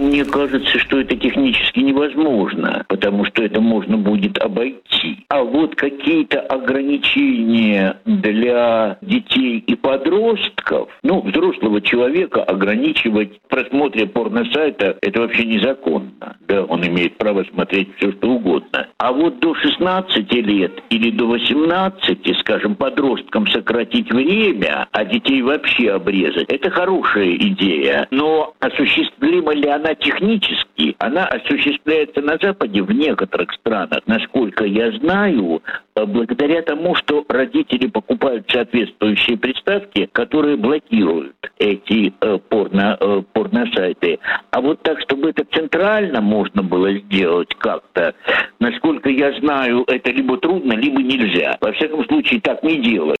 Мне 0.00 0.24
кажется, 0.24 0.78
что 0.78 0.98
это 0.98 1.14
технически 1.14 1.80
невозможно, 1.80 2.86
потому 2.88 3.26
что 3.26 3.42
это 3.42 3.60
можно 3.60 3.98
будет 3.98 4.38
обойти. 4.38 5.26
А 5.28 5.42
вот 5.42 5.74
какие-то 5.74 6.40
ограничения 6.40 7.98
для 8.06 8.96
детей 9.02 9.58
и 9.58 9.74
подростков, 9.74 10.88
ну, 11.02 11.20
взрослого 11.20 11.82
человека 11.82 12.42
ограничивать 12.42 13.38
в 13.44 13.48
просмотре 13.48 14.06
порносайта, 14.06 14.96
это 15.02 15.20
вообще 15.20 15.44
незаконно. 15.44 16.38
Да, 16.48 16.64
он 16.64 16.82
имеет 16.86 17.18
право 17.18 17.44
смотреть 17.52 17.90
все, 17.98 18.10
что 18.12 18.30
угодно. 18.30 18.88
А 18.96 19.12
вот 19.12 19.38
до 19.40 19.54
16 19.54 20.32
лет 20.32 20.82
или 20.88 21.10
до 21.10 21.26
18, 21.26 22.38
скажем, 22.38 22.74
подросткам 22.74 23.46
сократить 23.48 24.10
время, 24.10 24.88
а 24.92 25.04
детей 25.04 25.42
вообще 25.42 25.90
обрезать, 25.90 26.48
это 26.48 26.70
хорошая 26.70 27.36
идея. 27.36 28.08
Но 28.10 28.54
осуществима 28.60 29.52
ли 29.52 29.68
она 29.68 29.89
технически? 29.94 30.94
Она 30.98 31.26
осуществляется 31.26 32.20
на 32.20 32.38
Западе 32.40 32.82
в 32.82 32.90
некоторых 32.92 33.52
странах. 33.54 34.00
Насколько 34.06 34.64
я 34.64 34.90
знаю, 34.98 35.62
э, 35.94 36.04
благодаря 36.04 36.62
тому, 36.62 36.94
что 36.94 37.24
родители 37.28 37.86
покупают 37.86 38.50
соответствующие 38.50 39.36
приставки, 39.36 40.08
которые 40.12 40.56
блокируют 40.56 41.36
эти 41.58 42.12
э, 42.20 42.38
порно, 42.48 42.96
э, 43.00 43.22
порносайты. 43.32 44.18
А 44.50 44.60
вот 44.60 44.82
так, 44.82 45.00
чтобы 45.00 45.30
это 45.30 45.44
центрально 45.52 46.20
можно 46.20 46.62
было 46.62 46.92
сделать 46.92 47.54
как-то, 47.58 48.14
насколько 48.58 49.08
я 49.08 49.32
знаю, 49.40 49.84
это 49.86 50.10
либо 50.10 50.38
трудно, 50.38 50.72
либо 50.72 51.02
нельзя. 51.02 51.56
Во 51.60 51.72
всяком 51.72 52.04
случае, 52.06 52.40
так 52.40 52.62
не 52.62 52.78
делают. 52.78 53.19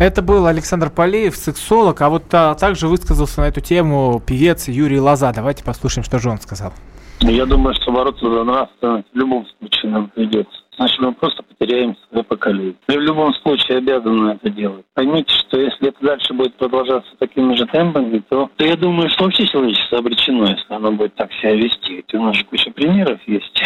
Это 0.00 0.22
был 0.22 0.46
Александр 0.46 0.88
Полеев, 0.88 1.36
сексолог, 1.36 2.00
а 2.00 2.08
вот 2.08 2.22
а, 2.32 2.54
также 2.54 2.88
высказался 2.88 3.42
на 3.42 3.48
эту 3.48 3.60
тему 3.60 4.22
певец 4.26 4.66
Юрий 4.66 4.98
Лоза. 4.98 5.30
Давайте 5.30 5.62
послушаем, 5.62 6.04
что 6.04 6.18
же 6.18 6.30
он 6.30 6.38
сказал. 6.38 6.72
Я 7.20 7.44
думаю, 7.44 7.74
что 7.74 7.92
бороться 7.92 8.24
за 8.24 8.44
нравственность 8.44 9.08
в 9.12 9.18
любом 9.18 9.46
случае 9.58 9.92
нам 9.92 10.08
придется. 10.08 10.58
Значит, 10.78 11.00
мы 11.00 11.12
просто 11.12 11.42
потеряем 11.42 11.94
свое 12.08 12.24
поколение. 12.24 12.76
Мы 12.88 12.96
в 12.96 13.00
любом 13.00 13.34
случае 13.34 13.76
обязаны 13.76 14.30
это 14.30 14.48
делать. 14.48 14.86
Поймите, 14.94 15.34
что 15.34 15.60
если 15.60 15.88
это 15.88 15.98
дальше 16.00 16.32
будет 16.32 16.54
продолжаться 16.54 17.10
такими 17.18 17.54
же 17.54 17.66
темпами, 17.66 18.22
то, 18.26 18.48
то 18.56 18.64
я 18.64 18.76
думаю, 18.76 19.10
что 19.10 19.24
вообще 19.24 19.46
человечество 19.48 19.98
обречено, 19.98 20.46
если 20.46 20.74
оно 20.74 20.92
будет 20.92 21.14
так 21.16 21.30
себя 21.34 21.54
вести. 21.56 21.96
Ведь 21.96 22.14
у 22.14 22.22
нас 22.22 22.36
же 22.36 22.44
куча 22.44 22.70
примеров 22.70 23.20
есть 23.26 23.62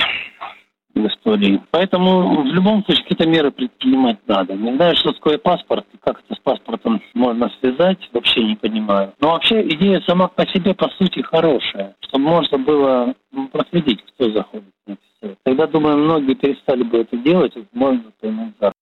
истории. 0.96 1.60
Поэтому 1.70 2.42
в 2.42 2.46
любом 2.46 2.84
случае 2.84 3.02
какие-то 3.04 3.28
меры 3.28 3.50
предпринимать 3.50 4.18
надо. 4.26 4.54
Не 4.54 4.74
знаю, 4.76 4.96
что 4.96 5.12
такое 5.12 5.38
паспорт, 5.38 5.86
как 6.02 6.22
это 6.24 6.34
с 6.34 6.42
паспортом 6.42 7.00
можно 7.14 7.50
связать, 7.60 7.98
вообще 8.12 8.44
не 8.44 8.56
понимаю. 8.56 9.12
Но 9.20 9.32
вообще 9.32 9.66
идея 9.68 10.00
сама 10.06 10.28
по 10.28 10.46
себе, 10.46 10.74
по 10.74 10.88
сути, 10.90 11.22
хорошая. 11.22 11.94
Чтобы 12.00 12.24
можно 12.24 12.58
было 12.58 13.14
м, 13.32 13.48
проследить, 13.48 14.02
кто 14.14 14.30
заходит 14.30 14.72
на 14.86 14.96
сайты. 15.20 15.36
Тогда, 15.44 15.66
думаю, 15.66 15.98
многие 15.98 16.34
перестали 16.34 16.82
бы 16.82 16.98
это 16.98 17.16
делать, 17.16 17.52
можно 17.72 18.04
поймать 18.20 18.52
за 18.60 18.72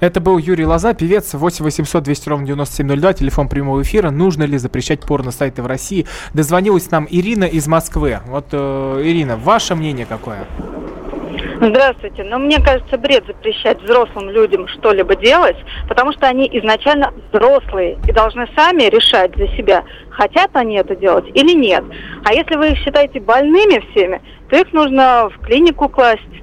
Это 0.00 0.20
был 0.20 0.38
Юрий 0.38 0.66
Лоза, 0.66 0.94
певец 0.94 1.34
8 1.34 1.64
800 1.64 2.02
200 2.02 2.28
ровно 2.28 2.46
9702, 2.46 3.12
телефон 3.12 3.48
прямого 3.48 3.82
эфира. 3.82 4.10
Нужно 4.10 4.44
ли 4.44 4.58
запрещать 4.58 5.00
порно-сайты 5.00 5.62
в 5.62 5.66
России? 5.66 6.06
Дозвонилась 6.34 6.90
нам 6.90 7.06
Ирина 7.08 7.44
из 7.44 7.68
Москвы. 7.68 8.18
Вот, 8.26 8.46
э, 8.52 9.02
Ирина, 9.04 9.36
ваше 9.36 9.74
мнение 9.74 10.06
какое? 10.06 10.46
Здравствуйте. 11.64 12.24
Ну, 12.24 12.40
мне 12.40 12.60
кажется, 12.60 12.98
бред 12.98 13.24
запрещать 13.24 13.80
взрослым 13.82 14.30
людям 14.30 14.66
что-либо 14.66 15.14
делать, 15.14 15.56
потому 15.88 16.12
что 16.12 16.26
они 16.26 16.50
изначально 16.54 17.14
взрослые 17.30 17.98
и 18.08 18.10
должны 18.10 18.48
сами 18.56 18.82
решать 18.90 19.30
для 19.30 19.46
себя, 19.56 19.84
хотят 20.10 20.50
они 20.54 20.74
это 20.74 20.96
делать 20.96 21.26
или 21.34 21.52
нет. 21.52 21.84
А 22.24 22.34
если 22.34 22.56
вы 22.56 22.70
их 22.70 22.78
считаете 22.78 23.20
больными 23.20 23.78
всеми, 23.90 24.20
то 24.50 24.56
их 24.56 24.72
нужно 24.72 25.30
в 25.30 25.38
клинику 25.38 25.88
класть. 25.88 26.41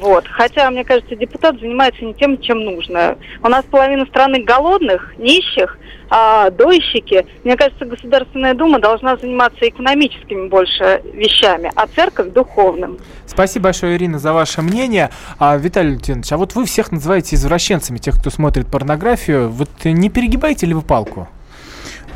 Вот. 0.00 0.26
Хотя, 0.28 0.70
мне 0.70 0.84
кажется, 0.84 1.16
депутат 1.16 1.58
занимается 1.58 2.04
не 2.04 2.14
тем, 2.14 2.38
чем 2.40 2.60
нужно. 2.64 3.16
У 3.42 3.48
нас 3.48 3.64
половина 3.64 4.04
страны 4.06 4.42
голодных, 4.42 5.14
нищих, 5.18 5.78
а 6.10 6.50
дойщики. 6.50 7.26
Мне 7.44 7.56
кажется, 7.56 7.84
Государственная 7.84 8.54
Дума 8.54 8.78
должна 8.78 9.16
заниматься 9.16 9.68
экономическими 9.68 10.48
больше 10.48 11.02
вещами, 11.12 11.72
а 11.74 11.86
церковь 11.86 12.32
духовным. 12.32 12.98
Спасибо 13.26 13.64
большое, 13.64 13.96
Ирина, 13.96 14.18
за 14.18 14.32
ваше 14.32 14.62
мнение. 14.62 15.10
А, 15.38 15.56
Виталий 15.56 15.90
Леонидович, 15.90 16.32
а 16.32 16.36
вот 16.36 16.54
вы 16.54 16.66
всех 16.66 16.92
называете 16.92 17.36
извращенцами, 17.36 17.98
тех, 17.98 18.16
кто 18.18 18.30
смотрит 18.30 18.66
порнографию. 18.70 19.48
Вот 19.48 19.70
не 19.84 20.10
перегибаете 20.10 20.66
ли 20.66 20.74
вы 20.74 20.82
палку? 20.82 21.28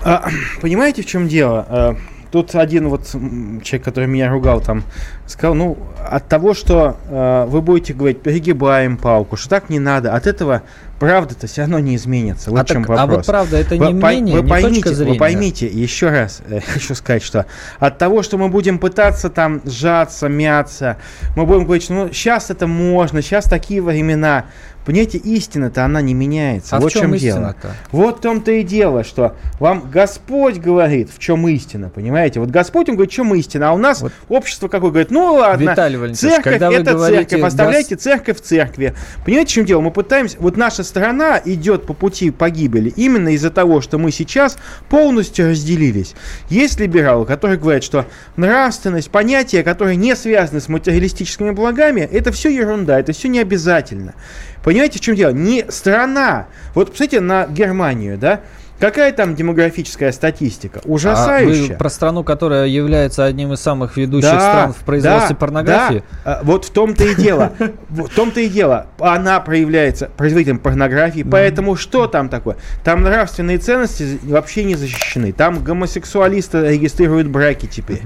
А, 0.05 0.29
понимаете, 0.63 1.03
в 1.03 1.07
чем 1.07 1.29
дело? 1.29 1.97
Тут 2.31 2.55
один 2.55 2.89
вот 2.89 3.07
человек, 3.09 3.85
который 3.85 4.07
меня 4.07 4.31
ругал 4.31 4.61
там, 4.61 4.85
сказал, 5.27 5.55
ну, 5.55 5.79
от 5.99 6.29
того, 6.29 6.55
что 6.55 6.97
э, 7.09 7.47
вы 7.49 7.61
будете 7.61 7.93
говорить, 7.93 8.23
перегибаем 8.23 8.97
палку, 8.97 9.37
что 9.37 9.49
так 9.49 9.69
не 9.69 9.79
надо, 9.79 10.15
от 10.15 10.27
этого 10.27 10.63
правда-то 11.01 11.47
все 11.47 11.63
равно 11.63 11.79
не 11.81 11.97
изменится. 11.97 12.51
Вот 12.51 12.61
а, 12.61 12.65
чем 12.65 12.85
так, 12.85 12.91
вопрос. 12.91 13.11
а 13.11 13.17
вот 13.17 13.27
правда 13.27 13.57
это 13.57 13.79
не 13.79 13.95
вы, 13.95 14.07
мнение, 14.07 14.37
вы 14.37 14.43
не 14.43 14.49
поймите, 14.49 14.75
точка 14.75 14.95
зрения. 14.95 15.13
Вы 15.13 15.19
поймите, 15.19 15.67
еще 15.67 16.11
раз 16.11 16.43
э, 16.49 16.61
хочу 16.67 16.95
сказать, 16.95 17.23
что 17.23 17.47
от 17.79 17.99
того, 17.99 18.23
что 18.23 18.39
мы 18.39 18.49
будем 18.49 18.79
пытаться 18.79 19.31
там 19.31 19.63
сжаться, 19.65 20.29
мяться, 20.29 20.99
мы 21.37 21.47
будем 21.47 21.65
говорить, 21.65 21.85
что 21.85 21.95
ну, 21.95 22.13
сейчас 22.13 22.51
это 22.51 22.67
можно, 22.67 23.23
сейчас 23.23 23.47
такие 23.47 23.83
времена. 23.83 24.45
Понимаете, 24.85 25.19
истина-то 25.19 25.85
она 25.85 26.01
не 26.01 26.15
меняется. 26.15 26.77
А 26.77 26.81
вот 26.81 26.93
в 26.93 26.95
чем 26.95 27.11
чем 27.11 27.17
дело. 27.17 27.57
Вот 27.93 28.19
в 28.19 28.21
том-то 28.21 28.53
и 28.53 28.63
дело, 28.63 29.05
что 29.05 29.37
вам 29.59 29.91
Господь 29.91 30.59
говорит, 30.59 31.11
в 31.15 31.19
чем 31.19 31.47
истина, 31.49 31.89
понимаете? 31.89 32.41
Вот 32.41 32.51
Господь, 32.51 32.89
он 32.89 32.97
говорит, 32.97 33.13
в 33.13 33.15
чем 33.15 33.35
истина, 33.35 33.71
а 33.71 33.73
у 33.73 33.79
нас 33.79 34.01
вот. 34.01 34.13
общество 34.29 34.69
какое 34.69 34.91
говорит, 34.91 35.11
ну 35.11 35.35
ладно, 35.35 35.71
Виталий 35.71 36.15
церковь 36.15 36.45
когда 36.45 36.73
это 36.73 36.93
говорите 36.93 37.21
церковь, 37.21 37.41
гос- 37.41 37.47
оставляйте 37.47 37.97
церковь 37.97 38.39
в 38.39 38.41
церкви. 38.41 38.95
Понимаете, 39.25 39.51
в 39.51 39.55
чем 39.55 39.65
дело? 39.65 39.81
Мы 39.81 39.91
пытаемся, 39.91 40.37
вот 40.41 40.57
наша 40.57 40.83
страна 40.83 41.41
идет 41.45 41.87
по 41.87 41.95
пути 41.95 42.31
погибели 42.31 42.93
именно 42.97 43.31
из-за 43.31 43.51
того, 43.51 43.81
что 43.81 43.99
мы 43.99 44.11
сейчас 44.11 44.59
полностью 44.89 45.51
разделились. 45.51 46.15
Есть 46.49 46.81
либералы, 46.81 47.27
которые 47.27 47.59
говорят, 47.59 47.85
что 47.85 48.07
нравственность, 48.37 49.11
понятия, 49.11 49.63
которые 49.63 49.97
не 49.97 50.15
связаны 50.17 50.61
с 50.61 50.69
материалистическими 50.69 51.51
благами, 51.51 52.01
это 52.01 52.33
все 52.33 52.51
ерунда, 52.51 52.99
это 52.99 53.13
все 53.13 53.29
не 53.29 53.41
обязательно. 53.41 54.15
Понимаете, 54.63 54.99
в 54.99 55.03
чем 55.03 55.15
дело? 55.17 55.33
Не 55.33 55.67
страна. 55.71 56.47
Вот 56.75 56.91
посмотрите 56.91 57.21
на 57.21 57.47
Германию, 57.47 58.19
да? 58.19 58.41
Какая 58.81 59.13
там 59.13 59.35
демографическая 59.35 60.11
статистика? 60.11 60.81
Ужасающая. 60.85 61.67
А 61.67 61.69
вы 61.73 61.75
про 61.77 61.91
страну, 61.91 62.25
которая 62.25 62.67
является 62.67 63.25
одним 63.27 63.53
из 63.53 63.61
самых 63.61 63.97
ведущих 63.99 64.31
Да, 64.31 64.41
стран 64.41 64.73
в 64.73 64.79
производстве 64.79 65.35
да, 65.35 65.35
порнографии? 65.37 66.03
да. 66.25 66.39
А, 66.39 66.41
Вот 66.43 66.65
в 66.65 66.71
том-то 66.71 67.05
и 67.05 67.15
дело. 67.15 67.53
В 67.91 68.09
том-то 68.09 68.41
и 68.41 68.49
дело. 68.49 68.87
Она 68.99 69.39
проявляется 69.41 70.09
производителем 70.17 70.59
порнографии. 70.59 71.23
Поэтому 71.23 71.77
что 71.77 72.07
там 72.07 72.29
такое? 72.29 72.57
Там 72.83 73.03
нравственные 73.03 73.59
ценности 73.59 74.19
вообще 74.23 74.65
не 74.65 74.77
защищены. 74.77 75.33
Там 75.33 75.63
гомосексуалисты 75.63 76.67
регистрируют 76.69 77.27
браки 77.29 77.67
теперь. 77.67 78.01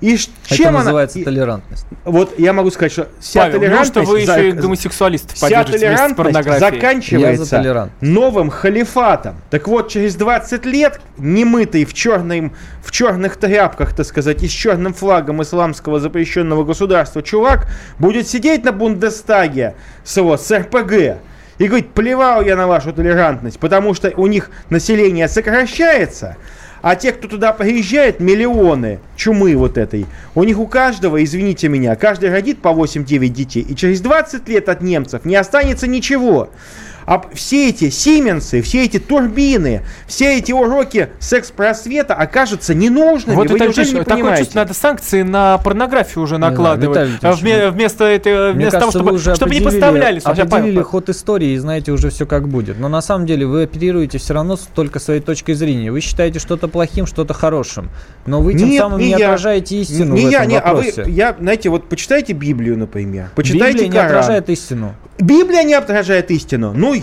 И 0.00 0.14
Это 0.14 0.54
чем 0.56 0.68
она... 0.68 0.78
называется 0.80 1.18
и- 1.18 1.24
толерантность. 1.24 1.86
Вот 2.04 2.38
я 2.38 2.52
могу 2.52 2.70
сказать, 2.70 2.92
что 2.92 3.08
вся 3.20 3.42
Павел, 3.42 3.60
толерантность... 3.60 3.94
ну 3.94 4.02
что 4.02 4.10
вы 4.12 4.26
за- 4.26 4.32
еще 4.38 4.48
и 4.48 4.52
гомосексуалистов 4.52 5.36
Вся 5.36 5.46
поддержите 5.46 5.70
вместе 5.70 5.86
с 5.86 5.98
толерантность 6.14 6.16
порнографией? 6.16 6.54
Я 6.54 6.58
за 6.70 6.76
заканчивается 6.76 7.90
новым 8.00 8.50
халифатом. 8.50 9.36
Так 9.50 9.66
вот, 9.68 9.88
через 9.88 10.13
20 10.16 10.64
лет 10.66 11.00
немытый 11.18 11.84
в, 11.84 11.94
черным, 11.94 12.54
в 12.82 12.90
черных 12.90 13.36
тряпках, 13.36 13.94
так 13.94 14.06
сказать, 14.06 14.42
и 14.42 14.48
с 14.48 14.50
черным 14.50 14.94
флагом 14.94 15.42
исламского 15.42 16.00
запрещенного 16.00 16.64
государства 16.64 17.22
чувак 17.22 17.68
будет 17.98 18.28
сидеть 18.28 18.64
на 18.64 18.72
Бундестаге 18.72 19.74
с, 20.04 20.16
его, 20.16 20.36
с 20.36 20.50
РПГ 20.50 21.18
и 21.58 21.66
говорить, 21.66 21.90
плевал 21.90 22.42
я 22.42 22.56
на 22.56 22.66
вашу 22.66 22.92
толерантность, 22.92 23.58
потому 23.58 23.94
что 23.94 24.12
у 24.16 24.26
них 24.26 24.50
население 24.70 25.28
сокращается, 25.28 26.36
а 26.82 26.96
те, 26.96 27.12
кто 27.12 27.28
туда 27.28 27.52
приезжает, 27.52 28.20
миллионы 28.20 29.00
чумы 29.16 29.56
вот 29.56 29.78
этой, 29.78 30.06
у 30.34 30.44
них 30.44 30.58
у 30.58 30.66
каждого, 30.66 31.22
извините 31.24 31.68
меня, 31.68 31.96
каждый 31.96 32.30
родит 32.30 32.60
по 32.60 32.68
8-9 32.68 33.28
детей, 33.28 33.62
и 33.66 33.74
через 33.74 34.00
20 34.00 34.48
лет 34.48 34.68
от 34.68 34.82
немцев 34.82 35.24
не 35.24 35.36
останется 35.36 35.86
ничего. 35.86 36.50
А 37.06 37.22
все 37.34 37.68
эти 37.68 37.90
Сименсы, 37.90 38.62
все 38.62 38.84
эти 38.84 38.98
турбины, 38.98 39.82
все 40.06 40.38
эти 40.38 40.52
уроки 40.52 41.10
секс-просвета 41.18 42.14
окажутся 42.14 42.74
ненужными. 42.74 43.36
Вот 43.36 43.50
Вы 43.50 43.56
это 43.56 43.64
неужели 43.66 43.88
не 43.88 43.98
такое 43.98 44.14
понимаете? 44.14 44.42
чувство, 44.44 44.58
надо 44.60 44.74
санкции 44.74 45.22
на 45.22 45.58
порнографию 45.58 46.24
уже 46.24 46.36
знаю, 46.36 46.52
накладывать. 46.52 47.10
Витальевич, 47.10 47.42
Вме- 47.42 47.70
вместо, 47.70 48.04
этого, 48.04 48.52
вместо 48.52 48.80
того, 48.80 48.92
кажется, 48.92 48.98
чтобы, 48.98 49.10
вы 49.10 49.16
уже 49.16 49.34
чтобы 49.34 49.54
не 49.54 49.60
поставляли. 49.60 50.20
Определили 50.24 50.82
ход 50.82 51.08
истории 51.08 51.50
и 51.50 51.58
знаете 51.58 51.92
уже 51.92 52.10
все 52.10 52.26
как 52.26 52.48
будет. 52.48 52.78
Но 52.78 52.88
на 52.88 53.02
самом 53.02 53.26
деле 53.26 53.46
вы 53.46 53.64
оперируете 53.64 54.18
все 54.18 54.34
равно 54.34 54.56
только 54.74 54.98
своей 54.98 55.20
точкой 55.20 55.54
зрения. 55.54 55.90
Вы 55.92 56.00
считаете 56.00 56.38
что-то 56.38 56.68
плохим, 56.68 57.06
что-то 57.06 57.34
хорошим. 57.34 57.90
Но 58.26 58.40
вы 58.40 58.54
тем 58.54 58.68
Нет, 58.70 58.78
самым 58.80 58.98
не 59.00 59.06
не, 59.06 59.10
я. 59.10 59.16
отражаете 59.16 59.76
истину 59.80 60.14
не 60.14 60.26
в 60.26 60.30
я, 60.30 60.38
этом 60.40 60.50
не, 60.50 60.58
а 60.58 60.74
вы, 60.74 60.86
вопросе. 60.86 61.04
я, 61.08 61.36
знаете, 61.38 61.68
вот 61.68 61.88
почитайте 61.88 62.32
Библию, 62.32 62.78
например. 62.78 63.30
Почитайте 63.34 63.72
Библия 63.72 63.86
не 63.88 63.92
Коран. 63.92 64.06
отражает 64.10 64.48
истину. 64.50 64.94
Библия 65.18 65.62
не 65.62 65.74
отражает 65.74 66.30
истину. 66.30 66.72
Ну, 66.74 66.93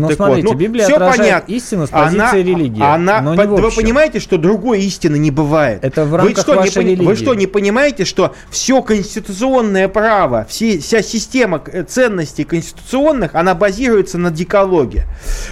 Ну, 0.00 0.08
ты 0.08 0.14
смотрите, 0.14 0.48
кот. 0.48 0.54
Ну, 0.54 0.58
Библия 0.58 0.86
отражает 0.86 1.18
понятно. 1.18 1.52
истину 1.52 1.86
с 1.86 1.90
позиции 1.90 2.18
она, 2.18 2.34
религии, 2.34 2.82
Она, 2.82 3.20
но 3.20 3.34
не 3.34 3.36
по- 3.36 3.56
вы 3.56 3.70
понимаете, 3.70 4.20
что 4.20 4.38
другой 4.38 4.80
истины 4.82 5.16
не 5.16 5.30
бывает? 5.30 5.84
Это 5.84 6.04
в 6.04 6.10
вы 6.10 6.16
рамках 6.18 6.42
что, 6.42 6.52
не, 6.52 6.58
вашей 6.58 6.84
вы 6.84 6.90
религии. 6.90 7.14
что, 7.14 7.34
не 7.34 7.46
понимаете, 7.46 8.04
что 8.04 8.34
все 8.50 8.82
конституционное 8.82 9.88
право, 9.88 10.46
все, 10.48 10.78
вся 10.78 11.02
система 11.02 11.62
э, 11.66 11.82
ценностей 11.84 12.44
конституционных, 12.44 13.34
она 13.34 13.54
базируется 13.54 14.18
на 14.18 14.30
дикологе? 14.30 15.06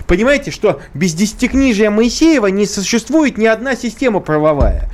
Понимаете, 0.07 0.51
что 0.51 0.81
без 0.95 1.15
десятикнижия 1.15 1.91
Моисеева 1.91 2.47
не 2.49 2.67
существует 2.67 3.39
ни 3.39 3.47
одна 3.47 3.77
система 3.77 4.21
правовая. 4.21 4.89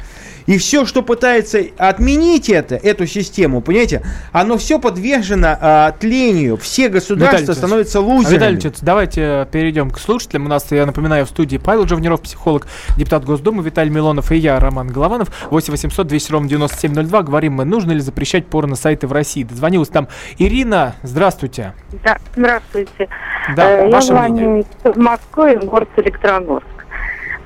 И 0.47 0.59
все, 0.59 0.85
что 0.85 1.03
пытается 1.03 1.61
отменить 1.79 2.49
это, 2.51 2.75
эту 2.77 3.07
систему, 3.07 3.61
понимаете, 3.61 4.03
оно 4.33 4.59
все 4.59 4.79
подвержено 4.79 5.57
а, 5.61 5.93
тлению. 5.93 6.57
Все 6.57 6.89
государства 6.89 7.39
Виталий 7.41 7.57
становятся 7.57 7.99
Витальевич, 8.01 8.25
лузерами. 8.25 8.35
Виталий 8.37 8.57
Витальевич, 8.57 8.81
давайте 8.83 9.49
перейдем 9.51 9.91
к 9.91 9.99
слушателям. 9.99 10.47
У 10.47 10.49
нас, 10.49 10.71
я 10.71 10.85
напоминаю, 10.87 11.25
в 11.27 11.31
студии 11.31 11.57
Павел 11.57 11.87
Живниров, 11.89 12.21
психолог, 12.21 12.67
депутат 12.97 13.25
Госдумы, 13.25 13.63
Виталий 13.63 13.91
Милонов 13.91 14.33
и 14.33 14.37
я, 14.37 14.59
Роман 14.61 14.89
Голованов. 14.89 15.29
8 15.51 15.71
800 15.73 16.07
200 16.07 16.33
ровно 16.33 16.49
9702. 16.49 17.23
Говорим 17.23 17.55
мы, 17.55 17.65
нужно 17.65 17.93
ли 17.93 18.01
запрещать 18.01 18.47
порно-сайты 18.47 19.07
в 19.07 19.13
России. 19.13 19.45
Дозвонилась 19.45 19.89
там 19.89 20.09
Ирина. 20.39 20.95
Здравствуйте. 21.03 21.73
Да, 22.05 22.19
здравствуйте. 22.37 23.09
Да, 23.57 23.71
Э, 23.71 23.89
Я 23.89 23.95
ваше 23.95 24.13
мнение. 24.13 24.65
звоню 24.85 24.93
из 24.93 24.97
Москвы, 24.97 25.57
город 25.57 25.89
Электрогорск. 25.97 26.67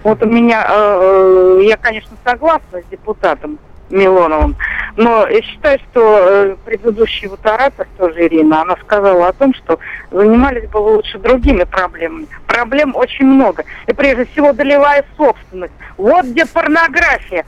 Вот 0.08 0.22
у 0.22 0.26
меня, 0.26 0.64
э, 0.66 1.58
э, 1.60 1.64
я, 1.64 1.76
конечно, 1.76 2.16
согласна 2.24 2.80
с 2.80 2.90
депутатом 2.90 3.58
Милоновым, 3.90 4.56
но 4.96 5.26
я 5.28 5.42
считаю, 5.42 5.78
что 5.90 6.00
э, 6.00 6.56
предыдущий 6.64 7.28
вот 7.28 7.44
оратор, 7.44 7.86
тоже 7.98 8.24
Ирина, 8.24 8.62
она 8.62 8.76
сказала 8.76 9.28
о 9.28 9.32
том, 9.34 9.52
что 9.52 9.78
занимались 10.10 10.66
бы 10.70 10.78
лучше 10.78 11.18
другими 11.18 11.64
проблемами. 11.64 12.26
Проблем 12.46 12.96
очень 12.96 13.26
много. 13.26 13.64
И 13.86 13.92
прежде 13.92 14.24
всего 14.24 14.54
долевая 14.54 15.04
собственность. 15.18 15.74
Вот 15.98 16.24
где 16.24 16.46
порнография. 16.46 17.44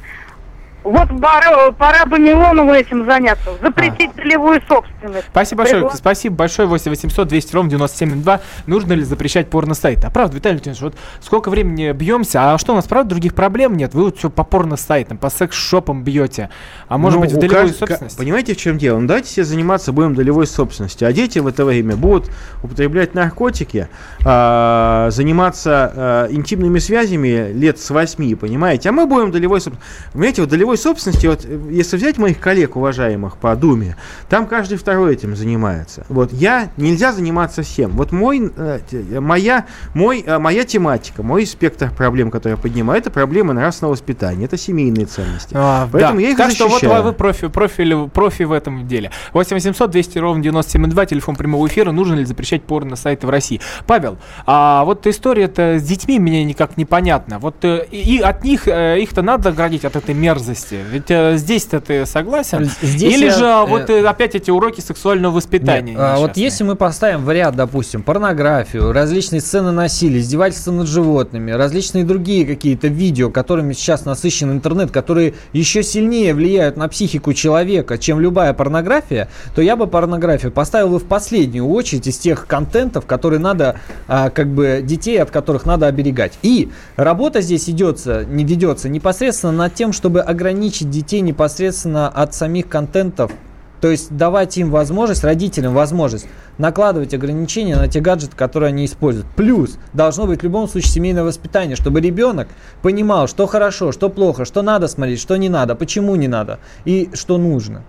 Вот 0.82 1.08
пора, 1.20 1.72
пора 1.72 2.06
бы 2.06 2.18
Милонову 2.18 2.72
этим 2.72 3.04
заняться. 3.04 3.50
Запретить 3.60 4.14
долевую 4.16 4.62
собственность. 4.66 5.26
Спасибо 5.30 5.58
большое. 5.64 5.82
Пригла- 5.84 5.94
Спасибо 5.96 6.36
большое. 6.36 6.68
8 6.68 6.90
800 6.90 7.28
200 7.28 7.54
ровно 7.54 7.70
9702. 7.70 8.40
Нужно 8.66 8.94
ли 8.94 9.02
запрещать 9.04 9.50
порно-сайты? 9.50 10.06
А 10.06 10.10
правда, 10.10 10.36
Виталий 10.36 10.56
Леонидович, 10.56 10.80
вот 10.80 10.94
сколько 11.20 11.50
времени 11.50 11.92
бьемся, 11.92 12.54
а 12.54 12.58
что 12.58 12.72
у 12.72 12.76
нас, 12.76 12.86
правда, 12.86 13.10
других 13.10 13.34
проблем 13.34 13.76
нет? 13.76 13.92
Вы 13.94 14.04
вот 14.04 14.16
все 14.18 14.30
по 14.30 14.42
порно-сайтам, 14.42 15.18
по 15.18 15.28
секс-шопам 15.28 16.02
бьете. 16.02 16.48
А 16.88 16.96
может 16.96 17.16
Ну, 17.18 17.24
быть, 17.26 17.32
в 17.34 17.38
долевую 17.38 17.66
кажд- 17.66 17.72
ка- 17.72 17.86
собственность? 17.86 18.16
Понимаете, 18.16 18.54
в 18.54 18.56
чем 18.56 18.78
дело? 18.78 18.98
Ну, 18.98 19.06
давайте 19.06 19.28
все 19.28 19.44
заниматься 19.44 19.92
будем 19.92 20.14
долевой 20.14 20.46
собственностью, 20.46 21.06
а 21.06 21.12
дети 21.12 21.38
в 21.40 21.46
это 21.46 21.64
время 21.64 21.96
будут 21.96 22.30
употреблять 22.62 23.14
наркотики, 23.14 23.88
а, 24.24 25.08
заниматься 25.10 25.92
а, 25.94 26.26
интимными 26.30 26.78
связями 26.78 27.52
лет 27.52 27.78
с 27.78 27.90
8, 27.90 28.36
понимаете? 28.36 28.88
А 28.88 28.92
мы 28.92 29.06
будем 29.06 29.30
долевой 29.30 29.60
собственностью. 29.60 30.10
Понимаете, 30.12 30.40
вот 30.42 30.50
долевой 30.50 30.69
собственности, 30.76 31.26
вот 31.26 31.44
э, 31.44 31.58
если 31.70 31.96
взять 31.96 32.18
моих 32.18 32.40
коллег 32.40 32.76
уважаемых 32.76 33.36
по 33.36 33.54
Думе, 33.56 33.96
там 34.28 34.46
каждый 34.46 34.78
второй 34.78 35.14
этим 35.14 35.36
занимается. 35.36 36.04
Вот 36.08 36.32
я, 36.32 36.70
нельзя 36.76 37.12
заниматься 37.12 37.62
всем. 37.62 37.90
Вот 37.92 38.12
мой, 38.12 38.50
э, 38.56 38.80
те- 38.90 39.20
моя, 39.20 39.66
мой, 39.94 40.22
э, 40.26 40.38
моя 40.38 40.64
тематика, 40.64 41.22
мой 41.22 41.46
спектр 41.46 41.90
проблем, 41.90 42.30
которые 42.30 42.56
я 42.56 42.62
поднимаю, 42.62 43.00
это 43.00 43.10
проблемы 43.10 43.54
нравственного 43.54 43.92
воспитания, 43.92 44.44
это 44.44 44.56
семейные 44.56 45.06
ценности. 45.06 45.54
А, 45.54 45.88
Поэтому 45.90 46.16
да. 46.16 46.22
я 46.22 46.30
их 46.30 46.36
так 46.36 46.50
что 46.50 46.64
вот 46.64 46.80
защищаю. 46.80 47.02
вы 47.02 47.12
профи, 47.12 47.48
профи, 47.48 48.08
профи 48.12 48.42
в 48.44 48.52
этом 48.52 48.86
деле. 48.86 49.10
8 49.32 49.54
800 49.56 49.90
200 49.90 50.18
ровно 50.18 50.42
9702, 50.42 51.06
телефон 51.06 51.36
прямого 51.36 51.66
эфира. 51.66 51.92
Нужно 51.92 52.14
ли 52.14 52.24
запрещать 52.24 52.62
порно-сайты 52.62 53.26
в 53.26 53.30
России? 53.30 53.60
Павел, 53.86 54.18
а 54.46 54.84
вот 54.84 55.06
история-то 55.06 55.78
с 55.78 55.82
детьми 55.82 56.18
мне 56.18 56.44
никак 56.44 56.76
непонятна. 56.76 57.38
Вот 57.38 57.64
э, 57.64 57.86
и 57.90 58.20
от 58.20 58.44
них, 58.44 58.68
э, 58.68 59.00
их-то 59.00 59.22
надо 59.22 59.50
оградить 59.50 59.84
от 59.84 59.96
этой 59.96 60.14
мерзости. 60.14 60.59
Ведь 60.70 61.10
э, 61.10 61.36
здесь-то 61.36 61.80
ты 61.80 62.06
согласен? 62.06 62.70
Здесь 62.82 63.16
Или 63.16 63.26
я, 63.26 63.30
же 63.32 63.44
э, 63.44 63.66
вот 63.66 63.90
э, 63.90 64.04
опять 64.06 64.34
эти 64.34 64.50
уроки 64.50 64.80
сексуального 64.80 65.34
воспитания? 65.34 65.92
Нет, 65.92 66.00
а 66.00 66.16
вот 66.18 66.36
если 66.36 66.64
мы 66.64 66.76
поставим 66.76 67.24
в 67.24 67.30
ряд, 67.30 67.56
допустим, 67.56 68.02
порнографию, 68.02 68.92
различные 68.92 69.40
сцены 69.40 69.70
насилия, 69.70 70.20
издевательства 70.20 70.72
над 70.72 70.88
животными, 70.88 71.50
различные 71.50 72.04
другие 72.04 72.46
какие-то 72.46 72.88
видео, 72.88 73.30
которыми 73.30 73.72
сейчас 73.72 74.04
насыщен 74.04 74.50
интернет, 74.50 74.90
которые 74.90 75.34
еще 75.52 75.82
сильнее 75.82 76.34
влияют 76.34 76.76
на 76.76 76.88
психику 76.88 77.32
человека, 77.32 77.98
чем 77.98 78.20
любая 78.20 78.52
порнография, 78.52 79.28
то 79.54 79.62
я 79.62 79.76
бы 79.76 79.86
порнографию 79.86 80.52
поставил 80.52 80.90
бы 80.90 80.98
в 80.98 81.04
последнюю 81.04 81.66
очередь 81.68 82.06
из 82.06 82.18
тех 82.18 82.46
контентов, 82.46 83.06
которые 83.06 83.40
надо, 83.40 83.80
а, 84.08 84.30
как 84.30 84.48
бы, 84.48 84.80
детей, 84.82 85.20
от 85.20 85.30
которых 85.30 85.66
надо 85.66 85.86
оберегать. 85.86 86.32
И 86.42 86.70
работа 86.96 87.40
здесь 87.40 87.68
идется, 87.68 88.24
не 88.24 88.44
ведется 88.44 88.88
непосредственно 88.88 89.52
над 89.52 89.74
тем, 89.74 89.92
чтобы 89.92 90.20
ограничить 90.20 90.49
детей 90.52 91.20
непосредственно 91.20 92.08
от 92.08 92.34
самих 92.34 92.68
контентов, 92.68 93.32
То 93.80 93.88
есть 93.88 94.14
давать 94.14 94.58
им 94.58 94.70
возможность, 94.70 95.24
родителям 95.24 95.74
возможность 95.74 96.26
накладывать 96.58 97.14
ограничения 97.14 97.76
на 97.76 97.88
те 97.88 98.00
гаджеты, 98.00 98.36
которые 98.36 98.68
они 98.68 98.84
используют. 98.84 99.26
Плюс 99.36 99.78
должно 99.94 100.26
быть 100.26 100.40
в 100.40 100.44
любом 100.44 100.68
случае 100.68 100.90
семейное 100.90 101.24
воспитание, 101.24 101.76
чтобы 101.76 102.00
ребенок 102.00 102.48
понимал, 102.82 103.26
что 103.26 103.46
хорошо, 103.46 103.92
что 103.92 104.10
плохо, 104.10 104.44
что 104.44 104.62
надо 104.62 104.86
смотреть, 104.88 105.20
что 105.20 105.36
не 105.36 105.48
надо, 105.48 105.74
почему 105.74 106.16
не 106.16 106.28
надо 106.28 106.60
и 106.84 107.08
что 107.14 107.38
нужно. 107.38 107.82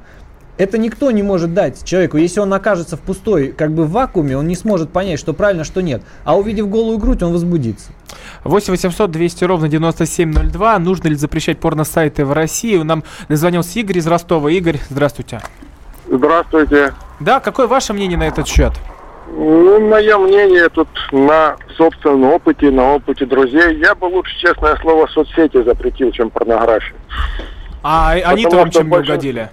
Это 0.57 0.77
никто 0.77 1.11
не 1.11 1.23
может 1.23 1.53
дать 1.53 1.83
человеку. 1.83 2.17
Если 2.17 2.39
он 2.39 2.53
окажется 2.53 2.95
в 2.95 2.99
пустой, 3.01 3.51
как 3.51 3.73
бы 3.73 3.85
в 3.85 3.91
вакууме, 3.91 4.37
он 4.37 4.47
не 4.47 4.55
сможет 4.55 4.91
понять, 4.91 5.19
что 5.19 5.33
правильно, 5.33 5.63
что 5.63 5.81
нет. 5.81 6.03
А 6.23 6.37
увидев 6.37 6.69
голую 6.69 6.99
грудь, 6.99 7.23
он 7.23 7.31
возбудится. 7.33 7.91
8 8.43 8.71
800 8.71 9.11
200 9.11 9.43
ровно 9.45 9.67
9702. 9.67 10.79
Нужно 10.79 11.07
ли 11.07 11.15
запрещать 11.15 11.59
порно-сайты 11.59 12.25
в 12.25 12.33
России? 12.33 12.77
Нам 12.77 13.03
назвонился 13.29 13.79
Игорь 13.79 13.99
из 13.99 14.07
Ростова. 14.07 14.49
Игорь, 14.49 14.79
здравствуйте. 14.89 15.41
Здравствуйте. 16.09 16.93
Да, 17.19 17.39
какое 17.39 17.67
ваше 17.67 17.93
мнение 17.93 18.17
на 18.17 18.27
этот 18.27 18.47
счет? 18.47 18.73
Ну, 19.27 19.79
мое 19.89 20.17
мнение 20.17 20.67
тут 20.69 20.89
на 21.11 21.55
собственном 21.77 22.25
опыте, 22.25 22.69
на 22.69 22.95
опыте 22.95 23.25
друзей. 23.25 23.77
Я 23.79 23.95
бы 23.95 24.05
лучше, 24.05 24.37
честное 24.39 24.75
слово, 24.77 25.07
соцсети 25.07 25.63
запретил, 25.63 26.11
чем 26.11 26.29
порнографию. 26.29 26.95
А 27.81 28.11
они-то 28.11 28.57
вам 28.57 28.71
чем 28.71 28.89
не 28.89 28.97
угодили? 28.97 29.49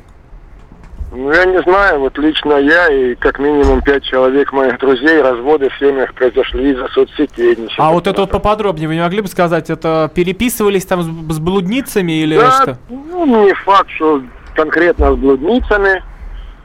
Ну, 1.11 1.33
я 1.33 1.45
не 1.47 1.61
знаю, 1.63 2.01
вот 2.01 2.19
лично 2.19 2.55
я 2.55 2.89
и 2.89 3.15
как 3.15 3.39
минимум 3.39 3.81
пять 3.81 4.05
человек 4.05 4.53
моих 4.53 4.79
друзей 4.79 5.23
разводы 5.23 5.71
в 5.71 5.79
семьях 5.79 6.13
произошли 6.13 6.73
из-за 6.73 6.87
соцсетей. 6.89 7.57
А 7.79 7.93
вот 7.93 8.07
это 8.07 8.21
вот 8.23 8.31
поподробнее 8.31 8.89
вы 8.89 8.95
не 8.97 9.01
могли 9.01 9.23
бы 9.23 9.29
сказать, 9.29 9.71
это 9.71 10.11
переписывались 10.15 10.85
там 10.85 11.03
с, 11.03 11.35
с 11.35 11.39
блудницами 11.39 12.13
или 12.13 12.37
Да, 12.37 12.63
что? 12.63 12.79
ну, 12.91 13.47
не 13.47 13.55
факт, 13.55 13.91
что 13.91 14.23
конкретно 14.55 15.15
с 15.15 15.17
блудницами. 15.17 16.03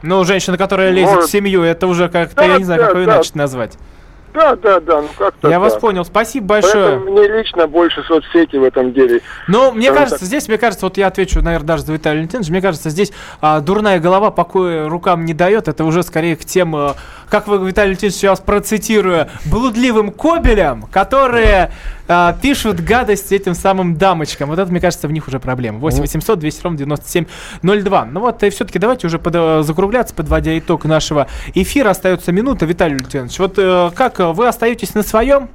Ну, 0.02 0.24
женщина, 0.26 0.58
которая 0.58 0.92
лезет 0.92 1.16
Может. 1.16 1.30
в 1.30 1.32
семью, 1.32 1.64
это 1.64 1.88
уже 1.88 2.10
как-то, 2.10 2.44
я 2.44 2.58
не 2.58 2.66
знаю, 2.66 2.82
да, 2.82 2.88
как 2.88 2.98
ее 2.98 3.06
да. 3.06 3.16
иначе 3.16 3.32
назвать. 3.36 3.78
Да, 4.34 4.56
да, 4.56 4.80
да, 4.80 5.02
ну 5.02 5.10
как-то 5.18 5.50
Я 5.50 5.60
вас 5.60 5.74
так. 5.74 5.82
понял, 5.82 6.06
спасибо 6.06 6.48
большое. 6.48 6.98
Поэтому 6.98 7.12
мне 7.12 7.28
лично 7.28 7.68
больше 7.68 8.04
соцсети 8.04 8.56
в 8.56 8.64
этом 8.64 8.94
деле. 8.94 9.22
Ну, 9.48 9.72
мне 9.72 9.92
кажется, 9.92 10.20
так, 10.20 10.28
здесь, 10.28 10.48
мне 10.48 10.58
кажется, 10.58 10.86
вот 10.86 10.98
я 10.98 11.08
отвечу, 11.08 11.42
наверное, 11.42 11.68
даже 11.68 11.84
за 11.84 11.94
Виталия 11.94 12.18
Валентиновича, 12.20 12.52
мне 12.52 12.62
кажется, 12.62 12.90
здесь 12.90 13.12
а, 13.42 13.60
дурная 13.60 14.00
голова 14.00 14.32
покоя 14.32 14.90
рукам 14.90 15.26
не 15.26 15.34
дает, 15.34 15.68
это 15.68 15.86
уже 15.86 16.04
скорее 16.04 16.36
к 16.36 16.46
тем, 16.46 16.76
а, 16.76 16.96
как 17.30 17.48
вы, 17.48 17.58
Виталий 17.68 17.90
Валентинович, 17.90 18.16
сейчас 18.16 18.40
процитирую, 18.40 19.28
блудливым 19.46 20.12
кобелям, 20.12 20.84
которые 20.92 21.72
а, 22.08 22.34
пишут 22.34 22.82
гадости 22.82 23.34
этим 23.34 23.54
самым 23.54 23.96
дамочкам. 23.96 24.50
Вот 24.50 24.60
это, 24.60 24.70
мне 24.70 24.82
кажется, 24.82 25.08
в 25.08 25.12
них 25.12 25.28
уже 25.28 25.40
проблема. 25.40 25.80
8 25.80 26.02
800 26.02 26.40
200 26.40 26.64
ровно 26.64 26.78
9702. 26.78 28.06
Ну 28.06 28.20
вот, 28.20 28.44
и 28.44 28.50
все-таки 28.50 28.78
давайте 28.80 29.08
уже 29.08 29.20
под- 29.20 29.36
э, 29.36 29.64
закругляться, 29.64 30.14
подводя 30.14 30.58
итог 30.58 30.86
нашего 30.86 31.28
эфира. 31.54 31.92
Остается 31.92 32.32
минута. 32.32 32.66
Виталий 32.66 32.96
Валентинович, 32.96 33.40
вот 33.40 33.54
э, 33.58 33.92
как 33.96 34.20
вы 34.32 34.48
остаетесь 34.48 34.94
на 34.96 35.04
своем? 35.04 35.50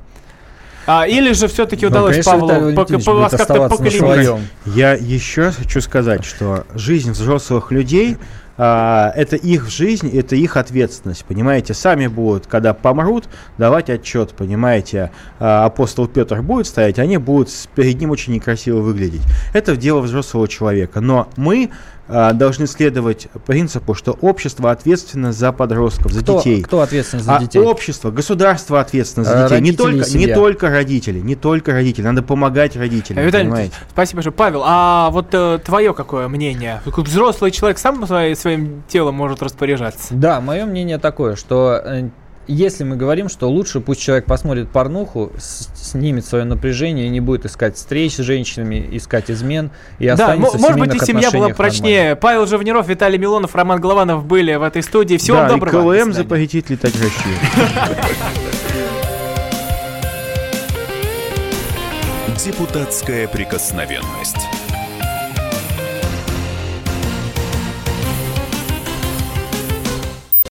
А, 0.86 1.06
или 1.06 1.32
же 1.32 1.48
все-таки 1.48 1.84
Ну, 1.84 1.90
удалось 1.90 2.12
конечно, 2.12 2.32
Павлу 2.32 2.46
Виталий 2.48 2.60
по- 2.60 2.80
Валентинович 2.80 3.04
по- 3.04 3.12
будет 3.12 3.22
вас 3.22 3.30
как-то 3.32 3.68
поколебать? 3.68 4.28
Я 4.66 4.92
еще 4.94 5.42
раз 5.42 5.56
хочу 5.56 5.80
сказать, 5.80 6.24
что 6.24 6.64
жизнь 6.74 7.10
взрослых 7.12 7.70
людей 7.72 8.16
а, 8.60 9.12
это 9.14 9.36
их 9.36 9.68
жизнь, 9.70 10.10
это 10.18 10.34
их 10.34 10.56
ответственность, 10.56 11.24
понимаете? 11.24 11.74
Сами 11.74 12.08
будут, 12.08 12.46
когда 12.48 12.74
помрут, 12.74 13.26
давать 13.56 13.88
отчет, 13.88 14.32
понимаете? 14.32 15.12
А, 15.38 15.64
апостол 15.66 16.08
Петр 16.08 16.42
будет 16.42 16.66
стоять, 16.66 16.98
они 16.98 17.18
будут 17.18 17.50
перед 17.76 18.00
ним 18.00 18.10
очень 18.10 18.32
некрасиво 18.32 18.80
выглядеть. 18.80 19.22
Это 19.52 19.76
дело 19.76 20.00
взрослого 20.00 20.48
человека. 20.48 21.00
Но 21.00 21.28
мы 21.36 21.70
должны 22.08 22.66
следовать 22.66 23.28
принципу, 23.46 23.94
что 23.94 24.12
общество 24.20 24.70
ответственно 24.70 25.32
за 25.32 25.52
подростков, 25.52 26.12
за 26.12 26.22
Кто- 26.22 26.38
детей. 26.38 26.62
кто 26.62 26.80
ответственен 26.80 27.22
за 27.22 27.36
А 27.36 27.40
детей? 27.40 27.60
общество, 27.60 28.10
государство 28.10 28.80
ответственно 28.80 29.24
за 29.24 29.44
А, 29.46 29.48
детей. 29.48 29.60
Не 29.60 29.70
родители 29.72 29.72
и 29.72 29.76
только, 29.76 30.18
не 30.18 30.34
только 30.34 30.70
родители, 30.70 31.20
не 31.20 31.34
только 31.36 31.72
родители. 31.72 32.04
Надо 32.04 32.22
помогать 32.22 32.76
родителям, 32.76 33.22
Э, 33.22 33.26
Виталий 33.26 33.44
понимаете? 33.46 33.74
Спасибо 33.90 34.16
большое. 34.18 34.32
Павел, 34.32 34.62
а 34.64 35.10
вот 35.10 35.26
э, 35.32 35.58
твое 35.64 35.92
какое 35.94 36.28
мнение? 36.28 36.80
Взрослый 36.86 37.50
человек 37.50 37.78
сам 37.78 38.06
свои- 38.06 38.34
своим 38.34 38.82
телом 38.88 39.14
может 39.14 39.42
распоряжаться? 39.42 40.06
Да, 40.10 40.40
мое 40.40 40.64
мнение 40.64 40.98
такое, 40.98 41.36
что 41.36 41.80
э, 41.84 42.08
если 42.48 42.82
мы 42.84 42.96
говорим, 42.96 43.28
что 43.28 43.48
лучше 43.48 43.80
пусть 43.80 44.00
человек 44.00 44.24
посмотрит 44.26 44.70
порнуху, 44.70 45.30
с- 45.38 45.68
снимет 45.90 46.24
свое 46.24 46.44
напряжение 46.44 47.06
и 47.06 47.08
не 47.10 47.20
будет 47.20 47.44
искать 47.44 47.76
встреч 47.76 48.14
с 48.14 48.18
женщинами, 48.18 48.88
искать 48.92 49.30
измен 49.30 49.70
и 49.98 50.06
Да, 50.06 50.14
останется 50.14 50.52
м- 50.54 50.58
в 50.58 50.60
может 50.62 50.78
быть, 50.80 50.94
и 50.94 51.04
семья 51.04 51.30
была 51.30 51.48
прочнее. 51.50 52.16
Павел 52.16 52.46
Живниров, 52.46 52.88
Виталий 52.88 53.18
Милонов, 53.18 53.54
Роман 53.54 53.80
Голованов 53.80 54.24
были 54.24 54.54
в 54.54 54.62
этой 54.62 54.82
студии. 54.82 55.16
Всего 55.16 55.36
да, 55.36 55.42
вам 55.44 55.50
и 55.50 55.54
доброго. 55.60 55.92
До 55.94 56.00
КЛМ 56.04 56.12
запретить 56.12 56.70
летать 56.70 56.94
в 56.94 57.02
Россию. 57.02 57.36
Депутатская 62.44 63.26
прикосновенность. 63.28 64.36